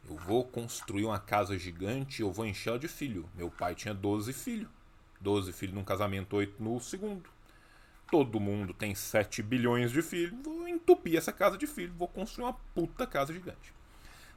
eu 0.08 0.16
vou 0.16 0.44
construir 0.44 1.04
uma 1.04 1.18
casa 1.18 1.58
gigante, 1.58 2.22
eu 2.22 2.32
vou 2.32 2.46
encher 2.46 2.70
ela 2.70 2.78
de 2.78 2.88
filho. 2.88 3.28
Meu 3.34 3.50
pai 3.50 3.74
tinha 3.74 3.94
12 3.94 4.32
filhos. 4.32 4.68
12 5.20 5.52
filhos 5.52 5.74
num 5.74 5.84
casamento, 5.84 6.36
8 6.36 6.62
no 6.62 6.80
segundo. 6.80 7.30
Todo 8.10 8.40
mundo 8.40 8.74
tem 8.74 8.94
7 8.94 9.42
bilhões 9.42 9.90
de 9.92 10.02
filhos. 10.02 10.34
Vou 10.42 10.68
entupir 10.68 11.16
essa 11.16 11.32
casa 11.32 11.56
de 11.56 11.66
filho. 11.66 11.94
Vou 11.96 12.08
construir 12.08 12.44
uma 12.44 12.52
puta 12.74 13.06
casa 13.06 13.32
gigante. 13.32 13.72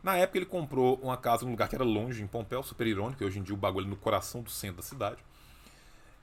Na 0.06 0.16
época 0.16 0.38
ele 0.38 0.46
comprou 0.46 1.00
uma 1.02 1.18
casa 1.18 1.44
num 1.44 1.52
lugar 1.52 1.68
que 1.68 1.74
era 1.74 1.84
longe, 1.84 2.22
em 2.22 2.28
Pompéu, 2.28 2.62
super 2.62 2.86
irônico, 2.86 3.26
hoje 3.26 3.40
em 3.40 3.42
dia 3.42 3.56
o 3.56 3.58
bagulho 3.58 3.88
é 3.88 3.90
no 3.90 3.96
coração 3.96 4.44
do 4.44 4.52
centro 4.52 4.78
da 4.78 4.84
cidade. 4.84 5.18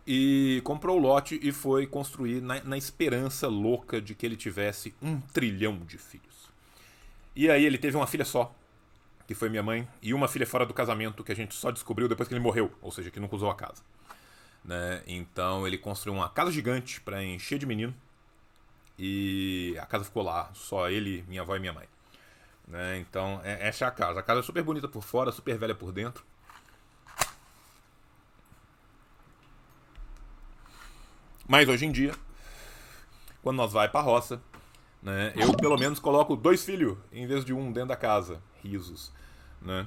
E 0.06 0.60
comprou 0.62 0.98
o 0.98 1.00
lote 1.00 1.40
e 1.42 1.50
foi 1.50 1.84
construir 1.84 2.40
na, 2.40 2.62
na 2.62 2.78
esperança 2.78 3.48
louca 3.48 4.00
de 4.00 4.14
que 4.14 4.24
ele 4.24 4.36
tivesse 4.36 4.94
um 5.02 5.20
trilhão 5.20 5.80
de 5.80 5.98
filhos. 5.98 6.31
E 7.34 7.50
aí 7.50 7.64
ele 7.64 7.78
teve 7.78 7.96
uma 7.96 8.06
filha 8.06 8.24
só, 8.24 8.54
que 9.26 9.34
foi 9.34 9.48
minha 9.48 9.62
mãe, 9.62 9.88
e 10.02 10.12
uma 10.12 10.28
filha 10.28 10.46
fora 10.46 10.66
do 10.66 10.74
casamento 10.74 11.24
que 11.24 11.32
a 11.32 11.36
gente 11.36 11.54
só 11.54 11.70
descobriu 11.70 12.08
depois 12.08 12.28
que 12.28 12.34
ele 12.34 12.42
morreu, 12.42 12.72
ou 12.80 12.90
seja, 12.90 13.10
que 13.10 13.18
nunca 13.18 13.36
usou 13.36 13.50
a 13.50 13.54
casa. 13.54 13.82
Né? 14.64 15.02
Então 15.06 15.66
ele 15.66 15.78
construiu 15.78 16.14
uma 16.14 16.28
casa 16.28 16.50
gigante 16.52 17.00
para 17.00 17.22
encher 17.24 17.58
de 17.58 17.66
menino. 17.66 17.94
E 18.98 19.76
a 19.80 19.86
casa 19.86 20.04
ficou 20.04 20.22
lá, 20.22 20.50
só 20.54 20.88
ele, 20.88 21.24
minha 21.26 21.42
avó 21.42 21.56
e 21.56 21.58
minha 21.58 21.72
mãe. 21.72 21.88
Né? 22.68 22.98
Então 22.98 23.40
é, 23.42 23.68
essa 23.68 23.84
é 23.84 23.88
a 23.88 23.90
casa. 23.90 24.20
A 24.20 24.22
casa 24.22 24.40
é 24.40 24.42
super 24.42 24.62
bonita 24.62 24.86
por 24.88 25.02
fora, 25.02 25.32
super 25.32 25.56
velha 25.58 25.74
por 25.74 25.92
dentro. 25.92 26.24
Mas 31.48 31.68
hoje 31.68 31.84
em 31.84 31.92
dia, 31.92 32.14
quando 33.42 33.56
nós 33.56 33.72
vai 33.72 33.88
pra 33.88 34.00
roça, 34.00 34.40
né? 35.02 35.32
Eu, 35.34 35.52
pelo 35.56 35.76
menos, 35.76 35.98
coloco 35.98 36.36
dois 36.36 36.64
filhos 36.64 36.96
em 37.12 37.26
vez 37.26 37.44
de 37.44 37.52
um 37.52 37.72
dentro 37.72 37.88
da 37.88 37.96
casa. 37.96 38.40
Risos. 38.62 39.12
Né? 39.60 39.86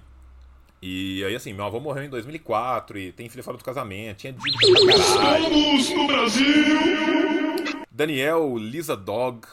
E 0.82 1.24
aí, 1.24 1.36
assim, 1.36 1.54
meu 1.54 1.66
avô 1.66 1.80
morreu 1.80 2.04
em 2.04 2.10
2004 2.10 2.98
e 3.00 3.12
tem 3.12 3.30
filho 3.30 3.44
fora 3.44 3.58
do 3.58 3.64
casamento, 3.64 4.18
tinha 4.18 4.34
dívida. 4.34 4.94
Estamos 4.94 5.90
no 5.90 6.08
Brasil! 6.08 7.86
Daniel 7.90 8.58
Lisa 8.58 8.96
Dog, 8.96 9.48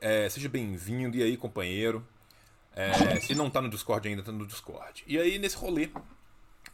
é, 0.00 0.28
seja 0.28 0.48
bem-vindo. 0.48 1.16
E 1.16 1.22
aí, 1.22 1.36
companheiro? 1.36 2.06
É, 2.74 3.18
se 3.20 3.34
não 3.34 3.48
tá 3.48 3.62
no 3.62 3.70
Discord 3.70 4.06
ainda, 4.06 4.22
tá 4.22 4.30
no 4.30 4.46
Discord. 4.46 5.02
E 5.06 5.18
aí, 5.18 5.38
nesse 5.38 5.56
rolê, 5.56 5.88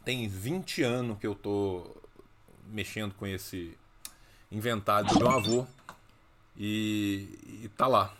tem 0.03 0.27
20 0.27 0.83
anos 0.83 1.17
que 1.17 1.25
eu 1.25 1.33
tô 1.33 1.95
mexendo 2.67 3.13
com 3.13 3.25
esse 3.25 3.77
inventário 4.51 5.07
do 5.07 5.17
meu 5.17 5.29
avô. 5.29 5.65
E, 6.57 7.63
e 7.63 7.69
tá 7.75 7.87
lá, 7.87 8.13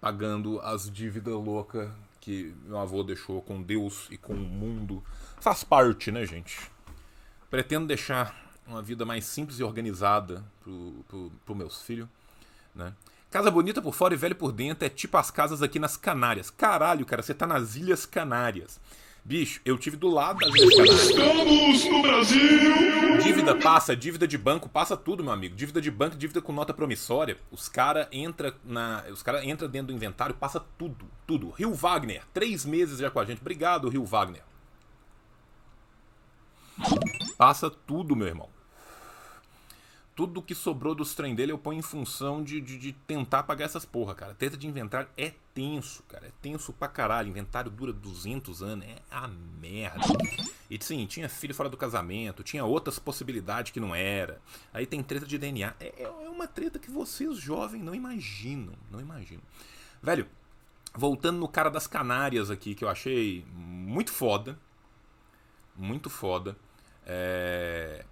pagando 0.00 0.60
as 0.60 0.90
dívidas 0.90 1.34
loucas 1.34 1.90
que 2.20 2.54
meu 2.64 2.78
avô 2.78 3.02
deixou 3.02 3.42
com 3.42 3.62
Deus 3.62 4.08
e 4.10 4.16
com 4.16 4.32
o 4.32 4.36
mundo. 4.36 5.04
Faz 5.40 5.62
parte, 5.62 6.10
né, 6.10 6.24
gente? 6.26 6.58
Pretendo 7.50 7.86
deixar 7.86 8.34
uma 8.66 8.80
vida 8.80 9.04
mais 9.04 9.26
simples 9.26 9.60
e 9.60 9.62
organizada 9.62 10.42
pro 10.62 11.54
meus 11.54 11.82
filhos, 11.82 12.08
né? 12.74 12.94
Casa 13.30 13.50
bonita 13.50 13.82
por 13.82 13.92
fora 13.92 14.14
e 14.14 14.16
velha 14.16 14.34
por 14.34 14.52
dentro 14.52 14.86
é 14.86 14.88
tipo 14.88 15.16
as 15.16 15.30
casas 15.30 15.60
aqui 15.60 15.78
nas 15.78 15.96
Canárias. 15.96 16.50
Caralho, 16.50 17.04
cara, 17.04 17.20
você 17.20 17.34
tá 17.34 17.46
nas 17.46 17.74
Ilhas 17.74 18.06
Canárias. 18.06 18.80
Bicho, 19.24 19.58
eu 19.64 19.78
tive 19.78 19.96
do 19.96 20.08
lado 20.08 20.38
das 20.38 20.54
Ilhas 20.54 20.74
Canárias. 20.74 21.02
Estamos 21.08 21.84
no 21.86 22.02
Brasil! 22.02 23.22
Dívida 23.22 23.56
passa, 23.56 23.96
dívida 23.96 24.28
de 24.28 24.36
banco 24.36 24.68
passa 24.68 24.98
tudo, 24.98 25.24
meu 25.24 25.32
amigo. 25.32 25.56
Dívida 25.56 25.80
de 25.80 25.90
banco, 25.90 26.14
dívida 26.14 26.42
com 26.42 26.52
nota 26.52 26.74
promissória. 26.74 27.38
Os 27.50 27.66
cara 27.66 28.06
entra 28.12 28.54
na, 28.62 29.02
os 29.10 29.22
cara 29.22 29.42
entra 29.42 29.66
dentro 29.66 29.86
do 29.86 29.92
inventário, 29.94 30.34
passa 30.34 30.60
tudo, 30.76 31.06
tudo. 31.26 31.48
Rio 31.50 31.72
Wagner, 31.72 32.22
três 32.34 32.66
meses 32.66 32.98
já 32.98 33.10
com 33.10 33.18
a 33.18 33.24
gente. 33.24 33.40
Obrigado, 33.40 33.88
Rio 33.88 34.04
Wagner. 34.04 34.42
Passa 37.38 37.70
tudo, 37.70 38.14
meu 38.14 38.26
irmão 38.26 38.53
tudo 40.14 40.40
que 40.40 40.54
sobrou 40.54 40.94
dos 40.94 41.14
trem 41.14 41.34
dele 41.34 41.50
eu 41.50 41.58
ponho 41.58 41.80
em 41.80 41.82
função 41.82 42.42
de, 42.42 42.60
de, 42.60 42.78
de, 42.78 42.92
tentar 42.92 43.42
pagar 43.42 43.64
essas 43.64 43.84
porra, 43.84 44.14
cara. 44.14 44.34
Treta 44.34 44.56
de 44.56 44.66
inventário 44.66 45.08
é 45.16 45.32
tenso, 45.52 46.04
cara. 46.04 46.28
É 46.28 46.30
tenso 46.40 46.72
pra 46.72 46.86
caralho. 46.86 47.28
Inventário 47.28 47.70
dura 47.70 47.92
200 47.92 48.62
anos, 48.62 48.86
é 48.86 48.96
a 49.10 49.26
merda. 49.26 50.06
E 50.70 50.82
sim, 50.82 51.04
tinha 51.06 51.28
filho 51.28 51.54
fora 51.54 51.68
do 51.68 51.76
casamento, 51.76 52.44
tinha 52.44 52.64
outras 52.64 52.98
possibilidades 52.98 53.72
que 53.72 53.80
não 53.80 53.94
era. 53.94 54.40
Aí 54.72 54.86
tem 54.86 55.02
treta 55.02 55.26
de 55.26 55.36
DNA. 55.36 55.74
É, 55.80 56.04
é 56.04 56.08
uma 56.08 56.46
treta 56.46 56.78
que 56.78 56.90
vocês 56.90 57.36
jovens 57.36 57.82
não 57.82 57.94
imaginam. 57.94 58.74
Não 58.90 59.00
imaginam. 59.00 59.42
Velho, 60.00 60.28
voltando 60.94 61.38
no 61.38 61.48
cara 61.48 61.70
das 61.70 61.88
Canárias 61.88 62.50
aqui, 62.50 62.74
que 62.74 62.84
eu 62.84 62.88
achei 62.88 63.44
muito 63.52 64.12
foda. 64.12 64.56
Muito 65.76 66.08
foda. 66.08 66.56
É 67.04 68.04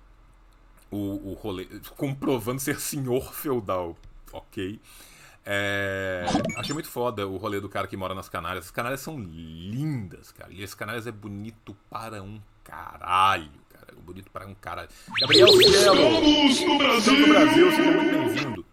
o, 0.93 1.31
o 1.31 1.33
rolê, 1.33 1.67
comprovando 1.97 2.61
ser 2.61 2.79
senhor 2.79 3.33
feudal, 3.33 3.97
ok? 4.31 4.79
É, 5.45 6.25
achei 6.57 6.73
muito 6.73 6.89
foda 6.89 7.27
o 7.27 7.37
rolê 7.37 7.61
do 7.61 7.69
cara 7.69 7.89
que 7.89 7.97
mora 7.97 8.15
nas 8.15 8.29
Canárias. 8.29 8.67
As 8.67 8.71
Canárias 8.71 9.01
são 9.01 9.19
lindas, 9.19 10.31
cara. 10.31 10.53
E 10.53 10.63
as 10.63 10.75
Canárias 10.75 11.07
é 11.07 11.11
bonito 11.11 11.77
para 11.91 12.23
um 12.23 12.41
caralho, 12.63 13.51
cara. 13.71 13.93
Bonito 14.05 14.31
para 14.31 14.47
um 14.47 14.55
caralho. 14.55 14.89
Gabriel 15.19 15.49
Cielo! 15.49 16.01
Estamos 16.47 16.61
no 16.61 16.79
Brasil! 16.79 17.19
no 17.19 17.29
Brasil, 17.29 17.71
seja 17.71 17.91
muito 17.91 18.13
bem-vindo. 18.13 18.67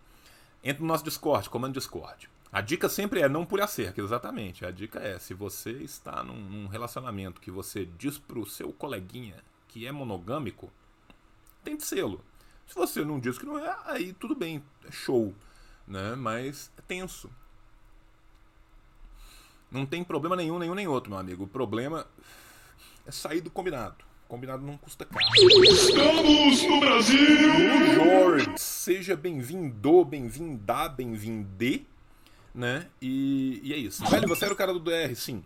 Entra 0.64 0.82
no 0.82 0.88
nosso 0.88 1.06
Discord, 1.06 1.50
comando 1.50 1.74
Discord. 1.74 2.30
A 2.52 2.62
dica 2.62 2.90
sempre 2.90 3.22
é 3.22 3.30
não 3.30 3.46
pule 3.46 3.62
a 3.62 3.68
cerca, 3.68 4.02
exatamente. 4.02 4.66
A 4.66 4.72
dica 4.72 5.00
é, 5.00 5.18
se 5.18 5.34
você 5.34 5.72
está 5.72 6.22
num, 6.24 6.36
num 6.36 6.68
relacionamento 6.68 7.40
que 7.40 7.50
você 7.50 7.86
diz 7.98 8.18
pro 8.18 8.46
seu 8.46 8.74
coleguinha 8.74 9.36
que 9.68 9.88
é 9.88 9.92
monogâmico, 9.92 10.72
tem 11.70 11.78
de 11.78 11.86
selo. 11.86 12.24
Se 12.68 12.76
você 12.76 13.04
não 13.04 13.20
diz 13.20 13.38
que 13.38 13.46
não 13.46 13.58
é, 13.58 13.76
aí 13.86 14.14
tudo 14.14 14.36
bem, 14.36 14.64
é 14.88 14.92
show. 14.92 15.34
Né? 15.88 16.16
Mas 16.16 16.72
é 16.78 16.82
tenso. 16.82 17.30
Não 19.72 19.86
tem 19.86 20.04
problema 20.04 20.36
nenhum, 20.36 20.58
nenhum 20.58 20.74
nem 20.74 20.88
outro, 20.88 21.12
meu 21.12 21.20
amigo. 21.20 21.44
O 21.44 21.48
problema 21.48 22.08
é 23.06 23.12
sair 23.12 23.42
do 23.42 23.52
combinado. 23.52 24.04
Combinado 24.28 24.64
não 24.64 24.78
custa 24.78 25.06
caro. 25.06 25.26
Estamos 25.64 26.64
no 26.64 26.80
Brasil! 26.80 27.18
George, 27.96 28.54
seja 28.58 29.16
bem-vindo, 29.16 30.06
bem-vinda, 30.06 30.90
bem-vinde, 30.90 31.88
né? 32.54 32.88
E, 33.02 33.60
e 33.64 33.74
é 33.74 33.78
isso. 33.78 34.06
Velho, 34.06 34.28
você 34.28 34.46
era 34.46 34.54
o 34.54 34.58
cara 34.58 34.72
do 34.72 34.80
DR, 34.80 35.16
sim. 35.16 35.44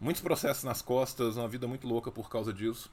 Muitos 0.00 0.22
processos 0.22 0.64
nas 0.64 0.80
costas, 0.80 1.36
uma 1.36 1.48
vida 1.48 1.66
muito 1.66 1.86
louca 1.86 2.10
por 2.10 2.30
causa 2.30 2.52
disso. 2.52 2.90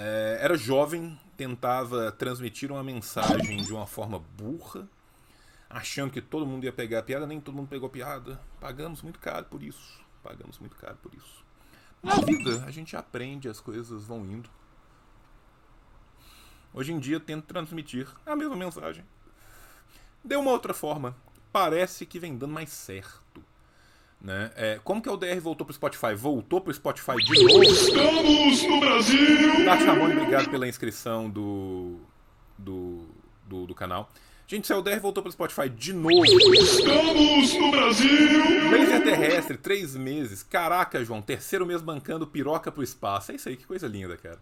É, 0.00 0.38
era 0.40 0.56
jovem, 0.56 1.18
tentava 1.36 2.12
transmitir 2.12 2.70
uma 2.70 2.84
mensagem 2.84 3.56
de 3.64 3.72
uma 3.72 3.84
forma 3.84 4.20
burra, 4.20 4.88
achando 5.68 6.12
que 6.12 6.20
todo 6.20 6.46
mundo 6.46 6.62
ia 6.62 6.72
pegar 6.72 7.00
a 7.00 7.02
piada, 7.02 7.26
nem 7.26 7.40
todo 7.40 7.56
mundo 7.56 7.66
pegou 7.66 7.88
a 7.88 7.90
piada. 7.90 8.40
Pagamos 8.60 9.02
muito 9.02 9.18
caro 9.18 9.46
por 9.46 9.60
isso. 9.60 10.00
Pagamos 10.22 10.56
muito 10.60 10.76
caro 10.76 10.96
por 11.02 11.12
isso. 11.12 11.44
Na 12.00 12.14
vida, 12.14 12.64
a 12.64 12.70
gente 12.70 12.96
aprende, 12.96 13.48
as 13.48 13.58
coisas 13.58 14.04
vão 14.04 14.24
indo. 14.24 14.48
Hoje 16.72 16.92
em 16.92 17.00
dia, 17.00 17.18
tento 17.18 17.46
transmitir 17.46 18.06
a 18.24 18.36
mesma 18.36 18.54
mensagem. 18.54 19.04
De 20.24 20.36
uma 20.36 20.52
outra 20.52 20.72
forma. 20.72 21.16
Parece 21.50 22.06
que 22.06 22.20
vem 22.20 22.38
dando 22.38 22.54
mais 22.54 22.70
certo. 22.70 23.42
Né? 24.20 24.50
É, 24.56 24.80
como 24.82 25.00
que 25.00 25.08
a 25.08 25.12
UDR 25.12 25.40
voltou 25.40 25.64
pro 25.64 25.72
Spotify? 25.72 26.14
Voltou 26.14 26.60
pro 26.60 26.74
Spotify 26.74 27.14
de 27.16 27.44
novo? 27.44 27.62
Estamos 27.62 28.62
no 28.64 28.80
Brasil! 28.80 29.64
Tati 29.64 29.84
Ramon, 29.84 30.10
obrigado 30.10 30.50
pela 30.50 30.66
inscrição 30.66 31.30
do, 31.30 32.00
do, 32.58 33.06
do, 33.46 33.66
do 33.66 33.74
canal. 33.74 34.10
Gente, 34.48 34.66
se 34.66 34.72
a 34.72 34.78
UDR 34.78 34.98
voltou 34.98 35.22
pro 35.22 35.30
Spotify 35.30 35.68
de 35.68 35.92
novo. 35.92 36.24
Estamos 36.24 37.54
no 37.54 37.70
Brasil! 37.70 38.70
Laser 38.70 39.04
terrestre, 39.04 39.56
três 39.56 39.94
meses. 39.94 40.42
Caraca, 40.42 41.04
João, 41.04 41.22
terceiro 41.22 41.64
mês 41.64 41.80
bancando 41.82 42.26
piroca 42.26 42.72
pro 42.72 42.82
espaço. 42.82 43.30
É 43.30 43.34
isso 43.36 43.48
aí, 43.48 43.56
que 43.56 43.66
coisa 43.66 43.86
linda, 43.86 44.16
cara. 44.16 44.40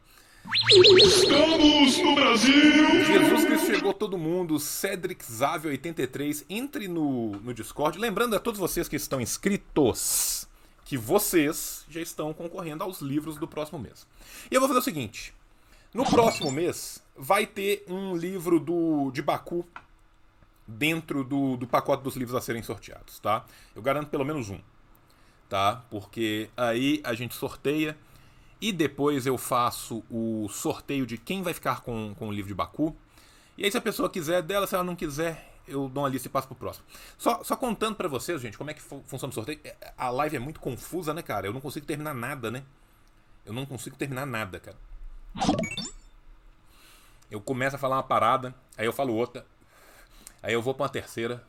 Estamos 0.55 1.99
no 1.99 2.15
Brasil! 2.15 3.05
Jesus 3.05 3.45
Cristo 3.45 3.67
chegou 3.67 3.93
todo 3.93 4.17
mundo, 4.17 4.61
Cedric 4.61 5.25
Závio 5.25 5.71
83, 5.71 6.45
entre 6.49 6.87
no, 6.87 7.33
no 7.33 7.53
Discord. 7.53 7.99
Lembrando 7.99 8.37
a 8.37 8.39
todos 8.39 8.61
vocês 8.61 8.89
que 8.89 8.95
estão 8.95 9.21
inscritos 9.21 10.47
que 10.85 10.97
vocês 10.97 11.85
já 11.91 12.01
estão 12.01 12.33
concorrendo 12.33 12.85
aos 12.85 13.01
livros 13.01 13.37
do 13.37 13.49
próximo 13.49 13.79
mês. 13.79 14.07
E 14.49 14.55
eu 14.55 14.61
vou 14.61 14.69
fazer 14.69 14.81
o 14.81 14.85
seguinte: 14.85 15.35
no 15.93 16.05
próximo 16.05 16.53
mês 16.53 17.03
vai 17.17 17.45
ter 17.45 17.85
um 17.89 18.17
livro 18.17 18.61
do 18.61 19.11
de 19.11 19.23
Baku 19.23 19.67
dentro 20.65 21.25
do, 21.25 21.57
do 21.57 21.67
pacote 21.67 22.05
dos 22.05 22.15
livros 22.15 22.37
a 22.37 22.41
serem 22.41 22.63
sorteados, 22.63 23.19
tá? 23.19 23.45
Eu 23.75 23.83
garanto 23.83 24.11
pelo 24.11 24.25
menos 24.25 24.49
um, 24.49 24.61
tá? 25.49 25.85
Porque 25.91 26.49
aí 26.57 27.01
a 27.03 27.15
gente 27.15 27.35
sorteia 27.35 27.97
e 28.61 28.73
depois 28.73 29.27
eu 29.27 29.37
faço 29.37 30.03
o 30.11 30.49
sorteio 30.49 31.07
de 31.07 31.19
quem 31.19 31.43
vai 31.43 31.53
ficar 31.53 31.81
com, 31.81 32.15
com 32.15 32.29
o 32.29 32.33
livro 32.33 32.49
de 32.49 32.55
Baku. 32.55 32.97
E 33.57 33.65
aí, 33.65 33.71
se 33.71 33.77
a 33.77 33.81
pessoa 33.81 34.09
quiser 34.09 34.43
dela, 34.43 34.67
se 34.67 34.75
ela 34.75 34.85
não 34.85 34.97
quiser, 34.97 35.53
eu 35.67 35.89
dou 35.89 36.03
uma 36.03 36.09
lista 36.09 36.29
e 36.29 36.31
passo 36.31 36.47
pro 36.47 36.57
próximo. 36.57 36.87
Só, 37.19 37.43
só 37.43 37.57
contando 37.57 37.97
para 37.97 38.09
vocês, 38.09 38.41
gente, 38.41 38.57
como 38.57 38.71
é 38.71 38.75
que 38.75 38.83
fu 38.83 39.03
funciona 39.07 39.31
o 39.31 39.35
sorteio. 39.35 39.61
É, 39.65 39.93
A 39.97 40.11
live 40.11 40.37
é 40.37 40.41
muito 40.41 40.61
confusa, 40.61 41.13
né, 41.13 41.23
cara? 41.23 41.47
Eu 41.47 41.53
não 41.53 41.61
consigo 41.61 41.87
terminar 41.87 42.15
nada, 42.15 42.51
né? 42.51 42.63
Eu 43.45 43.53
não 43.53 43.67
consigo 43.67 43.97
terminar 43.97 44.27
nada, 44.27 44.59
cara. 44.59 44.77
Eu 47.31 47.41
começo 47.41 47.77
a 47.77 47.79
falar 47.79 47.97
uma 47.97 48.03
parada, 48.03 48.55
aí 48.77 48.87
eu 48.87 48.93
falo 48.93 49.15
outra, 49.15 49.45
aí 50.43 50.53
eu 50.53 50.63
vou 50.63 50.75
pra 50.75 50.85
uma 50.85 50.89
terceira. 50.89 51.43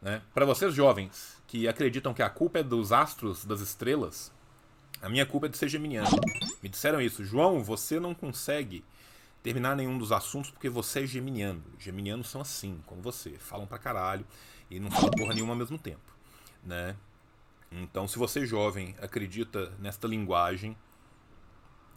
Né? 0.00 0.22
Para 0.32 0.46
vocês 0.46 0.74
jovens 0.74 1.36
que 1.46 1.68
acreditam 1.68 2.14
que 2.14 2.22
a 2.22 2.30
culpa 2.30 2.60
é 2.60 2.62
dos 2.62 2.92
astros, 2.92 3.44
das 3.44 3.60
estrelas, 3.60 4.32
a 5.02 5.08
minha 5.08 5.24
culpa 5.24 5.46
é 5.46 5.48
de 5.48 5.56
ser 5.56 5.68
geminiano. 5.68 6.10
Me 6.62 6.68
disseram 6.68 7.00
isso. 7.00 7.24
João, 7.24 7.62
você 7.62 7.98
não 7.98 8.14
consegue 8.14 8.84
terminar 9.42 9.74
nenhum 9.74 9.96
dos 9.96 10.12
assuntos 10.12 10.50
porque 10.50 10.68
você 10.68 11.04
é 11.04 11.06
geminiano. 11.06 11.62
Geminianos 11.78 12.28
são 12.28 12.40
assim, 12.40 12.80
como 12.86 13.00
você. 13.00 13.30
Falam 13.38 13.66
pra 13.66 13.78
caralho 13.78 14.26
e 14.70 14.78
não 14.78 14.90
falam 14.90 15.10
porra 15.10 15.34
nenhuma 15.34 15.52
ao 15.52 15.58
mesmo 15.58 15.78
tempo. 15.78 16.14
Né? 16.62 16.94
Então, 17.72 18.06
se 18.06 18.18
você 18.18 18.44
jovem 18.44 18.94
acredita 19.00 19.72
nesta 19.78 20.06
linguagem, 20.06 20.76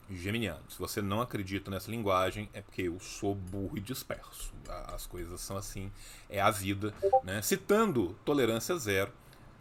geminiano. 0.09 0.63
Se 0.69 0.77
você 0.77 1.01
não 1.01 1.21
acredita 1.21 1.71
nessa 1.71 1.89
linguagem, 1.89 2.49
é 2.53 2.61
porque 2.61 2.83
eu 2.83 2.99
sou 2.99 3.33
burro 3.33 3.77
e 3.77 3.81
disperso. 3.81 4.53
As 4.87 5.05
coisas 5.05 5.41
são 5.41 5.57
assim, 5.57 5.91
é 6.29 6.39
a 6.39 6.51
vida. 6.51 6.93
Né? 7.23 7.41
Citando 7.41 8.15
tolerância 8.23 8.75
zero, 8.77 9.11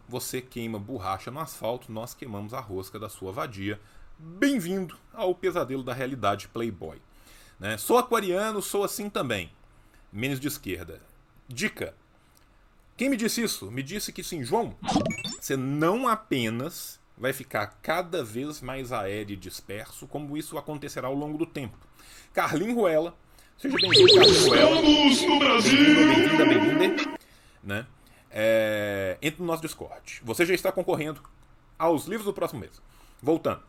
você 0.09 0.41
queima 0.41 0.79
borracha 0.79 1.31
no 1.31 1.41
asfalto, 1.41 1.91
nós 1.91 2.15
queimamos 2.15 2.53
a 2.55 2.61
rosca 2.61 2.99
da 2.99 3.09
sua 3.09 3.33
vadia. 3.33 3.81
Bem-vindo 4.19 4.97
ao 5.13 5.35
pesadelo 5.35 5.83
da 5.83 5.93
realidade 5.93 6.49
Playboy. 6.49 7.01
Né? 7.59 7.77
Sou 7.79 7.99
aquariano, 7.99 8.61
sou 8.61 8.85
assim 8.85 9.09
também. 9.09 9.51
Menos 10.13 10.39
de 10.39 10.49
esquerda. 10.49 11.01
Dica. 11.49 11.95
Quem 12.97 13.09
me 13.09 13.17
disse 13.17 13.43
isso? 13.43 13.71
Me 13.71 13.83
disse 13.83 14.13
que 14.13 14.23
sim, 14.23 14.45
João, 14.45 14.77
você 15.41 15.57
não 15.57 16.07
apenas 16.07 17.01
vai 17.17 17.33
ficar 17.33 17.79
cada 17.83 18.23
vez 18.23 18.61
mais 18.61 18.93
aéreo 18.93 19.35
e 19.35 19.37
disperso, 19.37 20.07
como 20.07 20.37
isso 20.37 20.59
acontecerá 20.59 21.09
ao 21.09 21.15
longo 21.15 21.39
do 21.39 21.47
tempo. 21.47 21.79
Carlinho 22.33 22.75
Ruela, 22.75 23.17
seja 23.57 23.77
bem-vindo, 23.77 24.15
Carlinho 24.15 24.47
Ruela. 24.47 24.81
Estamos 24.83 25.23
no 25.23 25.39
Brasil! 25.39 25.79
Bem-vinda, 25.79 26.45
bem-vinda. 26.47 27.19
Né? 27.63 27.87
É, 28.33 29.19
entre 29.21 29.41
no 29.41 29.47
nosso 29.47 29.63
Discord. 29.63 30.21
Você 30.25 30.47
já 30.47 30.55
está 30.55 30.73
concorrendo 30.73 31.23
aos 31.79 32.07
livros 32.07 32.25
do 32.25 32.33
próximo 32.33 32.61
mês. 32.61 32.81
Voltando. 33.21 33.63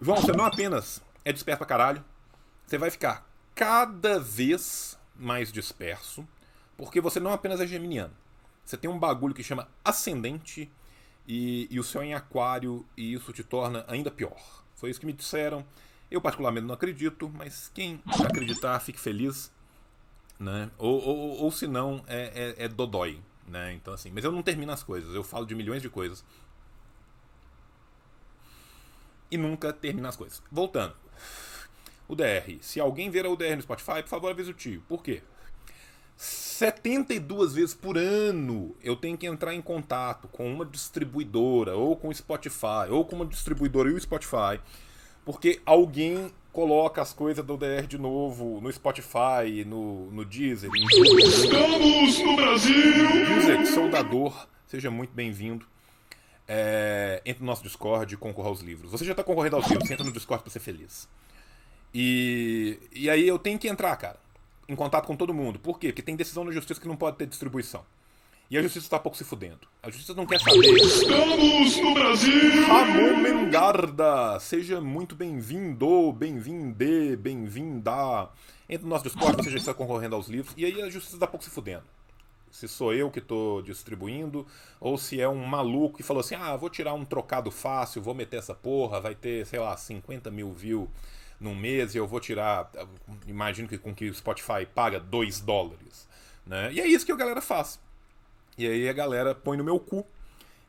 João, 0.00 0.20
você 0.20 0.32
não 0.32 0.44
apenas 0.44 1.02
é 1.24 1.32
disperso 1.32 1.58
pra 1.58 1.66
caralho, 1.66 2.04
você 2.66 2.78
vai 2.78 2.90
ficar 2.90 3.28
cada 3.54 4.20
vez 4.20 4.98
mais 5.16 5.50
disperso, 5.50 6.26
porque 6.76 7.00
você 7.00 7.18
não 7.18 7.32
apenas 7.32 7.60
é 7.60 7.66
geminiano. 7.66 8.14
Você 8.64 8.76
tem 8.76 8.88
um 8.88 8.98
bagulho 8.98 9.34
que 9.34 9.42
chama 9.42 9.66
ascendente 9.84 10.70
e, 11.26 11.66
e 11.70 11.80
o 11.80 11.84
céu 11.84 12.02
em 12.02 12.14
aquário, 12.14 12.86
e 12.96 13.12
isso 13.12 13.32
te 13.32 13.42
torna 13.42 13.84
ainda 13.88 14.10
pior. 14.10 14.36
Foi 14.74 14.90
isso 14.90 15.00
que 15.00 15.06
me 15.06 15.12
disseram. 15.12 15.64
Eu 16.10 16.20
particularmente 16.20 16.66
não 16.66 16.74
acredito, 16.74 17.28
mas 17.34 17.70
quem 17.74 18.00
acreditar, 18.24 18.78
fique 18.80 19.00
feliz. 19.00 19.50
Né? 20.38 20.70
Ou, 20.78 21.02
ou, 21.02 21.38
ou 21.42 21.50
se 21.50 21.66
não, 21.66 22.04
é, 22.06 22.54
é, 22.58 22.64
é 22.64 22.68
dodói. 22.68 23.20
Né? 23.48 23.72
Então, 23.72 23.94
assim, 23.94 24.10
mas 24.10 24.24
eu 24.24 24.32
não 24.32 24.42
termino 24.42 24.72
as 24.72 24.82
coisas, 24.82 25.14
eu 25.14 25.24
falo 25.24 25.46
de 25.46 25.54
milhões 25.54 25.82
de 25.82 25.88
coisas. 25.88 26.24
E 29.30 29.36
nunca 29.36 29.72
termino 29.72 30.08
as 30.08 30.16
coisas. 30.16 30.42
Voltando. 30.50 30.94
O 32.06 32.14
DR. 32.14 32.58
Se 32.62 32.80
alguém 32.80 33.10
ver 33.10 33.26
a 33.26 33.30
UDR 33.30 33.56
no 33.56 33.62
Spotify, 33.62 34.02
por 34.02 34.08
favor, 34.08 34.30
avise 34.30 34.50
o 34.50 34.54
tio. 34.54 34.82
Por 34.88 35.02
quê? 35.02 35.22
72 36.16 37.54
vezes 37.54 37.74
por 37.74 37.96
ano 37.96 38.74
eu 38.82 38.96
tenho 38.96 39.16
que 39.16 39.26
entrar 39.26 39.54
em 39.54 39.62
contato 39.62 40.26
com 40.28 40.52
uma 40.52 40.64
distribuidora, 40.64 41.76
ou 41.76 41.94
com 41.96 42.08
o 42.08 42.14
Spotify, 42.14 42.90
ou 42.90 43.04
com 43.04 43.16
uma 43.16 43.26
distribuidora 43.26 43.88
e 43.88 43.92
o 43.92 44.00
Spotify, 44.00 44.60
porque 45.24 45.60
alguém 45.64 46.32
coloca 46.52 47.02
as 47.02 47.12
coisas 47.12 47.44
do 47.44 47.56
DR 47.56 47.86
de 47.86 47.98
novo 47.98 48.60
no 48.60 48.72
Spotify, 48.72 49.64
no, 49.66 50.10
no 50.10 50.24
Deezer. 50.24 50.70
Estamos 50.74 52.18
no 52.18 52.36
Brasil! 52.36 52.74
Deezer, 53.26 53.66
soldador, 53.66 54.48
seja 54.66 54.90
muito 54.90 55.12
bem-vindo. 55.12 55.66
É, 56.50 57.20
entre 57.26 57.42
no 57.42 57.46
nosso 57.46 57.62
Discord 57.62 58.14
e 58.14 58.16
concorra 58.16 58.48
aos 58.48 58.60
livros. 58.60 58.90
Você 58.90 59.04
já 59.04 59.12
está 59.12 59.22
concorrendo 59.22 59.56
aos 59.56 59.68
livros, 59.68 59.90
entra 59.90 60.04
no 60.04 60.12
Discord 60.12 60.42
para 60.42 60.50
ser 60.50 60.60
feliz. 60.60 61.06
E, 61.92 62.78
e 62.92 63.10
aí 63.10 63.26
eu 63.26 63.38
tenho 63.38 63.58
que 63.58 63.68
entrar, 63.68 63.94
cara, 63.96 64.18
em 64.66 64.74
contato 64.74 65.06
com 65.06 65.14
todo 65.14 65.34
mundo. 65.34 65.58
Por 65.58 65.78
quê? 65.78 65.88
Porque 65.88 66.02
tem 66.02 66.16
decisão 66.16 66.44
na 66.44 66.50
justiça 66.50 66.80
que 66.80 66.88
não 66.88 66.96
pode 66.96 67.18
ter 67.18 67.26
distribuição. 67.26 67.84
E 68.50 68.56
a 68.56 68.62
justiça 68.62 68.86
está 68.86 68.98
pouco 68.98 69.18
se 69.18 69.24
fudendo. 69.24 69.68
A 69.82 69.90
justiça 69.90 70.14
não 70.14 70.24
quer 70.24 70.40
saber. 70.40 70.74
Estamos 70.78 71.76
no 71.76 71.92
Brasil! 71.92 72.66
Ramon 72.66 73.18
Mengarda, 73.18 74.40
seja 74.40 74.80
muito 74.80 75.14
bem-vindo, 75.14 76.10
bem-vinde, 76.14 77.14
bem-vinda. 77.16 78.30
Entre 78.66 78.84
no 78.84 78.88
nosso 78.88 79.04
Discord, 79.04 79.36
você 79.36 79.50
já 79.50 79.58
está 79.58 79.74
concorrendo 79.74 80.16
aos 80.16 80.28
livros. 80.28 80.54
E 80.56 80.64
aí 80.64 80.80
a 80.80 80.88
justiça 80.88 81.16
está 81.16 81.26
pouco 81.26 81.44
se 81.44 81.50
fudendo. 81.50 81.82
Se 82.50 82.66
sou 82.66 82.94
eu 82.94 83.10
que 83.10 83.18
estou 83.18 83.60
distribuindo, 83.60 84.46
ou 84.80 84.96
se 84.96 85.20
é 85.20 85.28
um 85.28 85.44
maluco 85.44 85.98
que 85.98 86.02
falou 86.02 86.22
assim: 86.22 86.34
ah, 86.34 86.56
vou 86.56 86.70
tirar 86.70 86.94
um 86.94 87.04
trocado 87.04 87.50
fácil, 87.50 88.00
vou 88.00 88.14
meter 88.14 88.38
essa 88.38 88.54
porra, 88.54 88.98
vai 88.98 89.14
ter, 89.14 89.44
sei 89.44 89.60
lá, 89.60 89.76
50 89.76 90.30
mil 90.30 90.54
views 90.54 90.88
num 91.38 91.54
mês 91.54 91.94
e 91.94 91.98
eu 91.98 92.06
vou 92.06 92.18
tirar. 92.18 92.70
Imagino 93.26 93.68
que 93.68 93.76
com 93.76 93.94
que 93.94 94.08
o 94.08 94.14
Spotify 94.14 94.64
paga 94.74 94.98
2 94.98 95.40
dólares. 95.40 96.08
Né? 96.46 96.72
E 96.72 96.80
é 96.80 96.86
isso 96.86 97.04
que 97.04 97.12
a 97.12 97.16
galera 97.16 97.42
faz. 97.42 97.78
E 98.58 98.66
aí 98.66 98.88
a 98.88 98.92
galera 98.92 99.36
põe 99.36 99.56
no 99.56 99.62
meu 99.62 99.78
cu 99.78 100.04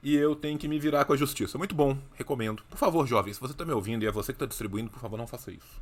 e 0.04 0.16
eu 0.16 0.36
tenho 0.36 0.60
que 0.60 0.68
me 0.68 0.80
virar 0.80 1.06
com 1.06 1.14
a 1.14 1.18
justiça. 1.18 1.58
Muito 1.58 1.74
bom, 1.74 1.98
recomendo. 2.14 2.64
Por 2.70 2.78
favor, 2.78 3.08
jovem, 3.08 3.34
se 3.34 3.40
você 3.40 3.52
está 3.52 3.66
me 3.66 3.74
ouvindo 3.74 4.04
e 4.04 4.08
é 4.08 4.12
você 4.12 4.32
que 4.32 4.36
está 4.36 4.46
distribuindo, 4.46 4.92
por 4.92 5.00
favor, 5.00 5.18
não 5.18 5.26
faça 5.26 5.52
isso. 5.52 5.82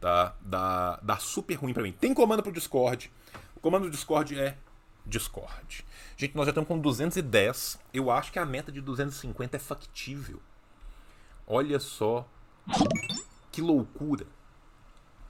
Tá? 0.00 0.34
Dá, 0.40 0.98
dá 1.02 1.18
super 1.18 1.54
ruim 1.56 1.74
para 1.74 1.82
mim. 1.82 1.92
Tem 1.92 2.14
comando 2.14 2.42
pro 2.42 2.50
Discord. 2.50 3.12
O 3.54 3.60
comando 3.60 3.84
do 3.84 3.90
Discord 3.90 4.38
é 4.38 4.56
Discord. 5.04 5.84
Gente, 6.16 6.34
nós 6.34 6.46
já 6.46 6.50
estamos 6.50 6.66
com 6.66 6.78
210. 6.78 7.78
Eu 7.92 8.10
acho 8.10 8.32
que 8.32 8.38
a 8.38 8.46
meta 8.46 8.72
de 8.72 8.80
250 8.80 9.56
é 9.56 9.60
factível. 9.60 10.40
Olha 11.46 11.78
só 11.78 12.26
que 13.52 13.60
loucura. 13.60 14.26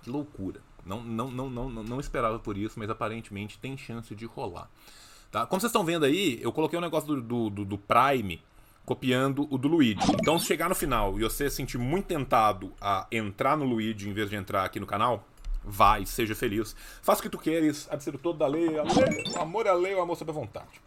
Que 0.03 0.11
loucura. 0.11 0.61
Não, 0.87 1.03
não, 1.03 1.29
não, 1.29 1.51
não, 1.51 1.71
não 1.71 2.01
esperava 2.01 2.39
por 2.39 2.57
isso, 2.57 2.79
mas 2.79 2.89
aparentemente 2.89 3.59
tem 3.59 3.77
chance 3.77 4.15
de 4.15 4.27
rolar. 4.27 4.71
Tá? 5.31 5.47
Como 5.47 5.61
vocês 5.61 5.71
estão 5.71 5.85
vendo 5.85 6.05
aí, 6.05 6.39
eu 6.43 6.53
coloquei 6.53 6.79
o 6.79 6.81
um 6.81 6.85
negócio 6.85 7.15
do, 7.21 7.51
do, 7.51 7.65
do, 7.65 7.79
Prime 7.79 8.43
copiando 8.85 9.47
o 9.51 9.59
do 9.59 9.69
Luigi. 9.69 10.01
Então, 10.21 10.39
se 10.39 10.47
chegar 10.47 10.69
no 10.69 10.75
final 10.75 11.19
e 11.19 11.23
você 11.23 11.51
se 11.51 11.57
sentir 11.57 11.77
muito 11.77 12.07
tentado 12.07 12.73
a 12.81 13.07
entrar 13.13 13.57
no 13.57 13.65
Luigi 13.67 14.09
em 14.09 14.13
vez 14.15 14.31
de 14.31 14.37
entrar 14.37 14.65
aqui 14.65 14.81
no 14.81 14.87
canal, 14.87 15.27
vai, 15.63 16.07
seja 16.07 16.35
feliz. 16.35 16.75
Faça 17.03 17.21
o 17.21 17.23
que 17.23 17.29
tu 17.29 17.39
queres, 17.39 17.87
absero 17.91 18.17
todo 18.17 18.39
da 18.39 18.47
lei, 18.47 18.79
a 18.79 18.83
lei, 18.83 19.25
o 19.35 19.39
amor 19.39 19.67
é 19.67 19.69
a 19.69 19.75
lei, 19.75 19.95
o 19.95 20.01
amor 20.01 20.17
sob 20.17 20.31
a 20.31 20.35
vontade. 20.35 20.81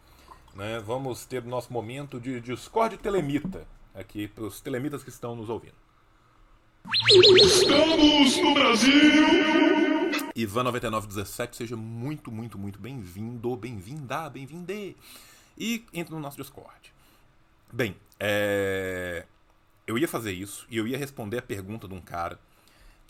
Né? 0.55 0.81
Vamos 0.85 1.25
ter 1.25 1.43
o 1.43 1.47
nosso 1.47 1.71
momento 1.71 2.19
de 2.19 2.41
Discord 2.41 2.97
telemita 2.97 3.67
aqui 3.93 4.27
para 4.27 4.45
os 4.45 4.59
telemitas 4.59 5.03
que 5.03 5.09
estão 5.09 5.35
nos 5.35 5.49
ouvindo. 5.49 5.75
Estamos 7.37 8.37
no 8.37 8.53
Brasil! 8.55 9.90
Ivan9917, 10.35 11.53
seja 11.55 11.75
muito, 11.75 12.31
muito, 12.31 12.57
muito 12.57 12.79
bem-vindo, 12.79 13.55
bem-vinda, 13.55 14.29
bem-vinde. 14.29 14.95
E 15.57 15.85
entre 15.93 16.13
no 16.13 16.19
nosso 16.19 16.37
Discord. 16.37 16.93
Bem, 17.71 17.95
é... 18.19 19.25
eu 19.85 19.97
ia 19.97 20.07
fazer 20.07 20.31
isso 20.31 20.65
e 20.69 20.77
eu 20.77 20.87
ia 20.87 20.97
responder 20.97 21.37
a 21.37 21.41
pergunta 21.41 21.87
de 21.87 21.93
um 21.93 22.01
cara 22.01 22.39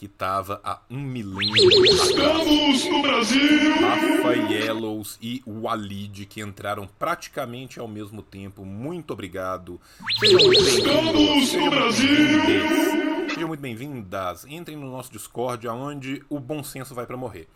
que 0.01 0.07
tava 0.07 0.59
há 0.63 0.79
um 0.89 0.99
milênio 0.99 1.85
Estamos 1.85 2.85
no 2.85 3.03
Brasil! 3.03 3.71
Rafaelos 3.79 5.19
e 5.21 5.43
Walid, 5.45 6.25
que 6.25 6.41
entraram 6.41 6.89
praticamente 6.97 7.79
ao 7.79 7.87
mesmo 7.87 8.23
tempo. 8.23 8.65
Muito 8.65 9.13
obrigado. 9.13 9.79
Sejam 10.19 10.39
muito 10.39 10.63
bem-vindos. 10.63 11.43
Estamos 11.43 11.53
no 11.53 11.69
Brasil! 11.69 13.29
Sejam 13.29 13.47
muito 13.47 13.59
bem-vindas. 13.59 14.43
Entrem 14.49 14.75
no 14.75 14.89
nosso 14.89 15.11
Discord, 15.11 15.67
aonde 15.67 16.23
o 16.27 16.39
bom 16.39 16.63
senso 16.63 16.95
vai 16.95 17.05
pra 17.05 17.15
morrer. 17.15 17.47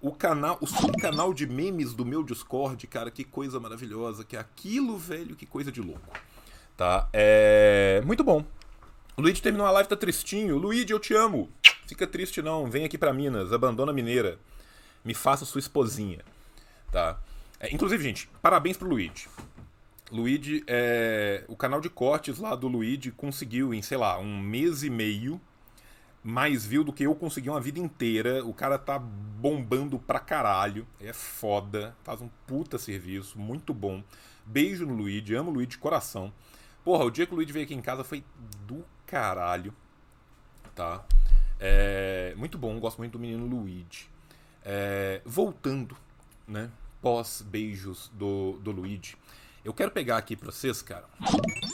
O 0.00 0.10
canal, 0.10 0.56
o 0.62 0.66
subcanal 0.66 1.34
de 1.34 1.46
memes 1.46 1.92
do 1.92 2.06
meu 2.06 2.22
Discord, 2.22 2.86
cara, 2.86 3.10
que 3.10 3.24
coisa 3.24 3.60
maravilhosa, 3.60 4.24
que 4.24 4.38
é 4.38 4.40
aquilo, 4.40 4.96
velho, 4.96 5.36
que 5.36 5.44
coisa 5.44 5.70
de 5.70 5.82
louco. 5.82 6.18
Tá? 6.78 7.10
É 7.12 8.02
muito 8.06 8.24
bom. 8.24 8.42
O 9.16 9.22
Luigi 9.22 9.40
terminou 9.40 9.66
a 9.66 9.70
live, 9.70 9.88
tá 9.88 9.96
tristinho. 9.96 10.58
Luigi, 10.58 10.90
eu 10.90 10.98
te 10.98 11.14
amo. 11.14 11.48
Fica 11.86 12.06
triste 12.06 12.42
não, 12.42 12.68
vem 12.68 12.84
aqui 12.84 12.98
pra 12.98 13.12
Minas, 13.12 13.52
abandona 13.52 13.92
a 13.92 13.94
Mineira. 13.94 14.38
Me 15.04 15.14
faça 15.14 15.44
sua 15.44 15.60
esposinha. 15.60 16.20
Tá? 16.90 17.20
É, 17.60 17.72
inclusive, 17.72 18.02
gente, 18.02 18.28
parabéns 18.42 18.76
pro 18.76 18.88
Luigi. 18.88 19.28
Luigi, 20.10 20.64
é, 20.66 21.44
o 21.46 21.56
canal 21.56 21.80
de 21.80 21.88
cortes 21.88 22.38
lá 22.38 22.56
do 22.56 22.66
Luigi 22.66 23.12
conseguiu 23.12 23.72
em, 23.72 23.82
sei 23.82 23.96
lá, 23.96 24.18
um 24.18 24.40
mês 24.40 24.82
e 24.82 24.90
meio 24.90 25.40
mais 26.24 26.64
view 26.64 26.82
do 26.82 26.92
que 26.92 27.04
eu 27.04 27.14
consegui 27.14 27.50
uma 27.50 27.60
vida 27.60 27.78
inteira. 27.78 28.44
O 28.44 28.54
cara 28.54 28.78
tá 28.78 28.98
bombando 28.98 29.98
pra 29.98 30.18
caralho. 30.18 30.86
É 30.98 31.12
foda. 31.12 31.94
Faz 32.02 32.20
um 32.22 32.28
puta 32.46 32.78
serviço. 32.78 33.38
Muito 33.38 33.74
bom. 33.74 34.02
Beijo 34.44 34.86
no 34.86 34.94
Luigi. 34.94 35.34
Amo 35.34 35.50
o 35.50 35.54
Luigi 35.54 35.72
de 35.72 35.78
coração. 35.78 36.32
Porra, 36.82 37.04
o 37.04 37.10
dia 37.10 37.26
que 37.26 37.32
o 37.32 37.36
Luigi 37.36 37.52
veio 37.52 37.64
aqui 37.64 37.74
em 37.74 37.82
casa 37.82 38.02
foi 38.02 38.24
do 38.66 38.84
caralho. 39.14 39.72
Tá? 40.74 41.04
É, 41.60 42.34
muito 42.36 42.58
bom, 42.58 42.80
gosto 42.80 42.98
muito 42.98 43.12
do 43.12 43.18
menino 43.20 43.46
Luigi. 43.46 44.08
É, 44.64 45.22
voltando, 45.24 45.96
né? 46.48 46.68
Pós 47.00 47.40
beijos 47.40 48.10
do, 48.14 48.58
do 48.58 48.72
Luigi. 48.72 49.16
Eu 49.64 49.72
quero 49.72 49.92
pegar 49.92 50.16
aqui 50.16 50.34
pra 50.34 50.50
vocês, 50.50 50.82
cara, 50.82 51.04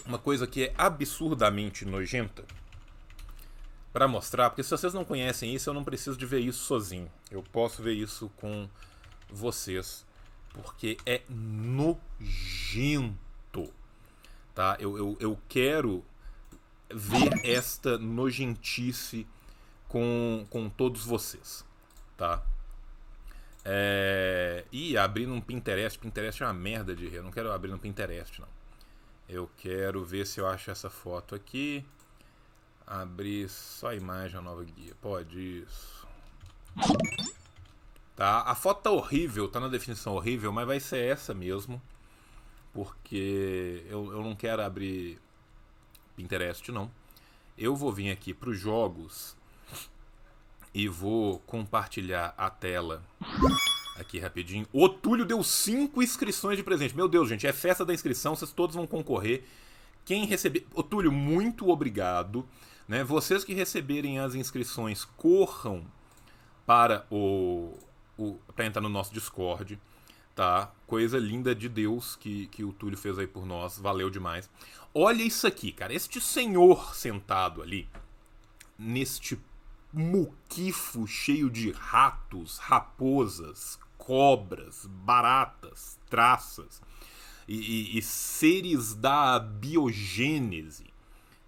uma 0.04 0.18
coisa 0.18 0.46
que 0.46 0.64
é 0.64 0.74
absurdamente 0.76 1.86
nojenta. 1.86 2.44
Pra 3.90 4.06
mostrar, 4.06 4.50
porque 4.50 4.62
se 4.62 4.70
vocês 4.70 4.92
não 4.92 5.02
conhecem 5.04 5.54
isso, 5.54 5.70
eu 5.70 5.74
não 5.74 5.82
preciso 5.82 6.18
de 6.18 6.26
ver 6.26 6.40
isso 6.40 6.62
sozinho. 6.64 7.10
Eu 7.30 7.42
posso 7.42 7.82
ver 7.82 7.94
isso 7.94 8.30
com 8.36 8.68
vocês. 9.30 10.04
Porque 10.52 10.98
é 11.06 11.22
nojento. 11.28 12.02
Tá? 14.54 14.76
Eu, 14.78 14.98
eu, 14.98 15.16
eu 15.18 15.38
quero 15.48 16.04
ver 16.92 17.44
esta 17.44 17.98
nojentice 17.98 19.26
com, 19.88 20.46
com 20.50 20.68
todos 20.68 21.04
vocês, 21.04 21.64
tá? 22.16 22.42
É... 23.64 24.64
E 24.72 24.96
abrir 24.96 25.26
no 25.26 25.40
Pinterest, 25.42 25.98
Pinterest 25.98 26.42
é 26.42 26.46
uma 26.46 26.54
merda 26.54 26.94
de 26.94 27.08
rir, 27.08 27.16
eu 27.16 27.22
não 27.22 27.30
quero 27.30 27.52
abrir 27.52 27.70
no 27.70 27.78
Pinterest, 27.78 28.40
não. 28.40 28.48
Eu 29.28 29.48
quero 29.56 30.04
ver 30.04 30.26
se 30.26 30.40
eu 30.40 30.46
acho 30.46 30.72
essa 30.72 30.90
foto 30.90 31.36
aqui. 31.36 31.84
Abrir 32.84 33.48
só 33.48 33.90
a 33.90 33.94
imagem, 33.94 34.36
a 34.36 34.42
nova 34.42 34.64
guia. 34.64 34.92
Pode 35.00 35.62
isso. 35.62 36.04
Tá, 38.16 38.42
a 38.42 38.54
foto 38.56 38.82
tá 38.82 38.90
horrível, 38.90 39.48
tá 39.48 39.60
na 39.60 39.68
definição 39.68 40.14
horrível, 40.14 40.50
mas 40.52 40.66
vai 40.66 40.80
ser 40.80 41.04
essa 41.04 41.32
mesmo. 41.32 41.80
Porque 42.72 43.84
eu, 43.88 44.10
eu 44.12 44.22
não 44.22 44.34
quero 44.34 44.62
abrir 44.62 45.20
Pinterest, 46.16 46.70
não. 46.70 46.90
Eu 47.56 47.76
vou 47.76 47.92
vir 47.92 48.10
aqui 48.10 48.32
para 48.32 48.50
os 48.50 48.58
jogos 48.58 49.36
e 50.72 50.88
vou 50.88 51.40
compartilhar 51.40 52.34
a 52.36 52.48
tela 52.48 53.02
aqui 53.98 54.18
rapidinho. 54.18 54.66
O 54.72 54.88
Túlio 54.88 55.24
deu 55.24 55.42
5 55.42 56.02
inscrições 56.02 56.56
de 56.56 56.62
presente. 56.62 56.96
Meu 56.96 57.08
Deus, 57.08 57.28
gente, 57.28 57.46
é 57.46 57.52
festa 57.52 57.84
da 57.84 57.92
inscrição, 57.92 58.34
vocês 58.34 58.52
todos 58.52 58.76
vão 58.76 58.86
concorrer. 58.86 59.44
Quem 60.04 60.24
receber. 60.24 60.66
Ô 60.74 60.82
Túlio, 60.82 61.12
muito 61.12 61.68
obrigado. 61.68 62.46
Né? 62.88 63.04
Vocês 63.04 63.44
que 63.44 63.54
receberem 63.54 64.18
as 64.18 64.34
inscrições, 64.34 65.04
corram 65.04 65.84
para 66.66 67.06
o. 67.10 67.76
o 68.16 68.38
para 68.54 68.66
entrar 68.66 68.80
no 68.80 68.88
nosso 68.88 69.12
Discord. 69.12 69.78
Tá? 70.34 70.72
Coisa 70.86 71.18
linda 71.18 71.54
de 71.54 71.68
Deus 71.68 72.16
que, 72.16 72.46
que 72.48 72.64
o 72.64 72.72
Túlio 72.72 72.96
fez 72.96 73.18
aí 73.18 73.26
por 73.26 73.44
nós. 73.44 73.78
Valeu 73.78 74.08
demais. 74.08 74.48
Olha 74.94 75.22
isso 75.22 75.46
aqui, 75.46 75.70
cara. 75.72 75.92
Este 75.92 76.20
senhor 76.20 76.94
sentado 76.94 77.62
ali, 77.62 77.88
neste 78.78 79.38
muquifo 79.92 81.06
cheio 81.06 81.50
de 81.50 81.72
ratos, 81.72 82.58
raposas, 82.58 83.78
cobras, 83.98 84.86
baratas, 84.86 85.98
traças 86.08 86.80
e, 87.46 87.94
e, 87.94 87.98
e 87.98 88.02
seres 88.02 88.94
da 88.94 89.38
biogênese, 89.38 90.86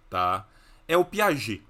tá? 0.09 0.47
É 0.87 0.97
o 0.97 1.05
Piaget, 1.05 1.63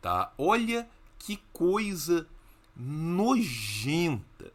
tá? 0.00 0.32
Olha 0.36 0.88
que 1.18 1.38
coisa 1.52 2.28
nojenta, 2.76 4.52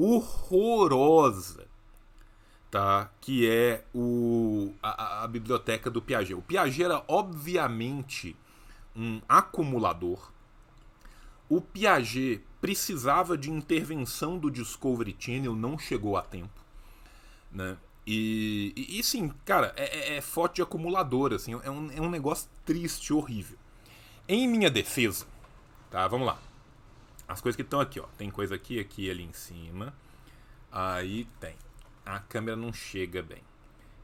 horrorosa, 0.00 1.66
tá? 2.70 3.10
Que 3.20 3.48
é 3.48 3.84
o, 3.94 4.72
a, 4.82 5.24
a 5.24 5.28
biblioteca 5.28 5.90
do 5.90 6.00
Piaget. 6.00 6.34
O 6.34 6.42
Piaget 6.42 6.84
era 6.84 7.04
obviamente 7.06 8.34
um 8.96 9.20
acumulador. 9.28 10.30
O 11.48 11.60
Piaget 11.60 12.42
precisava 12.60 13.36
de 13.36 13.50
intervenção 13.50 14.38
do 14.38 14.50
Discovery 14.50 15.16
Channel, 15.18 15.54
não 15.54 15.78
chegou 15.78 16.16
a 16.16 16.22
tempo. 16.22 16.60
Né? 17.52 17.76
E, 18.06 18.72
e, 18.76 18.98
e 18.98 19.04
sim, 19.04 19.32
cara, 19.44 19.72
é, 19.76 20.14
é, 20.14 20.16
é 20.16 20.20
foto 20.20 20.56
de 20.56 20.62
acumulador, 20.62 21.32
assim, 21.32 21.52
é 21.62 21.70
um, 21.70 21.90
é 21.90 22.00
um 22.00 22.10
negócio 22.10 22.48
triste, 22.64 23.12
horrível. 23.12 23.58
Em 24.28 24.48
minha 24.48 24.70
defesa, 24.70 25.26
tá? 25.90 26.06
Vamos 26.06 26.26
lá. 26.26 26.38
As 27.30 27.40
coisas 27.40 27.54
que 27.54 27.62
estão 27.62 27.78
aqui, 27.78 28.00
ó. 28.00 28.06
Tem 28.18 28.28
coisa 28.28 28.56
aqui, 28.56 28.80
aqui 28.80 29.08
ali 29.08 29.22
em 29.22 29.32
cima. 29.32 29.94
Aí 30.72 31.28
tem. 31.38 31.54
A 32.04 32.18
câmera 32.18 32.56
não 32.56 32.72
chega 32.72 33.22
bem. 33.22 33.40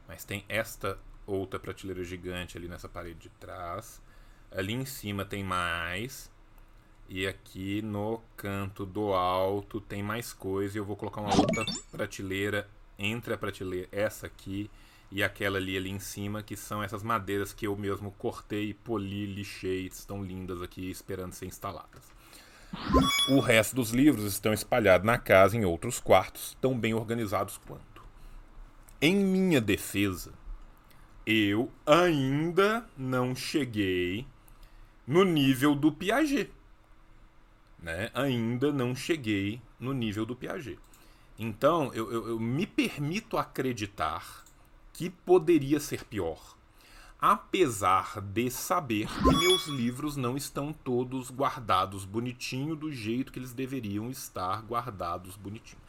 Mas 0.07 0.23
tem 0.23 0.45
esta 0.47 0.97
outra 1.25 1.59
prateleira 1.59 2.05
gigante 2.05 2.57
ali 2.57 2.69
nessa 2.69 2.87
parede 2.87 3.19
de 3.19 3.29
trás. 3.31 4.01
Ali 4.49 4.71
em 4.71 4.85
cima 4.85 5.25
tem 5.25 5.43
mais. 5.43 6.31
E 7.09 7.27
aqui 7.27 7.81
no 7.81 8.21
canto 8.37 8.85
do 8.85 9.11
alto 9.11 9.81
tem 9.81 10.01
mais 10.01 10.31
coisa. 10.31 10.77
E 10.77 10.79
eu 10.79 10.85
vou 10.85 10.95
colocar 10.95 11.19
uma 11.19 11.35
outra 11.35 11.65
prateleira 11.91 12.69
entre 12.97 13.33
a 13.33 13.37
prateleira, 13.37 13.89
essa 13.91 14.25
aqui 14.25 14.71
e 15.11 15.21
aquela 15.21 15.57
ali, 15.57 15.75
ali 15.75 15.89
em 15.89 15.99
cima, 15.99 16.41
que 16.41 16.55
são 16.55 16.81
essas 16.81 17.03
madeiras 17.03 17.53
que 17.53 17.67
eu 17.67 17.75
mesmo 17.75 18.11
cortei, 18.11 18.73
poli, 18.73 19.25
lixei, 19.25 19.85
estão 19.85 20.23
lindas 20.23 20.61
aqui 20.61 20.89
esperando 20.89 21.33
ser 21.33 21.45
instaladas. 21.45 22.16
O 23.29 23.39
resto 23.39 23.75
dos 23.75 23.91
livros 23.91 24.25
estão 24.25 24.53
espalhados 24.53 25.05
na 25.05 25.17
casa 25.17 25.57
em 25.57 25.65
outros 25.65 25.99
quartos, 25.99 26.57
tão 26.61 26.77
bem 26.77 26.93
organizados 26.93 27.57
quanto. 27.57 28.01
Em 29.01 29.15
minha 29.15 29.61
defesa, 29.61 30.33
eu 31.25 31.71
ainda 31.85 32.87
não 32.97 33.35
cheguei 33.35 34.25
no 35.05 35.23
nível 35.23 35.75
do 35.75 35.91
Piaget. 35.91 36.51
Né? 37.79 38.09
Ainda 38.13 38.71
não 38.71 38.95
cheguei 38.95 39.61
no 39.79 39.93
nível 39.93 40.25
do 40.25 40.35
Piaget. 40.35 40.79
Então, 41.37 41.93
eu, 41.93 42.11
eu, 42.11 42.27
eu 42.29 42.39
me 42.39 42.65
permito 42.65 43.37
acreditar 43.37 44.43
que 44.91 45.09
poderia 45.09 45.79
ser 45.79 46.03
pior. 46.05 46.56
Apesar 47.19 48.21
de 48.21 48.51
saber 48.51 49.07
que 49.07 49.35
meus 49.35 49.65
livros 49.65 50.15
não 50.15 50.37
estão 50.37 50.71
todos 50.71 51.31
guardados 51.31 52.05
bonitinho 52.05 52.75
do 52.75 52.91
jeito 52.91 53.31
que 53.31 53.39
eles 53.39 53.53
deveriam 53.53 54.11
estar 54.11 54.61
guardados 54.61 55.35
bonitinhos. 55.35 55.83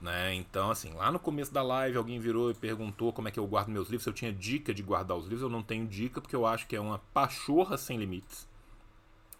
Né? 0.00 0.34
Então, 0.34 0.70
assim, 0.70 0.94
lá 0.94 1.12
no 1.12 1.18
começo 1.18 1.52
da 1.52 1.62
live 1.62 1.98
alguém 1.98 2.18
virou 2.18 2.50
e 2.50 2.54
perguntou 2.54 3.12
como 3.12 3.28
é 3.28 3.30
que 3.30 3.38
eu 3.38 3.46
guardo 3.46 3.68
meus 3.68 3.88
livros, 3.88 4.04
se 4.04 4.08
eu 4.08 4.14
tinha 4.14 4.32
dica 4.32 4.72
de 4.72 4.82
guardar 4.82 5.14
os 5.14 5.24
livros. 5.24 5.42
Eu 5.42 5.50
não 5.50 5.62
tenho 5.62 5.86
dica 5.86 6.22
porque 6.22 6.36
eu 6.36 6.46
acho 6.46 6.66
que 6.66 6.74
é 6.74 6.80
uma 6.80 6.98
pachorra 7.12 7.76
sem 7.76 7.98
limites. 7.98 8.48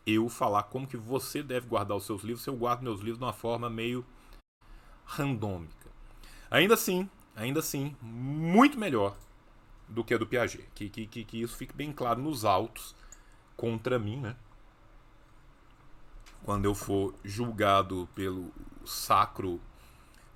Eu 0.06 0.28
falar 0.28 0.64
como 0.64 0.86
que 0.86 0.98
você 0.98 1.42
deve 1.42 1.66
guardar 1.66 1.96
os 1.96 2.04
seus 2.04 2.22
livros, 2.22 2.44
se 2.44 2.50
eu 2.50 2.56
guardo 2.56 2.82
meus 2.82 3.00
livros 3.00 3.18
de 3.18 3.24
uma 3.24 3.32
forma 3.32 3.70
meio 3.70 4.04
randômica. 5.06 5.90
Ainda 6.50 6.74
assim, 6.74 7.08
ainda 7.34 7.60
assim, 7.60 7.96
muito 8.02 8.78
melhor 8.78 9.16
do 9.88 10.04
que 10.04 10.14
a 10.14 10.18
do 10.18 10.26
Piaget. 10.26 10.68
Que, 10.74 10.88
que, 10.88 11.06
que, 11.06 11.24
que 11.24 11.42
isso 11.42 11.56
fique 11.56 11.74
bem 11.74 11.92
claro 11.92 12.20
nos 12.20 12.44
autos 12.44 12.94
contra 13.56 13.98
mim, 13.98 14.18
né? 14.18 14.36
Quando 16.44 16.66
eu 16.66 16.74
for 16.74 17.14
julgado 17.24 18.08
pelo 18.14 18.52
sacro 18.84 19.60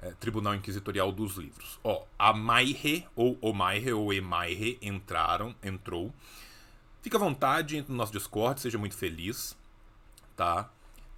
é, 0.01 0.13
Tribunal 0.13 0.55
Inquisitorial 0.55 1.13
dos 1.13 1.37
Livros. 1.37 1.79
Ó, 1.83 2.05
a 2.19 2.33
Maire, 2.33 3.07
ou 3.15 3.39
o 3.41 3.53
Maire, 3.53 3.93
ou 3.93 4.13
Emaire, 4.13 4.79
entraram, 4.81 5.55
entrou. 5.63 6.15
Fica 7.03 7.17
à 7.17 7.21
vontade, 7.21 7.77
entre 7.77 7.93
no 7.93 7.99
nosso 7.99 8.13
Discord, 8.13 8.61
seja 8.61 8.79
muito 8.79 8.97
feliz, 8.97 9.57
tá? 10.37 10.71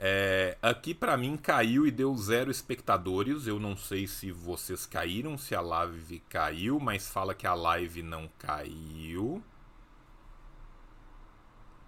É, 0.03 0.57
aqui 0.63 0.95
para 0.95 1.15
mim 1.15 1.37
caiu 1.37 1.87
e 1.87 1.91
deu 1.91 2.17
zero 2.17 2.51
espectadores. 2.51 3.47
Eu 3.47 3.61
não 3.61 3.77
sei 3.77 4.07
se 4.07 4.33
vocês 4.33 4.87
caíram, 4.87 5.37
se 5.37 5.55
a 5.55 5.61
live 5.61 6.21
caiu, 6.21 6.81
mas 6.81 7.07
fala 7.07 7.35
que 7.35 7.47
a 7.47 7.53
live 7.53 8.03
não 8.03 8.27
caiu. 8.39 9.45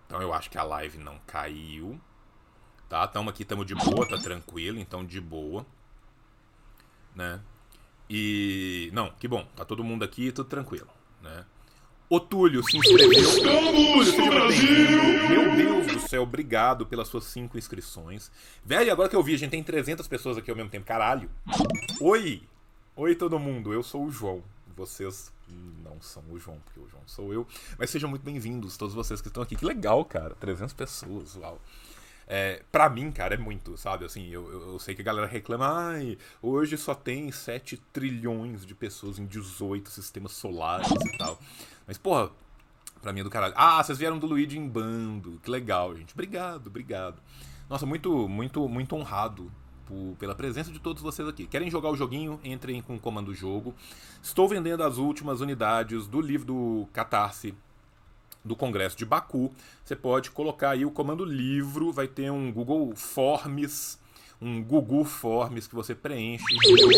Então 0.06 0.20
eu 0.20 0.34
acho 0.34 0.50
que 0.50 0.58
a 0.58 0.62
live 0.62 0.98
não 0.98 1.18
caiu. 1.26 1.98
Tá? 2.86 3.08
Tamo 3.08 3.30
aqui, 3.30 3.46
tamo 3.46 3.64
de 3.64 3.74
boa, 3.74 4.06
tá 4.06 4.18
tranquilo, 4.18 4.78
então 4.78 5.06
de 5.06 5.18
boa. 5.18 5.64
Né? 7.14 7.40
E. 8.10 8.90
Não, 8.92 9.10
que 9.12 9.26
bom, 9.26 9.46
tá 9.56 9.64
todo 9.64 9.82
mundo 9.82 10.02
aqui, 10.02 10.30
tudo 10.30 10.50
tranquilo. 10.50 10.90
Né? 11.22 11.46
O 12.12 12.20
Túlio 12.20 12.62
se 12.62 12.76
inscreveu. 12.76 13.24
Túlio, 13.40 14.04
seja 14.04 14.30
bem-vindo. 14.30 15.30
Meu 15.30 15.56
Deus 15.56 15.86
do 15.86 15.98
céu, 16.06 16.24
obrigado 16.24 16.84
pelas 16.84 17.08
suas 17.08 17.24
cinco 17.24 17.56
inscrições. 17.56 18.30
Velho, 18.62 18.92
agora 18.92 19.08
que 19.08 19.16
eu 19.16 19.22
vi, 19.22 19.32
a 19.32 19.38
gente 19.38 19.52
tem 19.52 19.62
300 19.62 20.06
pessoas 20.06 20.36
aqui 20.36 20.50
ao 20.50 20.56
mesmo 20.58 20.68
tempo. 20.68 20.84
Caralho. 20.84 21.30
Oi. 22.02 22.42
Oi, 22.96 23.14
todo 23.14 23.38
mundo. 23.38 23.72
Eu 23.72 23.82
sou 23.82 24.04
o 24.04 24.10
João. 24.10 24.42
Vocês 24.76 25.32
não 25.82 26.02
são 26.02 26.22
o 26.28 26.38
João, 26.38 26.58
porque 26.66 26.80
o 26.80 26.86
João 26.86 27.02
sou 27.06 27.32
eu. 27.32 27.46
Mas 27.78 27.88
sejam 27.88 28.10
muito 28.10 28.22
bem-vindos, 28.22 28.76
todos 28.76 28.94
vocês 28.94 29.22
que 29.22 29.28
estão 29.28 29.42
aqui. 29.42 29.56
Que 29.56 29.64
legal, 29.64 30.04
cara. 30.04 30.34
300 30.34 30.74
pessoas, 30.74 31.34
uau. 31.36 31.58
É, 32.26 32.62
pra 32.70 32.88
mim, 32.88 33.10
cara, 33.10 33.34
é 33.34 33.38
muito, 33.38 33.76
sabe? 33.76 34.04
Assim, 34.04 34.28
eu, 34.28 34.50
eu, 34.52 34.72
eu, 34.72 34.78
sei 34.78 34.94
que 34.94 35.02
a 35.02 35.04
galera 35.04 35.26
reclama, 35.26 35.66
ai, 35.66 36.16
hoje 36.40 36.76
só 36.76 36.94
tem 36.94 37.30
7 37.32 37.76
trilhões 37.92 38.64
de 38.64 38.74
pessoas 38.74 39.18
em 39.18 39.26
18 39.26 39.90
sistemas 39.90 40.32
solares 40.32 40.88
e 40.90 41.18
tal. 41.18 41.38
Mas, 41.92 41.98
porra, 41.98 42.30
pra 43.02 43.12
mim 43.12 43.20
é 43.20 43.22
do 43.22 43.28
caralho. 43.28 43.52
Ah, 43.54 43.84
vocês 43.84 43.98
vieram 43.98 44.18
do 44.18 44.26
Luigi 44.26 44.58
em 44.58 44.66
bando. 44.66 45.38
Que 45.42 45.50
legal, 45.50 45.94
gente. 45.94 46.14
Obrigado, 46.14 46.68
obrigado. 46.68 47.20
Nossa, 47.68 47.84
muito, 47.84 48.26
muito, 48.30 48.66
muito 48.66 48.96
honrado 48.96 49.52
por, 49.84 50.16
pela 50.18 50.34
presença 50.34 50.72
de 50.72 50.78
todos 50.78 51.02
vocês 51.02 51.28
aqui. 51.28 51.46
Querem 51.46 51.70
jogar 51.70 51.90
o 51.90 51.94
joguinho? 51.94 52.40
Entrem 52.42 52.80
com 52.80 52.96
o 52.96 52.98
comando 52.98 53.34
jogo. 53.34 53.74
Estou 54.22 54.48
vendendo 54.48 54.82
as 54.82 54.96
últimas 54.96 55.42
unidades 55.42 56.06
do 56.06 56.18
livro 56.22 56.46
do 56.46 56.88
Catarse 56.94 57.54
do 58.42 58.56
Congresso 58.56 58.96
de 58.96 59.04
Baku. 59.04 59.52
Você 59.84 59.94
pode 59.94 60.30
colocar 60.30 60.70
aí 60.70 60.86
o 60.86 60.90
comando 60.90 61.26
livro, 61.26 61.92
vai 61.92 62.08
ter 62.08 62.32
um 62.32 62.50
Google 62.50 62.96
Forms, 62.96 63.98
um 64.42 64.60
Google 64.60 65.04
Forms 65.04 65.68
que 65.68 65.74
você 65.74 65.94
preenche. 65.94 66.44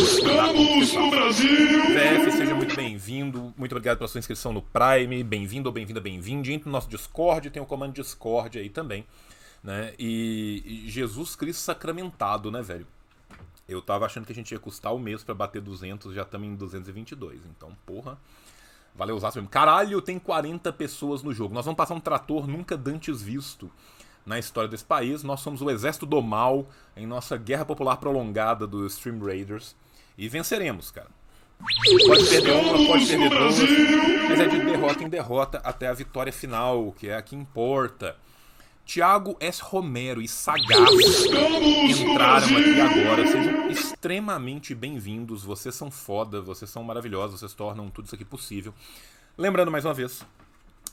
Estamos 0.03 0.95
no 0.95 1.11
Brasil! 1.11 1.83
VF, 1.93 2.33
seja 2.33 2.55
muito 2.55 2.75
bem-vindo. 2.75 3.53
Muito 3.55 3.73
obrigado 3.73 3.99
pela 3.99 4.09
sua 4.09 4.19
inscrição 4.19 4.51
no 4.51 4.63
Prime. 4.63 5.23
Bem-vindo 5.23 5.69
ou 5.69 5.73
bem-vinda, 5.73 6.01
bem-vindo. 6.01 6.51
Entre 6.51 6.67
no 6.67 6.73
nosso 6.73 6.89
Discord, 6.89 7.51
tem 7.51 7.63
o 7.63 7.67
comando 7.67 7.93
Discord 7.93 8.59
aí 8.59 8.71
também. 8.71 9.05
Né? 9.63 9.93
E, 9.99 10.85
Jesus 10.87 11.37
Cristo 11.37 11.61
sacramentado, 11.61 12.51
né, 12.51 12.63
velho? 12.63 12.87
Eu 13.69 13.83
tava 13.83 14.07
achando 14.07 14.25
que 14.25 14.33
a 14.33 14.35
gente 14.35 14.53
ia 14.53 14.59
custar 14.59 14.95
o 14.95 14.99
mês 14.99 15.23
para 15.23 15.35
bater 15.35 15.61
200, 15.61 16.15
já 16.15 16.23
estamos 16.23 16.49
em 16.49 16.55
222. 16.55 17.43
Então, 17.45 17.77
porra. 17.85 18.19
Valeu 18.95 19.17
usar 19.17 19.33
mesmo. 19.35 19.49
Caralho, 19.51 20.01
tem 20.01 20.19
40 20.19 20.73
pessoas 20.73 21.23
no 21.23 21.35
jogo. 21.35 21.53
Nós 21.53 21.67
vamos 21.67 21.77
passar 21.77 21.95
um 21.95 22.01
trator 22.01 22.47
nunca 22.47 22.75
dantes 22.75 23.21
visto 23.21 23.71
na 24.25 24.39
história 24.39 24.69
desse 24.69 24.85
país. 24.85 25.23
Nós 25.23 25.41
somos 25.41 25.61
o 25.63 25.71
exército 25.71 26.07
do 26.07 26.21
mal 26.23 26.69
em 26.97 27.07
nossa 27.07 27.37
guerra 27.37 27.65
popular 27.65 27.97
prolongada 27.97 28.67
dos 28.67 28.95
Stream 28.95 29.19
Raiders. 29.19 29.77
E 30.17 30.29
venceremos, 30.29 30.91
cara. 30.91 31.09
Pode 32.07 32.29
perder 32.29 32.53
uma, 32.53 32.87
pode 32.87 33.07
perder 33.07 33.31
duas, 33.31 33.55
mas 34.29 34.41
é 34.41 34.49
de 34.49 34.59
derrota 34.65 35.03
em 35.03 35.09
derrota 35.09 35.59
até 35.65 35.89
a 35.89 35.93
vitória 35.93 36.33
final, 36.33 36.93
que 36.93 37.09
é 37.09 37.17
a 37.17 37.23
que 37.23 37.35
importa. 37.35 38.17
Tiago 38.85 39.35
S. 39.41 39.63
Romero 39.63 40.21
e 40.21 40.29
Sagaz 40.29 40.91
entraram 41.89 42.47
aqui 42.47 42.81
agora. 42.81 43.27
Sejam 43.27 43.71
extremamente 43.71 44.75
bem-vindos. 44.75 45.43
Vocês 45.43 45.75
são 45.75 45.91
foda, 45.91 46.43
vocês 46.43 46.71
são 46.71 46.83
maravilhosos, 46.85 47.41
vocês 47.41 47.55
tornam 47.55 47.89
tudo 47.89 48.07
isso 48.07 48.15
aqui 48.15 48.25
possível. 48.25 48.75
Lembrando 49.39 49.71
mais 49.71 49.87
uma 49.87 49.95
vez 49.95 50.23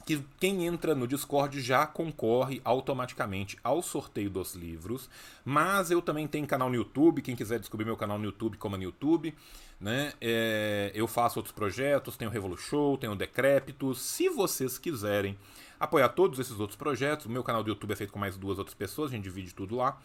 que 0.05 0.23
quem 0.39 0.65
entra 0.65 0.93
no 0.93 1.07
Discord 1.07 1.61
já 1.61 1.85
concorre 1.85 2.61
automaticamente 2.63 3.57
ao 3.63 3.81
sorteio 3.81 4.29
dos 4.29 4.55
livros. 4.55 5.09
Mas 5.43 5.91
eu 5.91 6.01
também 6.01 6.27
tenho 6.27 6.47
canal 6.47 6.69
no 6.69 6.75
YouTube. 6.75 7.21
Quem 7.21 7.35
quiser 7.35 7.59
descobrir 7.59 7.85
meu 7.85 7.97
canal 7.97 8.17
no 8.17 8.25
YouTube, 8.25 8.57
como 8.57 8.77
no 8.77 8.83
YouTube. 8.83 9.33
Né? 9.79 10.13
É, 10.21 10.91
eu 10.93 11.07
faço 11.07 11.39
outros 11.39 11.53
projetos, 11.53 12.15
tenho 12.15 12.29
o 12.29 12.33
Revolution, 12.33 12.97
tenho 12.97 13.13
o 13.13 13.15
Decrépitos. 13.15 14.01
Se 14.01 14.29
vocês 14.29 14.77
quiserem 14.77 15.37
apoiar 15.81 16.09
todos 16.09 16.37
esses 16.37 16.59
outros 16.59 16.77
projetos. 16.77 17.25
O 17.25 17.29
meu 17.29 17.43
canal 17.43 17.63
do 17.63 17.69
YouTube 17.69 17.91
é 17.91 17.95
feito 17.95 18.13
com 18.13 18.19
mais 18.19 18.37
duas 18.37 18.59
outras 18.59 18.75
pessoas, 18.75 19.11
a 19.11 19.15
gente 19.15 19.23
divide 19.23 19.53
tudo 19.53 19.75
lá, 19.75 19.99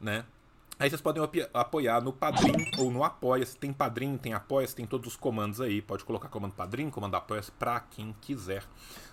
né? 0.00 0.24
Aí 0.80 0.88
vocês 0.88 1.02
podem 1.02 1.22
apoiar 1.52 2.00
no 2.00 2.10
Padrim 2.10 2.54
ou 2.78 2.90
no 2.90 3.04
Apoia-se. 3.04 3.54
Tem 3.54 3.70
Padrim, 3.70 4.16
tem 4.16 4.32
Apoia-se, 4.32 4.74
tem 4.74 4.86
todos 4.86 5.08
os 5.08 5.16
comandos 5.16 5.60
aí. 5.60 5.82
Pode 5.82 6.06
colocar 6.06 6.30
comando 6.30 6.54
Padrim, 6.54 6.88
comando 6.88 7.16
Apoia-se 7.16 7.52
pra 7.52 7.80
quem 7.80 8.16
quiser. 8.22 8.64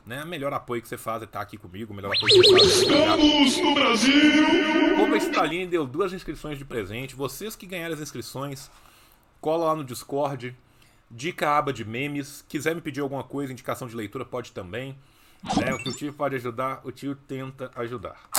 Né? 0.06 0.24
O 0.24 0.28
melhor 0.28 0.54
apoio 0.54 0.82
que 0.82 0.88
você 0.88 0.98
faz 0.98 1.22
é 1.22 1.26
estar 1.26 1.40
tá 1.40 1.44
aqui 1.44 1.58
comigo. 1.58 1.92
O 1.92 1.96
melhor 1.96 2.16
apoio 2.16 2.34
que 2.34 2.42
você 2.42 2.52
faz 2.54 2.64
é 2.64 2.86
Estamos 2.86 3.58
no 3.58 3.76
Brasil! 3.76 4.96
Como 4.96 5.16
Stalin 5.18 5.68
deu 5.68 5.86
duas 5.86 6.14
inscrições 6.14 6.58
de 6.58 6.64
presente. 6.64 7.14
Vocês 7.14 7.54
que 7.54 7.66
ganharem 7.66 7.96
as 7.96 8.02
inscrições, 8.02 8.72
cola 9.42 9.66
lá 9.66 9.76
no 9.76 9.84
Discord. 9.84 10.56
Dica 11.12 11.50
aba 11.50 11.74
de 11.74 11.84
memes. 11.84 12.46
Quiser 12.48 12.76
me 12.76 12.80
pedir 12.80 13.02
alguma 13.02 13.26
coisa, 13.26 13.52
indicação 13.52 13.90
de 13.90 13.96
leitura, 13.98 14.24
pode 14.24 14.54
também. 14.54 14.98
Né? 15.44 15.74
O 15.74 15.84
que 15.84 15.90
o 15.90 15.94
tio 15.94 16.14
pode 16.14 16.36
ajudar, 16.38 16.80
o 16.86 16.94
tio 16.94 17.14
tenta 17.14 17.70
ajudar. 17.76 18.30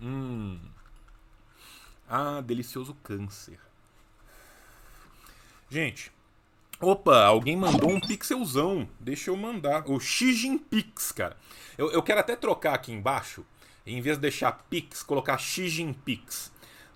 Hum. 0.00 0.58
Ah, 2.12 2.40
delicioso 2.40 2.92
câncer. 3.04 3.60
Gente, 5.68 6.10
opa, 6.80 7.22
alguém 7.24 7.56
mandou 7.56 7.88
um 7.88 8.00
pixelzão. 8.00 8.88
Deixa 8.98 9.30
eu 9.30 9.36
mandar. 9.36 9.88
O 9.88 10.00
Xi 10.00 10.32
Jinping, 10.32 10.92
cara. 11.14 11.36
Eu, 11.78 11.92
eu 11.92 12.02
quero 12.02 12.18
até 12.18 12.34
trocar 12.34 12.74
aqui 12.74 12.90
embaixo. 12.90 13.46
Em 13.86 14.02
vez 14.02 14.16
de 14.16 14.22
deixar 14.22 14.50
Pix, 14.68 15.04
colocar 15.04 15.38
Xi 15.38 15.68
Jinping. 15.68 16.24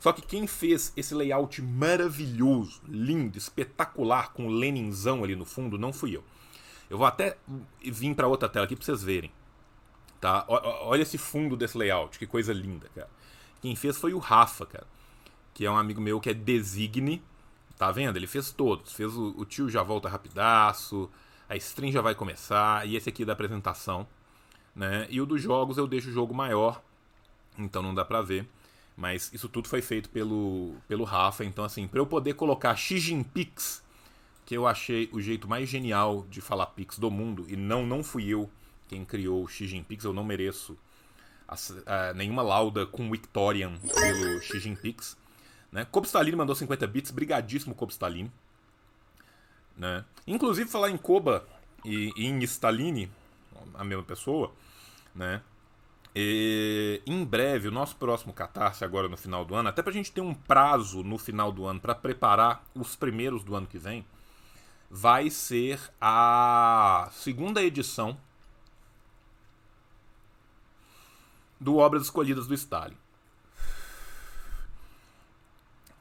Só 0.00 0.12
que 0.12 0.20
quem 0.20 0.48
fez 0.48 0.92
esse 0.96 1.14
layout 1.14 1.62
maravilhoso, 1.62 2.82
lindo, 2.88 3.38
espetacular, 3.38 4.32
com 4.32 4.48
o 4.48 4.50
Leninzão 4.50 5.22
ali 5.22 5.36
no 5.36 5.44
fundo, 5.44 5.78
não 5.78 5.92
fui 5.92 6.16
eu. 6.16 6.24
Eu 6.90 6.98
vou 6.98 7.06
até 7.06 7.38
vir 7.80 8.14
para 8.14 8.26
outra 8.26 8.48
tela 8.48 8.66
aqui 8.66 8.74
para 8.74 8.84
vocês 8.84 9.02
verem. 9.02 9.32
Tá? 10.20 10.44
Olha 10.48 11.02
esse 11.02 11.16
fundo 11.16 11.56
desse 11.56 11.78
layout, 11.78 12.18
que 12.18 12.26
coisa 12.26 12.52
linda, 12.52 12.90
cara. 12.94 13.08
Quem 13.62 13.74
fez 13.76 13.96
foi 13.96 14.12
o 14.12 14.18
Rafa, 14.18 14.66
cara. 14.66 14.93
Que 15.54 15.64
é 15.64 15.70
um 15.70 15.78
amigo 15.78 16.00
meu 16.00 16.20
que 16.20 16.28
é 16.28 16.34
Designe. 16.34 17.22
Tá 17.78 17.90
vendo? 17.90 18.16
Ele 18.16 18.26
fez 18.26 18.52
todos. 18.52 18.92
Fez 18.92 19.16
o, 19.16 19.34
o 19.38 19.44
tio 19.46 19.70
já 19.70 19.82
volta 19.82 20.08
rapidaço. 20.08 21.08
A 21.48 21.56
stream 21.56 21.90
já 21.92 22.02
vai 22.02 22.14
começar. 22.14 22.86
E 22.86 22.96
esse 22.96 23.08
aqui 23.08 23.22
é 23.22 23.26
da 23.26 23.32
apresentação. 23.32 24.06
Né? 24.74 25.06
E 25.08 25.20
o 25.20 25.26
dos 25.26 25.40
jogos 25.40 25.78
eu 25.78 25.86
deixo 25.86 26.10
o 26.10 26.12
jogo 26.12 26.34
maior. 26.34 26.82
Então 27.56 27.82
não 27.82 27.94
dá 27.94 28.04
pra 28.04 28.20
ver. 28.20 28.46
Mas 28.96 29.32
isso 29.32 29.48
tudo 29.48 29.68
foi 29.68 29.80
feito 29.80 30.10
pelo, 30.10 30.74
pelo 30.86 31.04
Rafa. 31.04 31.44
Então, 31.44 31.64
assim, 31.64 31.88
para 31.88 31.98
eu 31.98 32.06
poder 32.06 32.34
colocar 32.34 32.76
Xi 32.76 32.98
Jinping 32.98 33.54
que 34.44 34.56
eu 34.56 34.66
achei 34.66 35.08
o 35.12 35.20
jeito 35.20 35.48
mais 35.48 35.68
genial 35.68 36.26
de 36.28 36.40
falar 36.40 36.66
Pix 36.66 36.98
do 36.98 37.10
mundo, 37.10 37.46
e 37.48 37.56
não, 37.56 37.86
não 37.86 38.02
fui 38.02 38.26
eu 38.28 38.50
quem 38.88 39.04
criou 39.04 39.42
o 39.42 39.48
Xi 39.48 39.66
Jinping, 39.66 39.98
eu 40.04 40.12
não 40.12 40.24
mereço 40.24 40.76
a, 41.48 41.54
a, 41.86 42.14
nenhuma 42.14 42.42
lauda 42.42 42.86
com 42.86 43.10
Victorian 43.10 43.78
pelo 43.78 44.40
Xi 44.40 44.60
Jinping. 44.60 44.96
Né? 45.74 45.84
Stalin 46.04 46.36
mandou 46.36 46.54
50 46.54 46.86
bits, 46.86 47.10
brigadíssimo 47.10 47.74
Kobe 47.74 47.90
Stalin. 47.90 48.30
Né? 49.76 50.04
Inclusive, 50.24 50.70
falar 50.70 50.88
em 50.88 50.96
Koba 50.96 51.44
e, 51.84 52.12
e 52.16 52.26
em 52.26 52.38
Stalin, 52.44 53.10
a 53.74 53.82
mesma 53.82 54.04
pessoa, 54.04 54.52
né? 55.12 55.42
E, 56.14 57.02
em 57.04 57.24
breve, 57.24 57.66
o 57.66 57.72
nosso 57.72 57.96
próximo 57.96 58.32
catarse, 58.32 58.84
agora 58.84 59.08
no 59.08 59.16
final 59.16 59.44
do 59.44 59.56
ano, 59.56 59.68
até 59.68 59.82
pra 59.82 59.92
gente 59.92 60.12
ter 60.12 60.20
um 60.20 60.32
prazo 60.32 61.02
no 61.02 61.18
final 61.18 61.50
do 61.50 61.66
ano 61.66 61.80
para 61.80 61.92
preparar 61.92 62.64
os 62.72 62.94
primeiros 62.94 63.42
do 63.42 63.56
ano 63.56 63.66
que 63.66 63.76
vem, 63.76 64.06
vai 64.88 65.28
ser 65.28 65.80
a 66.00 67.08
segunda 67.10 67.60
edição 67.60 68.16
do 71.60 71.78
Obras 71.78 72.04
Escolhidas 72.04 72.46
do 72.46 72.54
Stalin. 72.54 72.96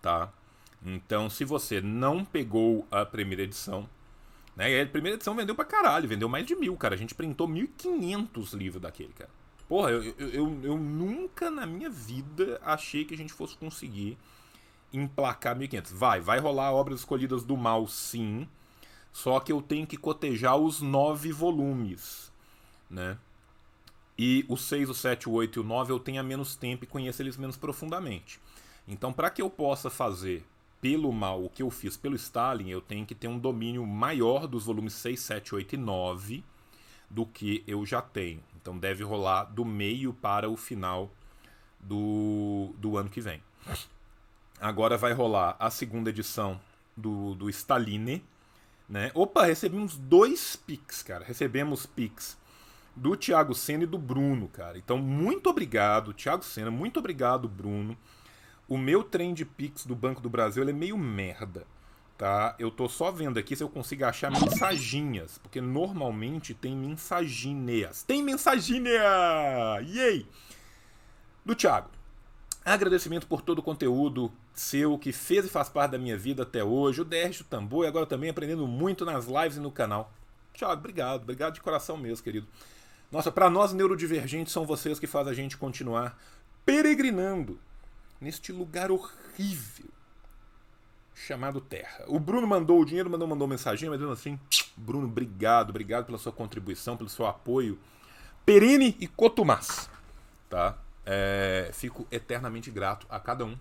Tá? 0.03 0.33
Então, 0.85 1.29
se 1.29 1.45
você 1.45 1.79
não 1.79 2.25
pegou 2.25 2.85
a 2.91 3.05
primeira 3.05 3.43
edição, 3.43 3.89
né? 4.53 4.81
A 4.81 4.85
primeira 4.85 5.15
edição 5.15 5.33
vendeu 5.33 5.55
pra 5.55 5.63
caralho, 5.63 6.09
vendeu 6.09 6.27
mais 6.27 6.45
de 6.45 6.55
mil, 6.57 6.75
cara. 6.75 6.93
A 6.93 6.97
gente 6.97 7.15
printou 7.15 7.47
1.500 7.47 8.53
livros 8.53 8.81
daquele, 8.81 9.13
cara. 9.13 9.29
Porra, 9.65 9.91
eu, 9.91 10.03
eu, 10.03 10.29
eu, 10.29 10.59
eu 10.63 10.77
nunca 10.77 11.49
na 11.49 11.65
minha 11.65 11.89
vida 11.89 12.59
achei 12.63 13.05
que 13.05 13.13
a 13.13 13.17
gente 13.17 13.31
fosse 13.31 13.55
conseguir 13.55 14.17
emplacar 14.91 15.57
1.500. 15.57 15.93
Vai, 15.93 16.19
vai 16.19 16.37
rolar 16.37 16.73
Obras 16.73 16.99
Escolhidas 16.99 17.45
do 17.45 17.55
Mal, 17.55 17.87
sim. 17.87 18.45
Só 19.13 19.39
que 19.39 19.53
eu 19.53 19.61
tenho 19.61 19.87
que 19.87 19.95
cotejar 19.95 20.57
os 20.57 20.81
nove 20.81 21.31
volumes, 21.31 22.29
né? 22.89 23.17
E 24.17 24.45
o 24.49 24.57
6, 24.57 24.89
o 24.89 24.93
7, 24.93 25.29
o 25.29 25.31
8 25.31 25.59
e 25.59 25.61
o 25.61 25.63
9 25.63 25.93
eu 25.93 25.99
tenho 25.99 26.21
menos 26.25 26.57
tempo 26.57 26.83
e 26.83 26.87
conheço 26.87 27.21
eles 27.21 27.37
menos 27.37 27.55
profundamente. 27.55 28.39
Então, 28.87 29.13
para 29.13 29.29
que 29.29 29.41
eu 29.41 29.49
possa 29.49 29.89
fazer 29.89 30.45
pelo 30.81 31.11
mal 31.13 31.43
o 31.43 31.49
que 31.49 31.63
eu 31.63 31.69
fiz 31.69 31.95
pelo 31.95 32.15
Stalin, 32.15 32.69
eu 32.69 32.81
tenho 32.81 33.05
que 33.05 33.15
ter 33.15 33.27
um 33.27 33.39
domínio 33.39 33.85
maior 33.85 34.47
dos 34.47 34.65
volumes 34.65 34.93
6, 34.93 35.19
7, 35.19 35.55
8 35.55 35.75
e 35.75 35.77
9 35.77 36.43
do 37.09 37.25
que 37.25 37.63
eu 37.65 37.85
já 37.85 38.01
tenho. 38.01 38.43
Então, 38.61 38.77
deve 38.77 39.03
rolar 39.03 39.45
do 39.45 39.63
meio 39.63 40.13
para 40.13 40.49
o 40.49 40.57
final 40.57 41.11
do, 41.79 42.73
do 42.77 42.97
ano 42.97 43.09
que 43.09 43.21
vem. 43.21 43.41
Agora 44.59 44.97
vai 44.97 45.13
rolar 45.13 45.55
a 45.59 45.69
segunda 45.69 46.09
edição 46.09 46.59
do, 46.95 47.35
do 47.35 47.49
Staline. 47.49 48.23
Né? 48.87 49.11
Opa, 49.13 49.45
recebemos 49.45 49.97
dois 49.97 50.55
Pix, 50.55 51.03
cara. 51.03 51.23
Recebemos 51.23 51.85
Pix 51.85 52.37
do 52.95 53.15
Thiago 53.15 53.53
Senna 53.53 53.83
e 53.83 53.87
do 53.87 53.97
Bruno, 53.97 54.47
cara. 54.47 54.77
Então, 54.77 54.97
muito 54.97 55.49
obrigado, 55.49 56.13
Thiago 56.13 56.43
Senna. 56.43 56.69
Muito 56.69 56.99
obrigado, 56.99 57.47
Bruno. 57.47 57.97
O 58.67 58.77
meu 58.77 59.03
trem 59.03 59.33
de 59.33 59.43
Pix 59.43 59.85
do 59.85 59.95
Banco 59.95 60.21
do 60.21 60.29
Brasil 60.29 60.67
é 60.67 60.73
meio 60.73 60.97
merda. 60.97 61.65
Tá? 62.17 62.55
Eu 62.57 62.71
tô 62.71 62.87
só 62.87 63.11
vendo 63.11 63.37
aqui 63.37 63.55
se 63.55 63.63
eu 63.63 63.69
consigo 63.69 64.05
achar 64.05 64.31
mensaginhas, 64.31 65.37
porque 65.39 65.59
normalmente 65.59 66.53
tem 66.53 66.75
mensaginhas. 66.75 68.03
Tem 68.03 68.23
mensaginha! 68.23 69.01
Yay! 69.81 70.25
Do 71.43 71.55
Thiago. 71.55 71.89
Agradecimento 72.63 73.27
por 73.27 73.41
todo 73.41 73.59
o 73.59 73.63
conteúdo 73.63 74.31
seu 74.53 74.97
que 74.97 75.11
fez 75.11 75.45
e 75.45 75.49
faz 75.49 75.67
parte 75.67 75.91
da 75.91 75.97
minha 75.97 76.17
vida 76.17 76.43
até 76.43 76.63
hoje. 76.63 77.01
O 77.01 77.05
DR 77.05 77.29
do 77.37 77.43
Tambor 77.43 77.83
e 77.83 77.87
agora 77.87 78.05
também 78.05 78.29
aprendendo 78.29 78.65
muito 78.65 79.03
nas 79.03 79.25
lives 79.25 79.57
e 79.57 79.59
no 79.59 79.71
canal. 79.71 80.13
Thiago, 80.53 80.79
obrigado. 80.79 81.23
Obrigado 81.23 81.55
de 81.55 81.61
coração 81.61 81.97
mesmo, 81.97 82.23
querido. 82.23 82.47
Nossa, 83.11 83.31
para 83.31 83.49
nós 83.49 83.73
neurodivergentes 83.73 84.53
são 84.53 84.65
vocês 84.65 84.99
que 84.99 85.07
fazem 85.07 85.33
a 85.33 85.35
gente 85.35 85.57
continuar 85.57 86.17
peregrinando 86.65 87.59
neste 88.23 88.51
lugar 88.51 88.89
horrível 88.91 89.87
chamado 91.13 91.61
Terra. 91.61 92.05
O 92.07 92.19
Bruno 92.19 92.47
mandou 92.47 92.81
o 92.81 92.85
dinheiro, 92.85 93.09
mandou, 93.09 93.27
mandou 93.27 93.47
mensagem, 93.47 93.89
mas 93.89 93.99
dizendo 93.99 94.13
assim: 94.13 94.39
Bruno, 94.75 95.07
obrigado, 95.07 95.69
obrigado 95.69 96.05
pela 96.05 96.17
sua 96.17 96.31
contribuição, 96.31 96.97
pelo 96.97 97.09
seu 97.09 97.27
apoio 97.27 97.79
perene 98.45 98.95
e 98.99 99.07
cotumaz. 99.07 99.89
Tá? 100.49 100.77
É, 101.05 101.69
fico 101.73 102.07
eternamente 102.11 102.71
grato 102.71 103.05
a 103.09 103.19
cada 103.19 103.45
um 103.45 103.57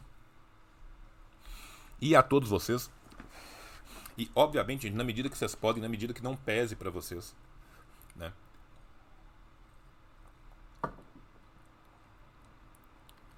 e 2.00 2.14
a 2.14 2.22
todos 2.22 2.48
vocês. 2.48 2.90
E, 4.16 4.30
obviamente, 4.34 4.90
na 4.90 5.02
medida 5.02 5.28
que 5.28 5.38
vocês 5.38 5.54
podem, 5.54 5.82
na 5.82 5.88
medida 5.88 6.12
que 6.12 6.22
não 6.22 6.36
pese 6.36 6.76
para 6.76 6.90
vocês. 6.90 7.34
Né? 8.14 8.32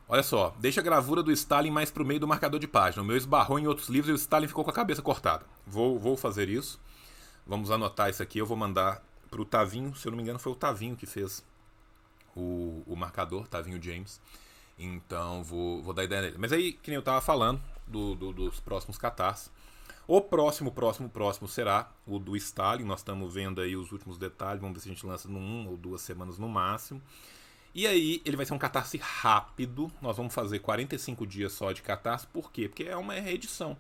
Olha 0.07 0.23
só, 0.23 0.55
deixa 0.59 0.81
a 0.81 0.85
gravura 0.85 1.23
do 1.23 1.33
Stalin 1.33 1.71
mais 1.71 1.91
pro 1.91 2.05
meio 2.05 2.21
do 2.21 2.29
marcador 2.29 2.61
de 2.61 2.69
página. 2.69 3.03
O 3.03 3.07
meu 3.07 3.17
esbarrou 3.17 3.59
em 3.59 3.67
outros 3.67 3.89
livros 3.89 4.11
e 4.11 4.13
o 4.13 4.17
Stalin 4.17 4.47
ficou 4.47 4.63
com 4.63 4.71
a 4.71 4.75
cabeça 4.75 5.01
cortada. 5.01 5.47
Vou, 5.67 5.99
vou 5.99 6.17
fazer 6.17 6.49
isso. 6.49 6.79
Vamos 7.47 7.71
anotar 7.71 8.11
isso 8.11 8.23
aqui. 8.23 8.39
Eu 8.39 8.47
vou 8.47 8.57
mandar 8.57 9.03
pro 9.31 9.45
Tavinho. 9.45 9.95
Se 9.95 10.07
eu 10.07 10.11
não 10.11 10.17
me 10.17 10.23
engano, 10.23 10.39
foi 10.39 10.53
o 10.53 10.57
Tavinho 10.57 10.95
que 10.95 11.07
fez 11.07 11.43
o, 12.37 12.83
o 12.87 12.95
marcador, 12.95 13.49
Tavinho 13.49 13.83
James. 13.83 14.21
Então 14.79 15.43
vou, 15.43 15.83
vou 15.83 15.95
dar 15.95 16.05
ideia 16.05 16.23
dele. 16.23 16.37
Mas 16.39 16.53
aí, 16.53 16.73
que 16.73 16.91
nem 16.91 16.97
eu 16.97 17.03
tava 17.03 17.21
falando 17.21 17.61
do, 17.87 18.15
do, 18.15 18.33
dos 18.33 18.61
próximos 18.61 18.99
catars. 18.99 19.51
O 20.07 20.21
próximo, 20.21 20.71
próximo, 20.71 21.09
próximo 21.09 21.49
será 21.49 21.91
o 22.07 22.19
do 22.19 22.37
Stalin. 22.37 22.85
Nós 22.85 23.01
estamos 23.01 23.33
vendo 23.33 23.61
aí 23.63 23.75
os 23.75 23.91
últimos 23.91 24.19
detalhes. 24.19 24.61
Vamos 24.61 24.77
ver 24.77 24.83
se 24.83 24.89
a 24.91 24.93
gente 24.93 25.07
lança 25.07 25.29
num 25.29 25.67
ou 25.67 25.79
duas 25.79 26.03
semanas 26.03 26.39
no 26.39 26.49
máximo. 26.49 27.01
E 27.75 27.87
aí 27.89 28.23
ele 28.25 28.37
vai 28.37 28.47
ser 28.47 28.55
um 28.55 28.59
catarse 28.59 28.99
rápido. 28.99 29.91
Nós 30.01 30.17
vamos 30.17 30.33
fazer 30.33 30.61
45 30.61 31.27
dias 31.27 31.53
só 31.53 31.73
de 31.73 31.83
catarse. 31.83 32.27
Por 32.29 32.53
quê? 32.53 32.69
Porque 32.69 32.85
é 32.85 32.97
uma 32.97 33.15
reedição. 33.15 33.77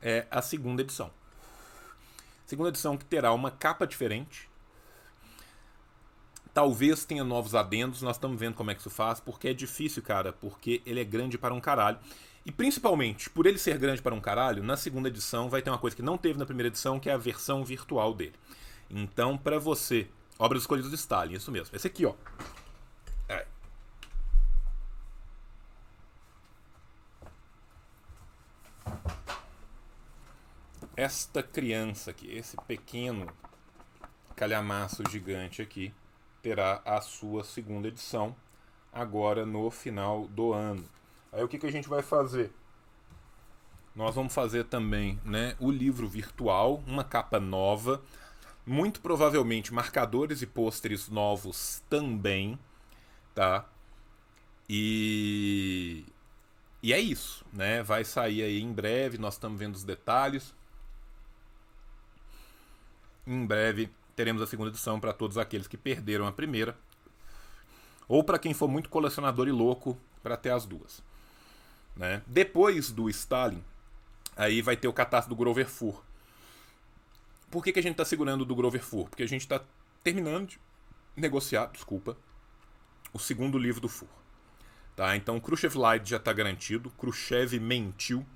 É 0.00 0.26
a 0.30 0.40
segunda 0.40 0.82
edição. 0.82 1.10
Segunda 2.46 2.68
edição 2.68 2.96
que 2.96 3.04
terá 3.04 3.32
uma 3.32 3.50
capa 3.50 3.84
diferente. 3.84 4.48
Talvez 6.54 7.04
tenha 7.04 7.24
novos 7.24 7.54
adendos. 7.54 8.00
Nós 8.02 8.16
estamos 8.16 8.38
vendo 8.38 8.54
como 8.54 8.70
é 8.70 8.74
que 8.74 8.80
isso 8.80 8.90
faz. 8.90 9.18
Porque 9.18 9.48
é 9.48 9.54
difícil, 9.54 10.02
cara. 10.02 10.32
Porque 10.32 10.82
ele 10.86 11.00
é 11.00 11.04
grande 11.04 11.36
para 11.36 11.52
um 11.52 11.60
caralho. 11.60 11.98
E 12.46 12.52
principalmente, 12.52 13.28
por 13.28 13.46
ele 13.46 13.58
ser 13.58 13.76
grande 13.78 14.02
para 14.02 14.14
um 14.14 14.20
caralho, 14.20 14.62
na 14.62 14.76
segunda 14.76 15.08
edição 15.08 15.48
vai 15.48 15.62
ter 15.62 15.70
uma 15.70 15.78
coisa 15.78 15.96
que 15.96 16.02
não 16.02 16.18
teve 16.18 16.38
na 16.38 16.46
primeira 16.46 16.68
edição, 16.68 16.98
que 17.00 17.08
é 17.08 17.12
a 17.12 17.16
versão 17.16 17.64
virtual 17.64 18.14
dele. 18.14 18.34
Então, 18.90 19.38
para 19.38 19.58
você 19.58 20.08
Obras 20.42 20.62
escolhidas 20.62 20.90
de 20.90 20.96
Stalin, 20.96 21.34
isso 21.34 21.52
mesmo. 21.52 21.76
Esse 21.76 21.86
aqui, 21.86 22.04
ó. 22.04 22.14
É. 23.28 23.46
Esta 30.96 31.44
criança 31.44 32.10
aqui, 32.10 32.28
esse 32.36 32.56
pequeno 32.66 33.28
calhamaço 34.34 35.04
gigante 35.08 35.62
aqui, 35.62 35.94
terá 36.42 36.82
a 36.84 37.00
sua 37.00 37.44
segunda 37.44 37.86
edição 37.86 38.34
agora 38.92 39.46
no 39.46 39.70
final 39.70 40.26
do 40.26 40.52
ano. 40.52 40.84
Aí 41.30 41.44
o 41.44 41.46
que, 41.46 41.56
que 41.56 41.66
a 41.66 41.72
gente 41.72 41.88
vai 41.88 42.02
fazer? 42.02 42.52
Nós 43.94 44.16
vamos 44.16 44.34
fazer 44.34 44.64
também 44.64 45.20
né, 45.24 45.54
o 45.60 45.70
livro 45.70 46.08
virtual, 46.08 46.82
uma 46.84 47.04
capa 47.04 47.38
nova 47.38 48.02
muito 48.66 49.00
provavelmente 49.00 49.72
marcadores 49.72 50.42
e 50.42 50.46
pôsteres 50.46 51.08
novos 51.08 51.82
também, 51.88 52.58
tá? 53.34 53.68
E 54.68 56.04
e 56.82 56.92
é 56.92 56.98
isso, 56.98 57.44
né? 57.52 57.82
Vai 57.82 58.04
sair 58.04 58.42
aí 58.42 58.60
em 58.60 58.72
breve, 58.72 59.16
nós 59.16 59.34
estamos 59.34 59.58
vendo 59.58 59.74
os 59.74 59.84
detalhes. 59.84 60.54
Em 63.26 63.46
breve 63.46 63.88
teremos 64.16 64.42
a 64.42 64.46
segunda 64.46 64.70
edição 64.70 65.00
para 65.00 65.12
todos 65.12 65.38
aqueles 65.38 65.66
que 65.66 65.76
perderam 65.76 66.26
a 66.26 66.32
primeira, 66.32 66.76
ou 68.06 68.22
para 68.22 68.38
quem 68.38 68.52
for 68.52 68.68
muito 68.68 68.88
colecionador 68.88 69.48
e 69.48 69.52
louco 69.52 69.96
para 70.22 70.36
ter 70.36 70.50
as 70.50 70.66
duas. 70.66 71.02
Né? 71.96 72.22
Depois 72.26 72.90
do 72.90 73.08
Stalin, 73.08 73.62
aí 74.36 74.60
vai 74.60 74.76
ter 74.76 74.88
o 74.88 74.92
catástrofe 74.92 75.30
do 75.30 75.36
Grover 75.36 75.68
Fur, 75.68 76.02
por 77.52 77.62
que, 77.62 77.70
que 77.70 77.78
a 77.78 77.82
gente 77.82 77.92
está 77.92 78.04
segurando 78.04 78.46
do 78.46 78.56
Grover 78.56 78.82
Fur? 78.82 79.08
Porque 79.10 79.22
a 79.22 79.28
gente 79.28 79.42
está 79.42 79.62
terminando 80.02 80.48
de 80.48 80.58
negociar, 81.14 81.66
desculpa, 81.66 82.16
o 83.12 83.18
segundo 83.18 83.58
livro 83.58 83.78
do 83.78 83.90
Fur. 83.90 84.08
Tá? 84.96 85.14
Então, 85.14 85.38
Khrushchev 85.38 85.76
Light 85.76 86.08
já 86.08 86.16
está 86.16 86.32
garantido, 86.32 86.90
Khrushchev 86.98 87.60
mentiu. 87.60 88.26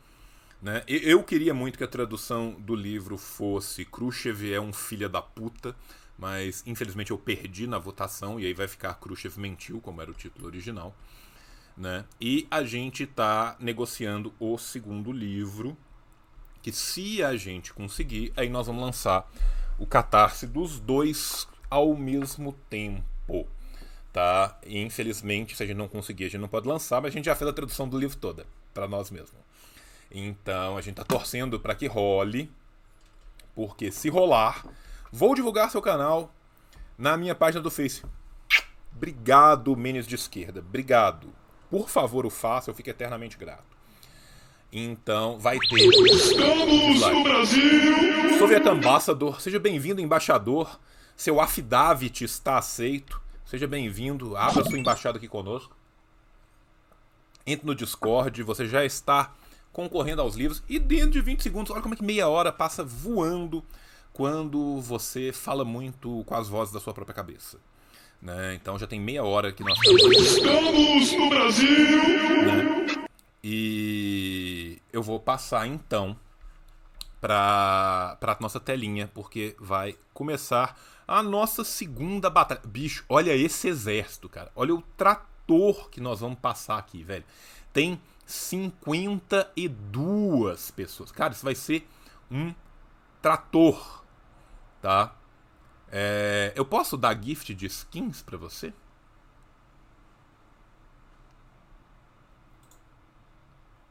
Né? 0.60 0.84
Eu 0.86 1.22
queria 1.22 1.54
muito 1.54 1.78
que 1.78 1.84
a 1.84 1.88
tradução 1.88 2.52
do 2.60 2.74
livro 2.74 3.16
fosse 3.16 3.86
Khrushchev 3.86 4.52
é 4.52 4.60
um 4.60 4.72
filho 4.72 5.08
da 5.08 5.22
puta, 5.22 5.74
mas 6.18 6.62
infelizmente 6.66 7.10
eu 7.10 7.18
perdi 7.18 7.66
na 7.66 7.78
votação 7.78 8.38
e 8.38 8.44
aí 8.44 8.52
vai 8.52 8.68
ficar 8.68 8.94
Khrushchev 8.94 9.40
mentiu, 9.40 9.80
como 9.80 10.02
era 10.02 10.10
o 10.10 10.14
título 10.14 10.46
original. 10.46 10.94
Né? 11.74 12.04
E 12.20 12.46
a 12.50 12.62
gente 12.62 13.04
está 13.04 13.56
negociando 13.58 14.34
o 14.38 14.58
segundo 14.58 15.10
livro, 15.10 15.74
que 16.66 16.72
se 16.72 17.22
a 17.22 17.36
gente 17.36 17.72
conseguir, 17.72 18.32
aí 18.36 18.48
nós 18.48 18.66
vamos 18.66 18.82
lançar 18.82 19.30
o 19.78 19.86
catarse 19.86 20.48
dos 20.48 20.80
dois 20.80 21.46
ao 21.70 21.94
mesmo 21.94 22.52
tempo. 22.68 23.46
Tá? 24.12 24.58
Infelizmente, 24.66 25.54
se 25.54 25.62
a 25.62 25.66
gente 25.66 25.76
não 25.76 25.86
conseguir, 25.86 26.24
a 26.24 26.28
gente 26.28 26.40
não 26.40 26.48
pode 26.48 26.66
lançar, 26.66 27.00
mas 27.00 27.12
a 27.12 27.12
gente 27.12 27.26
já 27.26 27.36
fez 27.36 27.48
a 27.48 27.52
tradução 27.52 27.88
do 27.88 27.96
livro 27.96 28.16
toda 28.16 28.44
para 28.74 28.88
nós 28.88 29.12
mesmos. 29.12 29.40
Então 30.10 30.76
a 30.76 30.80
gente 30.80 30.96
tá 30.96 31.04
torcendo 31.04 31.60
para 31.60 31.72
que 31.72 31.86
role, 31.86 32.50
porque 33.54 33.92
se 33.92 34.08
rolar, 34.08 34.66
vou 35.12 35.36
divulgar 35.36 35.70
seu 35.70 35.80
canal 35.80 36.34
na 36.98 37.16
minha 37.16 37.36
página 37.36 37.62
do 37.62 37.70
Face. 37.70 38.02
Obrigado, 38.92 39.76
Menes 39.76 40.04
de 40.04 40.16
Esquerda. 40.16 40.58
Obrigado. 40.58 41.32
Por 41.70 41.88
favor, 41.88 42.26
o 42.26 42.30
faça, 42.30 42.72
eu 42.72 42.74
fico 42.74 42.90
eternamente 42.90 43.38
grato. 43.38 43.75
Então 44.72 45.38
vai 45.38 45.58
ter. 45.58 45.88
Estamos 46.06 47.00
no 47.00 47.22
Brasil! 47.22 48.38
Soviet 48.38 48.66
Ambassador, 48.68 49.40
seja 49.40 49.58
bem-vindo, 49.58 50.00
embaixador. 50.00 50.78
Seu 51.16 51.40
affidavit 51.40 52.24
está 52.24 52.58
aceito. 52.58 53.20
Seja 53.44 53.66
bem-vindo, 53.66 54.36
abra 54.36 54.64
sua 54.64 54.78
embaixada 54.78 55.18
aqui 55.18 55.28
conosco. 55.28 55.74
Entre 57.46 57.64
no 57.64 57.74
Discord, 57.74 58.42
você 58.42 58.66
já 58.66 58.84
está 58.84 59.32
concorrendo 59.72 60.20
aos 60.20 60.34
livros. 60.34 60.62
E 60.68 60.78
dentro 60.78 61.12
de 61.12 61.20
20 61.20 61.42
segundos, 61.42 61.70
olha 61.70 61.80
como 61.80 61.94
é 61.94 61.96
que 61.96 62.04
meia 62.04 62.28
hora 62.28 62.52
passa 62.52 62.82
voando 62.82 63.64
quando 64.12 64.80
você 64.80 65.32
fala 65.32 65.64
muito 65.64 66.24
com 66.26 66.34
as 66.34 66.48
vozes 66.48 66.74
da 66.74 66.80
sua 66.80 66.92
própria 66.92 67.14
cabeça. 67.14 67.58
Né? 68.20 68.54
Então 68.54 68.78
já 68.78 68.86
tem 68.86 68.98
meia 68.98 69.22
hora 69.22 69.52
que 69.52 69.62
nós 69.62 69.78
estamos 69.78 71.12
no 71.12 71.28
Brasil. 71.28 71.98
Né? 72.46 73.06
E 73.42 74.80
eu 74.92 75.02
vou 75.02 75.18
passar 75.20 75.66
então 75.66 76.16
para 77.20 78.16
a 78.20 78.36
nossa 78.40 78.60
telinha, 78.60 79.10
porque 79.12 79.56
vai 79.58 79.98
começar 80.12 80.78
a 81.06 81.22
nossa 81.22 81.62
segunda 81.64 82.28
batalha. 82.28 82.60
Bicho, 82.64 83.04
olha 83.08 83.34
esse 83.34 83.68
exército, 83.68 84.28
cara. 84.28 84.52
Olha 84.54 84.74
o 84.74 84.82
trator 84.96 85.88
que 85.90 86.00
nós 86.00 86.20
vamos 86.20 86.38
passar 86.38 86.78
aqui, 86.78 87.02
velho. 87.02 87.24
Tem 87.72 88.00
52 88.24 90.70
pessoas. 90.72 91.10
Cara, 91.12 91.32
isso 91.32 91.44
vai 91.44 91.54
ser 91.54 91.88
um 92.30 92.54
trator, 93.22 94.04
tá? 94.82 95.14
É, 95.90 96.52
eu 96.56 96.64
posso 96.64 96.96
dar 96.96 97.22
gift 97.22 97.54
de 97.54 97.66
skins 97.66 98.22
para 98.22 98.36
você? 98.36 98.72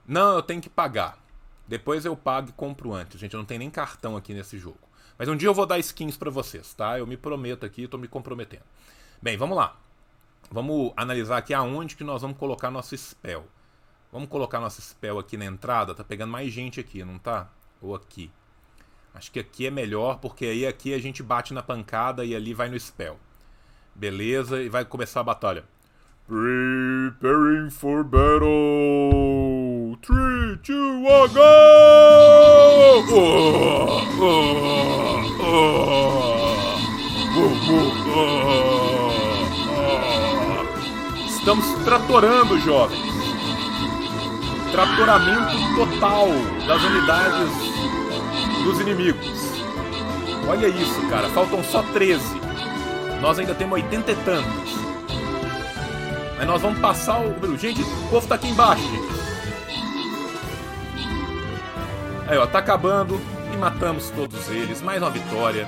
Não, 0.08 0.36
eu 0.36 0.42
tenho 0.42 0.62
que 0.62 0.70
pagar. 0.70 1.18
Depois 1.68 2.06
eu 2.06 2.16
pago 2.16 2.50
e 2.50 2.54
compro 2.54 2.94
antes. 2.94 3.20
Gente, 3.20 3.34
eu 3.34 3.40
não 3.40 3.46
tenho 3.46 3.60
nem 3.60 3.70
cartão 3.70 4.16
aqui 4.16 4.34
nesse 4.34 4.58
jogo. 4.58 4.80
Mas 5.18 5.28
um 5.28 5.36
dia 5.36 5.48
eu 5.48 5.54
vou 5.54 5.66
dar 5.66 5.80
skins 5.80 6.18
para 6.18 6.30
vocês, 6.30 6.74
tá? 6.74 7.00
Eu 7.00 7.08
me 7.08 7.18
prometo 7.18 7.66
aqui, 7.66 7.88
tô 7.88 7.98
me 7.98 8.08
comprometendo. 8.08 8.64
Bem, 9.22 9.38
vamos 9.38 9.58
lá. 9.58 9.76
Vamos 10.52 10.94
analisar 10.96 11.38
aqui 11.38 11.54
aonde 11.54 11.96
que 11.96 12.04
nós 12.04 12.22
vamos 12.22 12.38
colocar 12.38 12.70
nosso 12.70 12.96
spell. 12.96 13.48
Vamos 14.12 14.30
colocar 14.30 14.60
nosso 14.60 14.82
spell 14.82 15.18
aqui 15.18 15.38
na 15.38 15.46
entrada. 15.46 15.96
Tá 15.96 16.04
pegando 16.04 16.32
mais 16.32 16.52
gente 16.52 16.80
aqui, 16.80 17.04
não 17.04 17.18
tá? 17.18 17.50
Ou 17.82 17.96
aqui. 17.96 18.32
Acho 19.14 19.32
que 19.32 19.40
aqui 19.40 19.66
é 19.66 19.72
melhor, 19.72 20.20
porque 20.20 20.46
aí 20.46 20.68
aqui 20.68 20.94
a 20.94 21.00
gente 21.00 21.24
bate 21.24 21.54
na 21.54 21.64
pancada 21.64 22.26
e 22.26 22.36
ali 22.36 22.54
vai 22.54 22.70
no 22.70 22.80
spell. 22.80 23.18
Beleza, 23.96 24.62
e 24.62 24.68
vai 24.68 24.84
começar 24.84 25.22
a 25.22 25.24
batalha. 25.24 25.64
Preparing 26.28 27.70
for 27.70 28.04
battle! 28.04 29.45
3, 30.02 30.60
2, 30.66 30.70
1, 30.70 31.34
go! 31.34 31.42
Estamos 41.28 41.66
tratorando, 41.86 42.60
jovens. 42.60 43.00
Tratoramento 44.72 45.56
total 45.76 46.28
das 46.68 46.84
unidades 46.84 47.52
dos 48.64 48.80
inimigos. 48.82 49.46
Olha 50.48 50.68
isso, 50.68 51.02
cara. 51.10 51.30
Faltam 51.30 51.64
só 51.64 51.82
13. 51.94 52.22
Nós 53.22 53.40
ainda 53.40 53.56
temos 53.56 53.74
80 53.74 54.12
e 54.12 54.16
tantos. 54.16 54.76
Mas 56.38 56.48
nós 56.48 56.62
vamos 56.62 56.80
passar 56.80 57.22
o. 57.22 57.58
Gente, 57.58 57.82
o 57.82 58.10
povo 58.10 58.28
tá 58.28 58.36
aqui 58.36 58.50
embaixo, 58.50 58.84
gente. 58.84 59.15
Aí, 62.28 62.40
ó, 62.40 62.48
tá 62.48 62.58
acabando 62.58 63.20
e 63.54 63.58
matamos 63.58 64.10
todos 64.10 64.50
eles. 64.50 64.82
Mais 64.82 65.00
uma 65.00 65.12
vitória. 65.12 65.68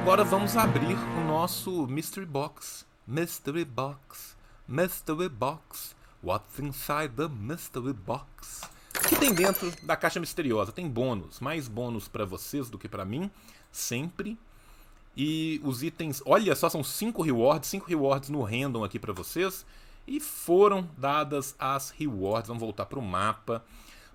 Agora 0.00 0.24
vamos 0.24 0.56
abrir 0.56 0.96
o 1.18 1.24
nosso 1.26 1.86
Mystery 1.86 2.24
Box. 2.24 2.86
Mystery 3.06 3.66
Box. 3.66 4.34
Mystery 4.66 5.28
Box. 5.28 5.94
What's 6.22 6.58
inside 6.58 7.12
the 7.14 7.28
Mystery 7.28 7.92
Box? 7.92 8.62
O 8.96 9.08
que 9.08 9.16
tem 9.16 9.34
dentro 9.34 9.70
da 9.82 9.94
caixa 9.94 10.18
misteriosa? 10.18 10.72
Tem 10.72 10.88
bônus. 10.88 11.38
Mais 11.38 11.68
bônus 11.68 12.08
para 12.08 12.24
vocês 12.24 12.70
do 12.70 12.78
que 12.78 12.88
para 12.88 13.04
mim. 13.04 13.30
Sempre. 13.70 14.38
E 15.14 15.60
os 15.64 15.82
itens. 15.82 16.22
Olha 16.24 16.56
só, 16.56 16.70
são 16.70 16.82
5 16.82 17.20
rewards. 17.20 17.68
5 17.68 17.86
rewards 17.86 18.30
no 18.30 18.42
random 18.42 18.84
aqui 18.84 18.98
para 18.98 19.12
vocês. 19.12 19.66
E 20.06 20.18
foram 20.18 20.88
dadas 20.96 21.54
as 21.58 21.90
rewards. 21.90 22.48
Vamos 22.48 22.62
voltar 22.62 22.86
para 22.86 22.98
o 22.98 23.02
mapa. 23.02 23.62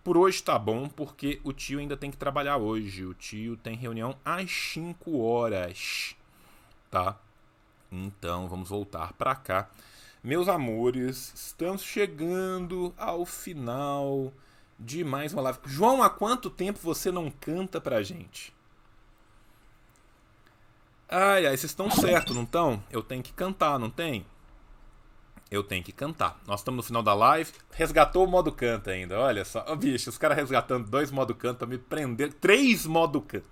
Por 0.04 0.18
hoje 0.18 0.44
tá 0.44 0.60
bom, 0.60 0.90
porque 0.90 1.40
o 1.46 1.54
tio 1.54 1.80
ainda 1.80 1.96
tem 1.96 2.12
que 2.12 2.18
trabalhar 2.18 2.58
hoje. 2.58 3.06
O 3.06 3.14
tio 3.14 3.56
tem 3.56 3.76
reunião 3.76 4.18
às 4.26 4.52
5 4.52 5.18
horas, 5.18 6.16
tá? 6.92 7.18
Então 7.90 8.50
vamos 8.50 8.68
voltar 8.68 9.14
para 9.14 9.34
cá. 9.34 9.70
Meus 10.22 10.50
amores, 10.50 11.32
estamos 11.34 11.84
chegando 11.84 12.94
ao 12.98 13.26
final 13.26 14.34
de 14.78 15.04
mais 15.06 15.32
uma 15.32 15.42
live. 15.44 15.60
João, 15.66 16.04
há 16.04 16.10
quanto 16.10 16.50
tempo 16.50 16.80
você 16.80 17.10
não 17.10 17.32
canta 17.32 17.80
pra 17.80 18.04
gente? 18.04 18.54
Ai, 21.08 21.46
ai, 21.46 21.56
vocês 21.56 21.72
estão 21.72 21.90
certo, 21.90 22.34
não 22.34 22.44
estão? 22.44 22.84
Eu 22.90 23.04
tenho 23.04 23.24
que 23.24 23.32
cantar, 23.32 23.80
não 23.80 23.90
tem? 23.90 24.26
Eu 25.54 25.64
tenho 25.64 25.84
que 25.84 25.92
cantar. 25.92 26.42
Nós 26.48 26.62
estamos 26.62 26.78
no 26.78 26.84
final 26.84 27.04
da 27.04 27.14
live. 27.14 27.52
Resgatou 27.72 28.26
o 28.26 28.28
modo 28.28 28.52
canta 28.52 28.90
ainda. 28.90 29.20
Olha 29.20 29.46
só. 29.46 29.64
Oh, 29.70 29.76
bicho, 29.76 30.10
os 30.10 30.18
caras 30.18 30.36
resgatando 30.36 30.90
dois 30.90 31.12
modo 31.12 31.36
canto 31.36 31.60
pra 31.60 31.68
me 31.68 31.78
prender. 31.78 32.34
Três 32.34 32.88
modo 32.88 33.22
canto. 33.22 33.46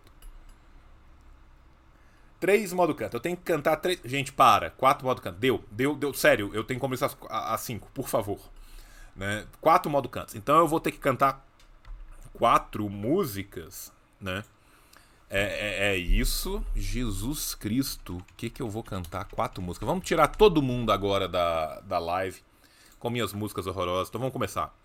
Três 2.40 2.74
modo 2.74 2.96
canto. 2.96 3.18
Eu 3.18 3.20
tenho 3.20 3.38
que 3.38 3.44
cantar 3.44 3.76
três. 3.76 4.00
Gente, 4.04 4.34
para. 4.34 4.72
Quatro 4.72 5.06
modo 5.06 5.22
canto. 5.22 5.38
Deu, 5.38 5.64
deu, 5.70 5.96
deu. 5.96 6.12
Sério, 6.12 6.50
eu 6.56 6.64
tenho 6.64 6.80
que 6.80 6.82
começar 6.82 7.12
a, 7.30 7.56
cinco, 7.60 7.88
por 7.94 8.10
favor. 8.10 8.40
Né? 9.16 9.46
Quatro 9.60 9.92
modo 9.92 10.10
cantos. 10.10 10.34
Então 10.34 10.58
eu 10.58 10.68
vou 10.68 10.80
ter 10.80 10.92
que 10.92 10.98
cantar 10.98 11.46
quatro 12.34 12.90
músicas, 12.90 13.94
né? 14.20 14.44
É, 15.34 15.44
é, 15.44 15.94
é, 15.94 15.98
isso, 15.98 16.62
Jesus 16.76 17.56
Cristo. 17.56 18.18
O 18.18 18.24
que, 18.36 18.50
que 18.50 18.62
eu 18.62 18.70
vou 18.70 18.84
cantar? 18.84 19.24
Quatro 19.24 19.62
músicas. 19.62 19.88
Vamos 19.88 20.06
tirar 20.06 20.28
todo 20.28 20.62
mundo 20.62 20.92
agora 20.92 21.26
da, 21.26 21.80
da 21.80 22.00
live 22.00 22.42
com 23.00 23.10
minhas 23.10 23.32
músicas 23.32 23.66
horrorosas. 23.66 24.10
Então 24.10 24.20
vamos 24.20 24.34
começar. 24.34 24.76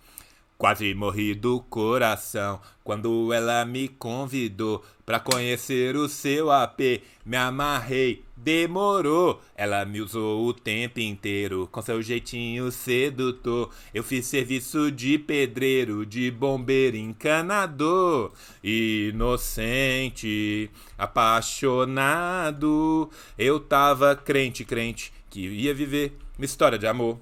Quase 0.57 0.95
morri 0.95 1.35
do 1.35 1.61
coração 1.63 2.61
quando 2.85 3.33
ela 3.33 3.65
me 3.65 3.89
convidou 3.89 4.85
pra 5.05 5.19
conhecer 5.19 5.97
o 5.97 6.09
seu 6.09 6.49
AP. 6.53 7.03
Me 7.25 7.37
amarrei, 7.37 8.25
demorou. 8.37 9.41
Ela 9.55 9.85
me 9.85 10.01
usou 10.01 10.47
o 10.47 10.53
tempo 10.53 11.01
inteiro 11.01 11.69
com 11.73 11.81
seu 11.81 12.03
jeitinho 12.03 12.71
sedutor. 12.71 13.71
Eu 13.95 14.05
fiz 14.05 14.27
serviço 14.27 14.91
de 14.91 15.19
pedreiro, 15.19 16.05
de 16.05 16.31
bombeiro 16.31 16.97
encanador. 16.97 18.33
Inocente, 18.63 20.71
apaixonado. 20.99 23.11
Eu 23.39 23.59
tava 23.59 24.15
crente, 24.15 24.65
crente 24.65 25.13
que 25.31 25.41
ia 25.41 25.75
viver 25.75 26.17
uma 26.39 26.45
história 26.45 26.79
de 26.79 26.87
amor. 26.87 27.19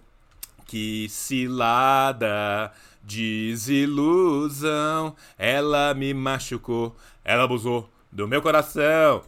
Que 0.66 1.08
cilada 1.08 2.72
Desilusão, 3.06 5.14
ela 5.36 5.92
me 5.92 6.14
machucou, 6.14 6.96
ela 7.22 7.44
abusou 7.44 7.86
do 8.10 8.26
meu 8.26 8.40
coração. 8.40 9.22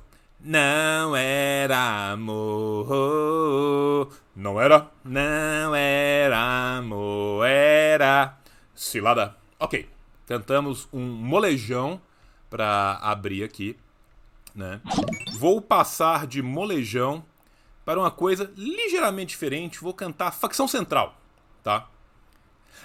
Não 0.48 1.16
era 1.16 2.12
amor. 2.12 2.86
Não 4.36 4.60
era? 4.60 4.88
Não 5.02 5.74
era 5.74 6.76
amor, 6.76 7.44
era 7.44 8.38
cilada. 8.72 9.36
Ok, 9.58 9.88
cantamos 10.24 10.86
um 10.92 11.02
molejão 11.02 12.00
para 12.48 12.92
abrir 13.02 13.42
aqui, 13.42 13.76
né? 14.54 14.80
Vou 15.36 15.60
passar 15.60 16.28
de 16.28 16.40
molejão 16.42 17.24
para 17.84 17.98
uma 17.98 18.12
coisa 18.12 18.48
ligeiramente 18.56 19.30
diferente. 19.30 19.80
Vou 19.80 19.94
cantar 19.94 20.30
facção 20.30 20.68
central, 20.68 21.20
tá? 21.60 21.88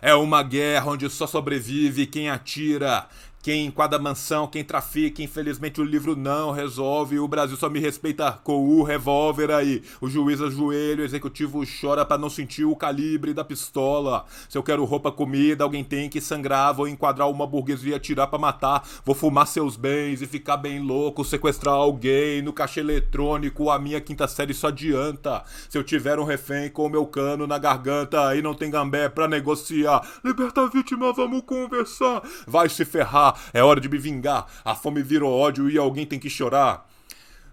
É 0.02 0.16
uma 0.16 0.42
guerra 0.42 0.88
onde 0.88 1.08
só 1.12 1.28
sobrevive 1.28 2.08
quem 2.08 2.28
atira, 2.28 3.08
quem 3.42 3.66
enquadra 3.66 3.98
mansão, 3.98 4.46
quem 4.46 4.64
trafica, 4.64 5.24
infelizmente 5.24 5.82
o 5.82 5.84
livro 5.84 6.16
não 6.16 6.52
resolve. 6.52 7.18
O 7.18 7.28
Brasil 7.28 7.58
só 7.58 7.70
me 7.70 7.80
respeita 7.80 8.32
com 8.44 8.64
o 8.70 8.84
revólver 8.84 9.52
aí. 9.52 9.82
O 10.00 10.08
juiz 10.08 10.40
ajoelha, 10.40 11.02
o 11.02 11.06
executivo 11.06 11.64
chora 11.66 12.06
para 12.06 12.20
não 12.20 12.30
sentir 12.30 12.66
o 12.66 12.76
calibre 12.76 13.34
da 13.34 13.44
pistola. 13.44 14.26
Se 14.48 14.56
eu 14.58 14.62
quero 14.62 14.86
roupa, 14.86 15.12
comida, 15.12 15.64
alguém 15.64 15.84
tem 15.84 16.08
que 16.08 16.22
sangrar. 16.22 16.74
Vou 16.76 16.88
enquadrar 16.88 17.30
uma 17.30 17.48
burguesia, 17.48 17.96
atirar 17.96 18.28
para 18.28 18.38
matar. 18.38 18.88
Vou 19.04 19.16
fumar 19.16 19.48
seus 19.48 19.76
bens 19.76 20.22
e 20.22 20.28
ficar 20.28 20.58
bem 20.58 20.80
louco. 20.80 21.26
Sequestrar 21.26 21.74
alguém 21.74 22.44
no 22.44 22.54
caixa 22.54 22.80
eletrônico. 22.80 23.72
A 23.72 23.80
minha 23.80 24.00
quinta 24.00 24.28
série 24.28 24.54
só 24.54 24.68
adianta. 24.68 25.44
Se 25.68 25.78
eu 25.78 25.84
tiver 25.84 26.20
um 26.20 26.26
refém 26.26 26.70
com 26.70 26.86
o 26.86 26.90
meu 26.90 27.08
cano 27.08 27.48
na 27.48 27.58
garganta 27.58 28.36
e 28.36 28.42
não 28.42 28.54
tem 28.54 28.70
gambé 28.70 29.10
pra 29.10 29.28
negociar. 29.28 30.08
Liberta 30.24 30.62
a 30.62 30.68
vítima, 30.68 31.12
vamos 31.12 31.42
conversar. 31.42 32.22
Vai 32.46 32.70
se 32.70 32.86
ferrar 32.86 33.31
é 33.54 33.64
hora 33.64 33.80
de 33.80 33.90
me 33.90 33.98
vingar. 33.98 34.46
A 34.64 34.76
fome 34.76 35.02
virou 35.02 35.32
ódio 35.32 35.70
e 35.70 35.78
alguém 35.78 36.06
tem 36.06 36.20
que 36.20 36.30
chorar. 36.30 36.91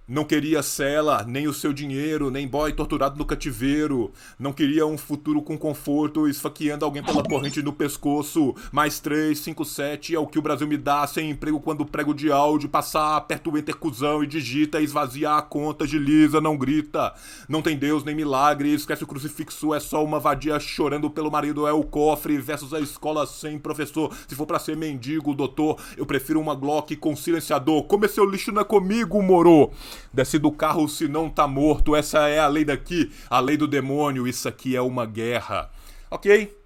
Não 0.09 0.25
queria 0.25 0.63
cela, 0.63 1.23
nem 1.29 1.47
o 1.47 1.53
seu 1.53 1.71
dinheiro, 1.71 2.31
nem 2.31 2.49
boy 2.49 2.73
torturado 2.73 3.19
no 3.19 3.27
cativeiro. 3.27 4.11
Não 4.39 4.55
queria 4.55 4.87
um 4.87 4.97
futuro 4.97 5.43
com 5.43 5.59
conforto, 5.59 6.27
esfaqueando 6.27 6.83
alguém 6.83 7.03
pela 7.03 7.23
corrente 7.23 7.61
no 7.61 7.75
pescoço. 7.75 8.55
Mais 8.73 9.01
3, 9.01 9.39
5, 9.39 9.63
7 9.67 10.15
é 10.15 10.19
o 10.19 10.27
que 10.27 10.39
o 10.39 10.43
Brasil 10.43 10.67
me 10.67 10.79
dá, 10.79 11.07
sem 11.07 11.29
emprego 11.29 11.61
quando 11.61 11.85
prego 11.85 12.15
de 12.15 12.33
áudio. 12.33 12.71
Passar, 12.71 13.19
aperta 13.19 13.51
o 13.51 13.59
enter 13.59 13.77
cuzão 13.77 14.25
e 14.25 14.27
digita, 14.27 14.81
esvazia 14.81 15.33
a 15.33 15.43
conta, 15.43 15.85
agiliza, 15.85 16.41
não 16.41 16.57
grita. 16.57 17.13
Não 17.47 17.61
tem 17.61 17.77
Deus 17.77 18.03
nem 18.03 18.15
milagre, 18.15 18.73
esquece 18.73 19.05
o 19.05 19.07
crucifixo, 19.07 19.75
é 19.75 19.81
só 19.81 20.03
uma 20.03 20.19
vadia 20.19 20.59
chorando 20.59 21.11
pelo 21.11 21.31
marido, 21.31 21.67
é 21.67 21.73
o 21.75 21.83
cofre, 21.83 22.39
versus 22.39 22.73
a 22.73 22.81
escola 22.81 23.27
sem 23.27 23.59
professor. 23.59 24.11
Se 24.27 24.35
for 24.35 24.47
para 24.47 24.59
ser 24.59 24.75
mendigo, 24.75 25.35
doutor, 25.35 25.79
eu 25.99 26.07
prefiro 26.07 26.41
uma 26.41 26.55
Glock 26.55 26.97
com 26.97 27.15
silenciador. 27.15 27.83
Come 27.83 28.09
seu 28.09 28.25
lixo 28.25 28.51
não 28.51 28.63
é 28.63 28.65
comigo, 28.65 29.23
moro. 29.23 29.71
Desce 30.13 30.39
do 30.39 30.51
carro 30.51 30.89
se 30.89 31.09
não 31.09 31.29
tá 31.29 31.47
morto. 31.47 31.95
Essa 31.95 32.29
é 32.29 32.39
a 32.39 32.47
lei 32.47 32.65
daqui, 32.65 33.13
a 33.29 33.41
lei 33.41 33.57
do 33.57 33.67
demônio. 33.67 34.27
Isso 34.27 34.49
aqui 34.49 34.77
é 34.77 34.81
uma 34.81 35.07
guerra. 35.07 35.71
Ok? 36.11 36.57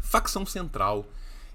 Facção 0.00 0.44
Central. 0.46 1.06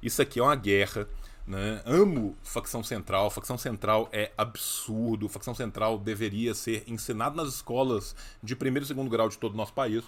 Isso 0.02 0.22
aqui 0.22 0.40
é 0.40 0.44
uma 0.44 0.56
guerra. 0.56 1.08
Né? 1.46 1.82
Amo 1.86 2.38
Facção 2.44 2.84
Central. 2.84 3.30
Facção 3.30 3.58
Central 3.58 4.08
é 4.12 4.32
absurdo. 4.38 5.28
Facção 5.28 5.56
Central 5.56 5.98
deveria 5.98 6.54
ser 6.54 6.84
ensinado 6.88 7.36
nas 7.36 7.50
escolas 7.50 8.16
de 8.42 8.56
primeiro 8.56 8.84
e 8.86 8.88
segundo 8.88 9.10
grau 9.10 9.28
de 9.28 9.38
todo 9.38 9.54
o 9.54 9.58
nosso 9.58 9.74
país. 9.74 10.04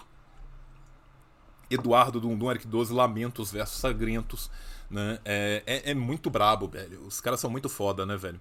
Eduardo 1.70 2.20
Dundum, 2.20 2.52
Eric 2.52 2.68
12, 2.68 2.94
Lamentos 2.94 3.52
versus 3.52 3.78
Sagrentos. 3.78 4.52
Né? 4.90 5.20
É, 5.24 5.64
é, 5.66 5.92
é, 5.92 5.94
muito 5.96 6.30
brabo, 6.30 6.68
velho. 6.68 7.02
Os 7.08 7.22
caras 7.22 7.40
são 7.40 7.50
muito 7.50 7.70
foda, 7.70 8.06
né, 8.06 8.18
velho? 8.18 8.40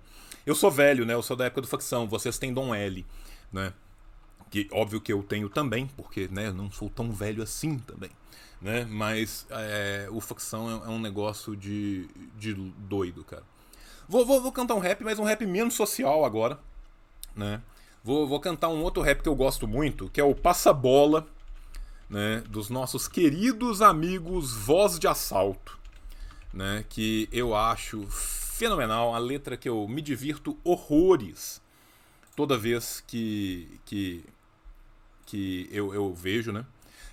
Eu 0.51 0.55
sou 0.57 0.69
velho, 0.69 1.07
né? 1.07 1.15
Eu 1.15 1.23
sou 1.23 1.37
da 1.37 1.45
época 1.45 1.61
do 1.61 1.69
facção. 1.69 2.09
Vocês 2.09 2.37
têm 2.37 2.53
Dom 2.53 2.75
L, 2.75 3.07
né? 3.53 3.73
Que 4.51 4.69
óbvio 4.73 5.01
que 5.01 5.13
eu 5.13 5.23
tenho 5.23 5.49
também, 5.49 5.87
porque 5.97 6.27
né, 6.29 6.49
eu 6.49 6.53
não 6.53 6.69
sou 6.73 6.91
tão 6.91 7.13
velho 7.13 7.41
assim 7.41 7.79
também. 7.79 8.11
Né? 8.61 8.85
Mas 8.85 9.47
é, 9.49 10.09
o 10.11 10.21
facção 10.21 10.69
é, 10.69 10.89
é, 10.89 10.91
um 10.91 10.99
negócio 10.99 11.55
de, 11.55 12.09
de 12.37 12.53
doido, 12.53 13.23
cara. 13.23 13.45
Vou, 14.09 14.27
vou, 14.27 14.43
vou 14.43 14.51
cantar 14.51 14.75
um 14.75 14.81
rap, 14.81 15.05
mas 15.05 15.21
um 15.21 15.23
rap 15.23 15.47
menos 15.47 15.75
social 15.75 16.25
agora. 16.25 16.59
Né? 17.37 17.63
Vou, 18.03 18.27
vou 18.27 18.41
cantar 18.41 18.71
um 18.71 18.83
outro 18.83 19.05
rap 19.05 19.23
que 19.23 19.29
eu 19.29 19.37
gosto 19.37 19.69
muito, 19.69 20.11
que 20.11 20.21
é 20.21 20.25
o 20.25 20.35
Passa 20.35 20.73
Bola, 20.73 21.29
né? 22.09 22.43
Dos 22.49 22.71
nossos 22.71 23.07
queridos 23.07 23.81
amigos 23.81 24.53
Voz 24.53 24.99
de 24.99 25.07
Assalto 25.07 25.79
né? 26.53 26.85
Que 26.89 27.29
eu 27.33 27.55
acho 27.55 28.07
fenomenal, 28.61 29.15
a 29.15 29.19
letra 29.19 29.57
que 29.57 29.67
eu 29.67 29.89
me 29.89 30.03
divirto 30.03 30.55
horrores 30.63 31.63
toda 32.37 32.59
vez 32.59 33.03
que 33.07 33.81
que 33.87 34.23
que 35.25 35.67
eu, 35.73 35.95
eu 35.95 36.13
vejo, 36.13 36.53
né? 36.53 36.67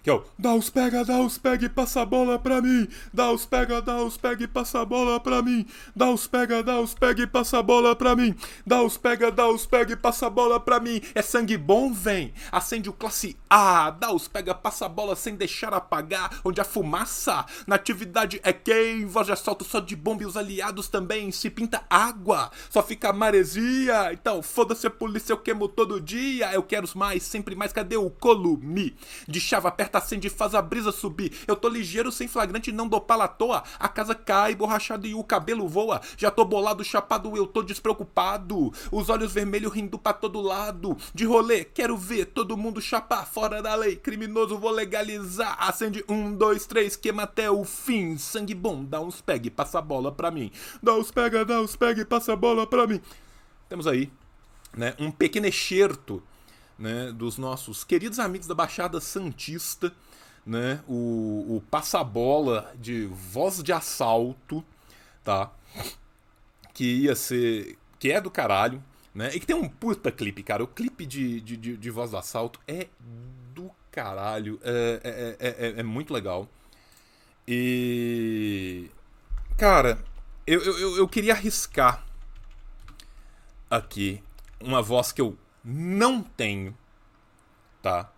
Que 0.08 0.12
é 0.12 0.14
o 0.14 0.24
dá 0.39 0.53
os 0.53 0.70
pega, 0.70 1.03
dá 1.03 1.20
os 1.20 1.38
pega 1.38 1.66
e 1.66 1.70
passa 1.70 1.99
a 1.99 2.05
bola 2.05 2.39
pra 2.39 2.62
mim. 2.62 2.88
Dá 3.14 3.30
os 3.30 3.45
pega, 3.45 3.82
dá 3.82 4.01
os 4.01 4.16
pega 4.16 4.45
e 4.45 4.47
passa 4.47 4.80
a 4.80 4.86
bola 4.86 5.20
pra 5.20 5.41
mim. 5.41 5.66
Dá 5.93 6.10
os 6.10 6.26
pega, 6.26 6.64
dá 6.64 6.80
os 6.80 6.93
pega 6.93 7.24
e 7.24 7.28
passa 7.28 7.58
a 7.58 7.62
bola 7.62 7.93
pra 7.93 8.16
mim. 8.16 8.34
Dá 8.66 8.82
os 8.82 8.97
pega, 8.97 9.30
dá 9.30 9.49
os 9.49 9.66
pega 9.66 9.91
e 9.91 9.95
passa 9.97 10.28
a 10.28 10.30
bola 10.30 10.62
pra 10.62 10.80
mim. 10.80 11.01
É 11.14 11.22
sangue 11.22 11.58
bom, 11.58 11.91
vem. 11.91 12.34
Acende 12.49 12.89
o 12.89 12.93
classe 12.93 13.36
A. 13.49 13.89
Dá 13.89 14.14
os 14.14 14.30
pega, 14.30 14.55
passa 14.55 14.86
a 14.86 14.89
bola 14.89 15.14
sem 15.14 15.36
deixar 15.36 15.74
apagar. 15.74 16.39
Onde 16.45 16.62
a 16.62 16.64
fumaça 16.64 17.45
na 17.66 17.76
atividade 17.76 18.39
é 18.43 18.53
quem. 18.53 19.05
Voz 19.05 19.28
de 19.28 19.34
assalto 19.34 19.66
só 19.66 19.82
de 19.82 19.97
bomba 19.97 20.24
e 20.24 20.26
os 20.26 20.38
aliados 20.38 20.88
também. 20.88 21.34
Se 21.34 21.49
pinta 21.49 21.84
água, 21.89 22.49
só 22.70 22.82
fica 22.82 23.12
maresia. 23.12 24.14
Então 24.14 24.41
foda-se 24.41 24.88
a 24.88 24.89
polícia, 24.89 25.34
eu 25.34 25.38
queimo 25.38 25.68
todo 25.68 25.99
dia. 25.99 26.53
Eu 26.53 26.64
quero 26.64 26.88
mais, 26.95 27.24
sempre 27.24 27.55
mais. 27.55 27.74
Cadê 27.74 27.97
o 27.97 28.10
colume? 28.10 28.95
De 29.28 29.41
chave 29.41 29.68
aperta 29.68 29.96
acende, 29.97 30.29
faz 30.29 30.55
a 30.55 30.61
brisa 30.61 30.91
subir. 30.91 31.33
Eu 31.47 31.55
tô 31.55 31.67
ligeiro, 31.67 32.11
sem 32.11 32.27
flagrante, 32.27 32.71
não 32.71 32.87
dou 32.87 33.01
pala 33.01 33.25
à 33.25 33.27
toa. 33.27 33.63
A 33.79 33.87
casa 33.87 34.15
cai, 34.15 34.55
borrachado 34.55 35.07
e 35.07 35.13
o 35.13 35.23
cabelo 35.23 35.67
voa. 35.67 36.01
Já 36.17 36.31
tô 36.31 36.45
bolado, 36.45 36.83
chapado, 36.83 37.35
eu 37.35 37.45
tô 37.45 37.61
despreocupado. 37.61 38.71
Os 38.91 39.09
olhos 39.09 39.33
vermelhos 39.33 39.73
rindo 39.73 39.97
pra 39.97 40.13
todo 40.13 40.41
lado. 40.41 40.97
De 41.13 41.25
rolê, 41.25 41.63
quero 41.63 41.97
ver 41.97 42.25
todo 42.25 42.57
mundo 42.57 42.81
chapar 42.81 43.25
fora 43.25 43.61
da 43.61 43.75
lei. 43.75 43.95
Criminoso, 43.95 44.57
vou 44.57 44.71
legalizar. 44.71 45.57
Acende 45.59 46.03
um, 46.07 46.33
dois, 46.33 46.65
três, 46.65 46.95
queima 46.95 47.23
até 47.23 47.49
o 47.49 47.63
fim. 47.63 48.17
Sangue 48.17 48.55
bom, 48.55 48.83
dá 48.83 49.01
uns 49.01 49.21
pegue, 49.21 49.49
passa 49.49 49.79
a 49.79 49.81
bola 49.81 50.11
pra 50.11 50.31
mim. 50.31 50.51
Dá 50.81 50.93
uns 50.95 51.11
pega, 51.11 51.43
dá 51.43 51.61
uns 51.61 51.75
pegue, 51.75 52.05
passa 52.05 52.33
a 52.33 52.35
bola 52.35 52.65
pra 52.65 52.87
mim. 52.87 53.01
Temos 53.67 53.87
aí, 53.87 54.09
né, 54.75 54.93
um 54.99 55.11
pequeno 55.11 55.47
excerto 55.47 56.23
né, 56.78 57.11
dos 57.11 57.38
nossos 57.38 57.84
queridos 57.84 58.19
amigos 58.19 58.47
da 58.47 58.53
Baixada 58.55 58.99
Santista, 58.99 59.91
né, 60.45 60.82
o, 60.88 61.57
o 61.57 61.63
passa-bola 61.69 62.73
de 62.80 63.05
voz 63.05 63.61
de 63.61 63.73
assalto, 63.73 64.63
tá? 65.23 65.51
Que 66.73 67.03
ia 67.03 67.15
ser. 67.15 67.78
que 67.99 68.11
é 68.11 68.21
do 68.21 68.32
caralho, 68.32 68.82
né? 69.13 69.32
E 69.36 69.39
que 69.39 69.45
tem 69.45 69.55
um 69.55 69.67
puta 69.67 70.12
clipe, 70.12 70.43
cara. 70.43 70.63
O 70.63 70.67
clipe 70.67 71.05
de, 71.05 71.41
de, 71.41 71.58
de, 71.58 71.75
de 71.75 71.89
voz 71.89 72.12
do 72.12 72.17
assalto 72.17 72.59
é 72.67 72.87
do 73.54 73.70
caralho. 73.91 74.59
É, 74.63 75.01
é, 75.04 75.47
é, 75.47 75.67
é, 75.67 75.79
é 75.79 75.83
muito 75.83 76.13
legal. 76.13 76.47
E. 77.47 78.89
Cara, 79.58 79.99
eu, 80.45 80.62
eu, 80.62 80.97
eu 80.97 81.08
queria 81.08 81.33
arriscar 81.33 82.05
aqui 83.70 84.24
uma 84.62 84.82
voz 84.82 85.12
que 85.12 85.20
eu 85.20 85.37
não 85.69 86.23
tenho, 86.23 86.73
tá? 87.81 88.09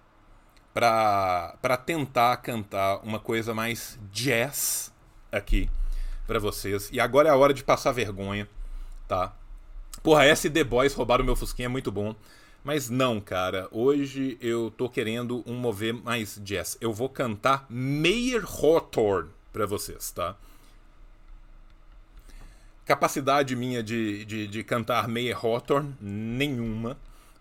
Pra, 0.72 1.58
pra 1.60 1.76
tentar 1.78 2.38
cantar 2.38 2.98
uma 2.98 3.20
coisa 3.20 3.56
mais 3.56 3.98
jazz 4.12 4.94
aqui 5.32 5.68
para 6.28 6.38
vocês. 6.38 6.90
E 6.94 7.00
agora 7.00 7.28
é 7.28 7.32
a 7.32 7.36
hora 7.36 7.52
de 7.52 7.64
passar 7.64 7.92
vergonha, 7.92 8.48
tá? 9.08 9.36
Porra, 10.04 10.26
SD 10.26 10.64
Boys 10.64 10.94
roubaram 10.94 11.26
meu 11.26 11.36
Fusquinha, 11.36 11.66
é 11.66 11.70
muito 11.70 11.92
bom. 11.92 12.16
Mas 12.64 12.88
não, 12.88 13.20
cara. 13.20 13.68
Hoje 13.72 14.38
eu 14.40 14.70
tô 14.70 14.88
querendo 14.88 15.44
um 15.48 15.56
mover 15.56 15.96
mais 15.96 16.40
jazz. 16.44 16.78
Eu 16.80 16.94
vou 16.94 17.10
cantar 17.10 17.66
Meyer 17.68 18.46
Hawthorne 18.46 19.32
pra 19.52 19.66
vocês, 19.66 20.12
tá? 20.12 20.36
Capacidade 22.86 23.56
minha 23.56 23.82
de, 23.82 24.24
de, 24.24 24.48
de 24.48 24.64
cantar 24.64 25.08
Meyer 25.08 25.36
Hawthorne, 25.44 25.96
nenhuma 26.00 26.96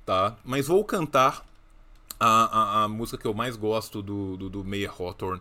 tá? 0.09 0.39
Mas 0.43 0.68
vou 0.68 0.82
cantar 0.86 1.44
a, 2.18 2.28
a, 2.28 2.85
a 2.85 2.89
música 2.89 3.18
que 3.18 3.26
eu 3.26 3.35
mais 3.35 3.56
gosto 3.56 4.01
do, 4.01 4.39
do, 4.39 4.48
do 4.48 4.64
Meyer 4.64 4.90
Hawthorne, 4.90 5.39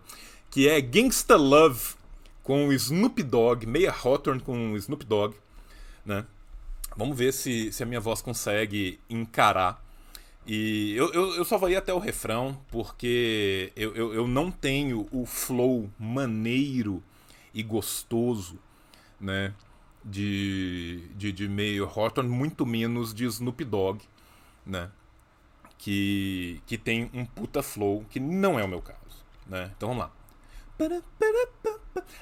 que 0.51 0.67
é 0.67 0.81
Gangsta 0.81 1.37
Love 1.37 1.95
com 2.43 2.67
o 2.67 2.73
Snoop 2.73 3.23
Dogg, 3.23 3.65
Meyer 3.65 3.95
Hawthorne 4.05 4.41
com 4.41 4.73
o 4.73 4.75
Snoop 4.75 5.05
Dogg, 5.05 5.37
né? 6.05 6.25
Vamos 6.97 7.17
ver 7.17 7.31
se, 7.31 7.71
se 7.71 7.81
a 7.81 7.85
minha 7.85 8.01
voz 8.01 8.21
consegue 8.21 8.99
encarar. 9.09 9.81
E 10.45 10.93
eu, 10.97 11.13
eu, 11.13 11.35
eu 11.35 11.45
só 11.45 11.57
vou 11.57 11.69
ir 11.69 11.77
até 11.77 11.93
o 11.93 11.99
refrão, 11.99 12.59
porque 12.69 13.71
eu, 13.73 13.95
eu, 13.95 14.13
eu 14.13 14.27
não 14.27 14.51
tenho 14.51 15.07
o 15.13 15.25
flow 15.25 15.89
maneiro 15.97 17.01
e 17.53 17.63
gostoso, 17.63 18.59
né? 19.17 19.53
De, 20.03 21.07
de, 21.15 21.31
de 21.31 21.47
Meyer 21.47 21.83
Hawthorne, 21.83 22.29
muito 22.29 22.65
menos 22.65 23.13
de 23.13 23.23
Snoop 23.23 23.63
Dogg 23.63 24.01
né? 24.67 24.91
Que, 25.77 26.61
que 26.65 26.77
tem 26.77 27.09
um 27.13 27.25
puta 27.25 27.61
flow, 27.63 28.05
que 28.09 28.19
não 28.19 28.59
é 28.59 28.63
o 28.63 28.67
meu 28.67 28.81
caso, 28.81 29.23
né? 29.47 29.71
Então 29.75 29.89
vamos 29.89 30.03
lá. 30.05 30.11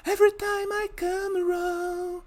Every 0.06 0.32
time 0.32 0.72
I 0.72 0.88
come 0.96 1.36
around, 1.36 2.22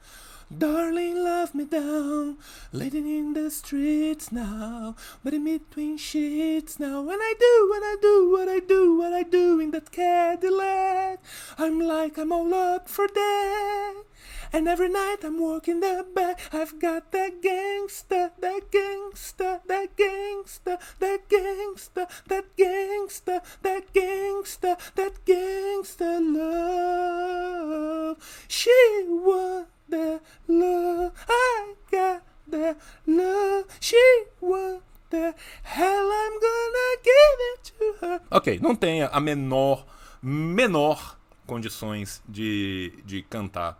darling, 0.55 1.23
love 1.23 1.55
me 1.55 1.65
down, 1.65 2.37
laying 2.71 3.07
in 3.07 3.33
the 3.33 3.49
streets 3.49 4.31
now, 4.31 4.95
but 5.23 5.33
in 5.33 5.43
between 5.43 5.97
sheets 5.97 6.79
now. 6.79 7.01
When 7.01 7.19
I 7.19 7.33
do, 7.39 7.69
when 7.71 7.83
I 7.83 7.95
do, 7.99 8.31
what 8.31 8.47
I 8.47 8.59
do, 8.59 8.97
what 8.97 9.13
I 9.13 9.23
do 9.23 9.59
in 9.59 9.71
that 9.71 9.91
Cadillac, 9.91 11.19
I'm 11.57 11.79
like 11.79 12.17
I'm 12.19 12.31
all 12.31 12.53
up 12.53 12.87
for 12.87 13.07
that. 13.07 14.03
And 14.51 14.67
every 14.67 14.89
night 14.89 15.17
I'm 15.23 15.39
walking 15.39 15.79
the 15.79 16.05
back. 16.15 16.39
I've 16.51 16.79
got 16.79 17.11
that 17.11 17.41
gangster, 17.41 18.31
that 18.39 18.71
gangster, 18.71 19.61
that 19.67 19.95
gangster, 19.95 20.77
that 20.99 21.29
gangster, 21.29 22.07
that 22.27 22.55
gangster, 22.57 23.41
that 23.61 23.93
gangster, 23.93 24.75
that 24.95 25.25
gangster 25.25 26.19
love. 26.19 28.17
She 28.47 29.05
want 29.07 29.67
that 29.89 30.21
love. 30.47 31.13
I 31.27 31.73
got 31.91 32.23
that 32.47 32.77
love. 33.05 33.65
She 33.79 34.23
want 34.41 34.81
the 35.11 35.35
hell 35.63 36.11
I'm 36.11 36.39
gonna 36.39 36.97
give 37.03 37.39
it 37.53 37.63
to 37.63 37.95
her. 38.01 38.21
Ok, 38.31 38.59
não 38.61 38.75
tenha 38.75 39.07
a 39.07 39.19
menor, 39.19 39.85
menor 40.21 41.17
condições 41.45 42.21
de, 42.27 42.93
de 43.05 43.23
cantar 43.23 43.77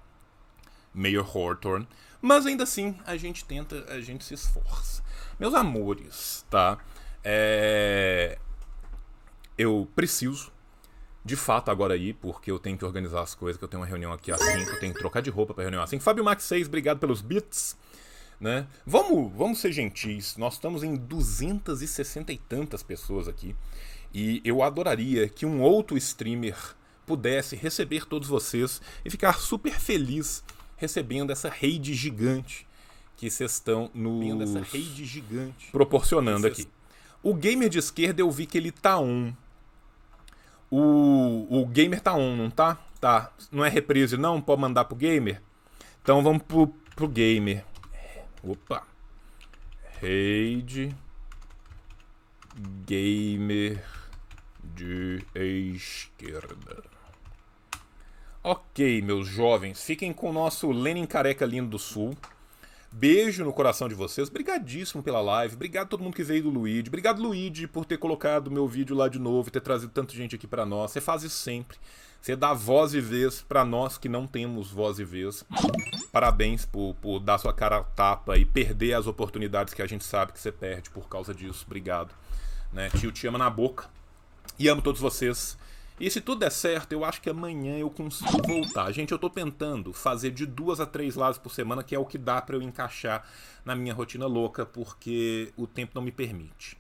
Mayor 0.93 1.25
Hawthorne, 1.25 1.87
Mas 2.21 2.45
ainda 2.45 2.63
assim, 2.63 2.97
a 3.05 3.15
gente 3.15 3.45
tenta, 3.45 3.85
a 3.89 4.01
gente 4.01 4.23
se 4.25 4.33
esforça. 4.33 5.03
Meus 5.39 5.53
amores, 5.53 6.45
tá? 6.49 6.77
É... 7.23 8.37
Eu 9.57 9.87
preciso, 9.95 10.51
de 11.23 11.35
fato, 11.35 11.69
agora 11.69 11.95
ir, 11.95 12.13
porque 12.15 12.49
eu 12.51 12.59
tenho 12.59 12.77
que 12.77 12.85
organizar 12.85 13.21
as 13.21 13.35
coisas, 13.35 13.57
que 13.57 13.63
eu 13.63 13.67
tenho 13.67 13.81
uma 13.81 13.87
reunião 13.87 14.11
aqui 14.11 14.31
às 14.31 14.39
5, 14.39 14.69
eu 14.69 14.79
tenho 14.79 14.93
que 14.93 14.99
trocar 14.99 15.21
de 15.21 15.29
roupa 15.29 15.53
pra 15.53 15.63
reunião 15.63 15.85
5. 15.85 16.01
Fábio 16.03 16.23
Max 16.23 16.43
6, 16.43 16.67
obrigado 16.67 16.99
pelos 16.99 17.21
bits. 17.21 17.77
Né? 18.39 18.67
Vamos, 18.85 19.33
vamos 19.35 19.59
ser 19.59 19.73
gentis. 19.73 20.37
Nós 20.37 20.53
estamos 20.53 20.81
em 20.81 20.95
260 20.95 22.31
e 22.31 22.37
tantas 22.37 22.81
pessoas 22.81 23.27
aqui. 23.27 23.53
E 24.13 24.41
eu 24.45 24.63
adoraria 24.63 25.27
que 25.27 25.45
um 25.45 25.61
outro 25.61 25.97
streamer 25.97 26.55
pudesse 27.05 27.55
receber 27.55 28.05
todos 28.05 28.29
vocês 28.29 28.81
e 29.03 29.09
ficar 29.09 29.39
super 29.39 29.73
feliz 29.73 30.43
recebendo 30.79 31.31
essa 31.31 31.49
rede 31.49 31.93
gigante 31.93 32.65
que 33.15 33.29
vocês 33.29 33.51
estão 33.51 33.91
nos 33.93 34.41
essa 34.49 34.61
rede 34.61 35.05
gigante 35.05 35.69
proporcionando 35.71 36.47
aqui. 36.47 36.67
O 37.21 37.33
gamer 37.33 37.67
de 37.69 37.77
esquerda 37.77 38.21
eu 38.21 38.31
vi 38.31 38.45
que 38.45 38.57
ele 38.57 38.71
tá 38.71 38.97
on. 38.97 39.33
O, 40.71 41.61
o 41.61 41.65
gamer 41.65 41.99
tá 41.99 42.13
on, 42.13 42.35
não 42.35 42.49
tá? 42.49 42.77
Tá. 43.01 43.31
Não 43.51 43.65
é 43.65 43.69
reprise 43.69 44.15
não? 44.15 44.41
Pode 44.41 44.61
mandar 44.61 44.85
pro 44.85 44.95
gamer? 44.95 45.41
Então 46.01 46.23
vamos 46.23 46.43
pro, 46.43 46.67
pro 46.95 47.07
gamer. 47.07 47.65
Opa. 48.41 48.87
Rede 49.99 50.95
gamer 52.85 53.83
de 54.63 55.23
esquerda. 55.35 56.88
Ok, 58.41 59.01
meus 59.01 59.27
jovens, 59.27 59.83
fiquem 59.83 60.13
com 60.13 60.29
o 60.29 60.33
nosso 60.33 60.71
Lenin 60.71 61.05
Careca 61.05 61.45
Lindo 61.45 61.71
do 61.71 61.77
Sul. 61.77 62.15
Beijo 62.89 63.43
no 63.43 63.51
coração 63.51 63.89
de 63.89 63.93
vocês. 63.93 64.29
Obrigadíssimo 64.29 65.03
pela 65.03 65.19
live. 65.19 65.55
Obrigado 65.55 65.87
a 65.87 65.89
todo 65.89 66.01
mundo 66.01 66.15
que 66.15 66.23
veio 66.23 66.43
do 66.43 66.49
Luigi. 66.49 66.87
Obrigado, 66.87 67.21
Luigi, 67.21 67.67
por 67.67 67.83
ter 67.83 67.97
colocado 67.97 68.49
meu 68.49 68.65
vídeo 68.65 68.95
lá 68.95 69.09
de 69.09 69.19
novo 69.19 69.49
e 69.49 69.51
ter 69.51 69.59
trazido 69.59 69.91
tanta 69.91 70.13
gente 70.13 70.35
aqui 70.35 70.47
para 70.47 70.65
nós. 70.65 70.91
Você 70.91 71.01
faz 71.01 71.23
isso 71.23 71.35
sempre. 71.35 71.77
Você 72.21 72.33
dá 72.33 72.53
voz 72.53 72.93
e 72.93 73.01
vez 73.01 73.41
para 73.41 73.65
nós 73.65 73.97
que 73.97 74.07
não 74.07 74.25
temos 74.25 74.71
voz 74.71 74.99
e 74.99 75.03
vez. 75.03 75.43
Parabéns 76.09 76.65
por, 76.65 76.95
por 76.95 77.19
dar 77.19 77.39
sua 77.39 77.53
cara 77.53 77.79
a 77.79 77.83
tapa 77.83 78.37
e 78.37 78.45
perder 78.45 78.93
as 78.93 79.05
oportunidades 79.05 79.73
que 79.73 79.81
a 79.81 79.87
gente 79.87 80.05
sabe 80.05 80.31
que 80.31 80.39
você 80.39 80.51
perde 80.51 80.89
por 80.91 81.09
causa 81.09 81.33
disso. 81.33 81.65
Obrigado. 81.67 82.15
Né? 82.71 82.89
Tio 82.97 83.11
te 83.11 83.27
ama 83.27 83.37
na 83.37 83.49
boca. 83.49 83.89
E 84.57 84.69
amo 84.69 84.81
todos 84.81 85.01
vocês. 85.01 85.57
E 85.99 86.09
se 86.09 86.21
tudo 86.21 86.39
der 86.39 86.51
certo, 86.51 86.93
eu 86.93 87.03
acho 87.03 87.21
que 87.21 87.29
amanhã 87.29 87.77
eu 87.77 87.89
consigo 87.89 88.41
voltar. 88.47 88.91
Gente, 88.91 89.11
eu 89.11 89.19
tô 89.19 89.29
tentando 89.29 89.91
fazer 89.91 90.31
de 90.31 90.45
duas 90.45 90.79
a 90.79 90.85
três 90.85 91.15
lives 91.15 91.37
por 91.37 91.51
semana, 91.51 91.83
que 91.83 91.93
é 91.93 91.99
o 91.99 92.05
que 92.05 92.17
dá 92.17 92.41
para 92.41 92.55
eu 92.55 92.61
encaixar 92.61 93.27
na 93.65 93.75
minha 93.75 93.93
rotina 93.93 94.25
louca, 94.25 94.65
porque 94.65 95.51
o 95.57 95.67
tempo 95.67 95.91
não 95.95 96.01
me 96.01 96.11
permite, 96.11 96.77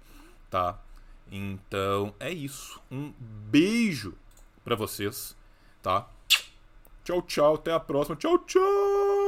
tá? 0.49 0.79
Então, 1.31 2.13
é 2.19 2.31
isso. 2.31 2.81
Um 2.89 3.13
beijo 3.19 4.15
para 4.63 4.75
vocês, 4.75 5.35
tá? 5.81 6.07
Tchau, 7.03 7.21
tchau, 7.23 7.55
até 7.55 7.73
a 7.73 7.79
próxima. 7.79 8.15
Tchau, 8.15 8.37
tchau. 8.39 9.18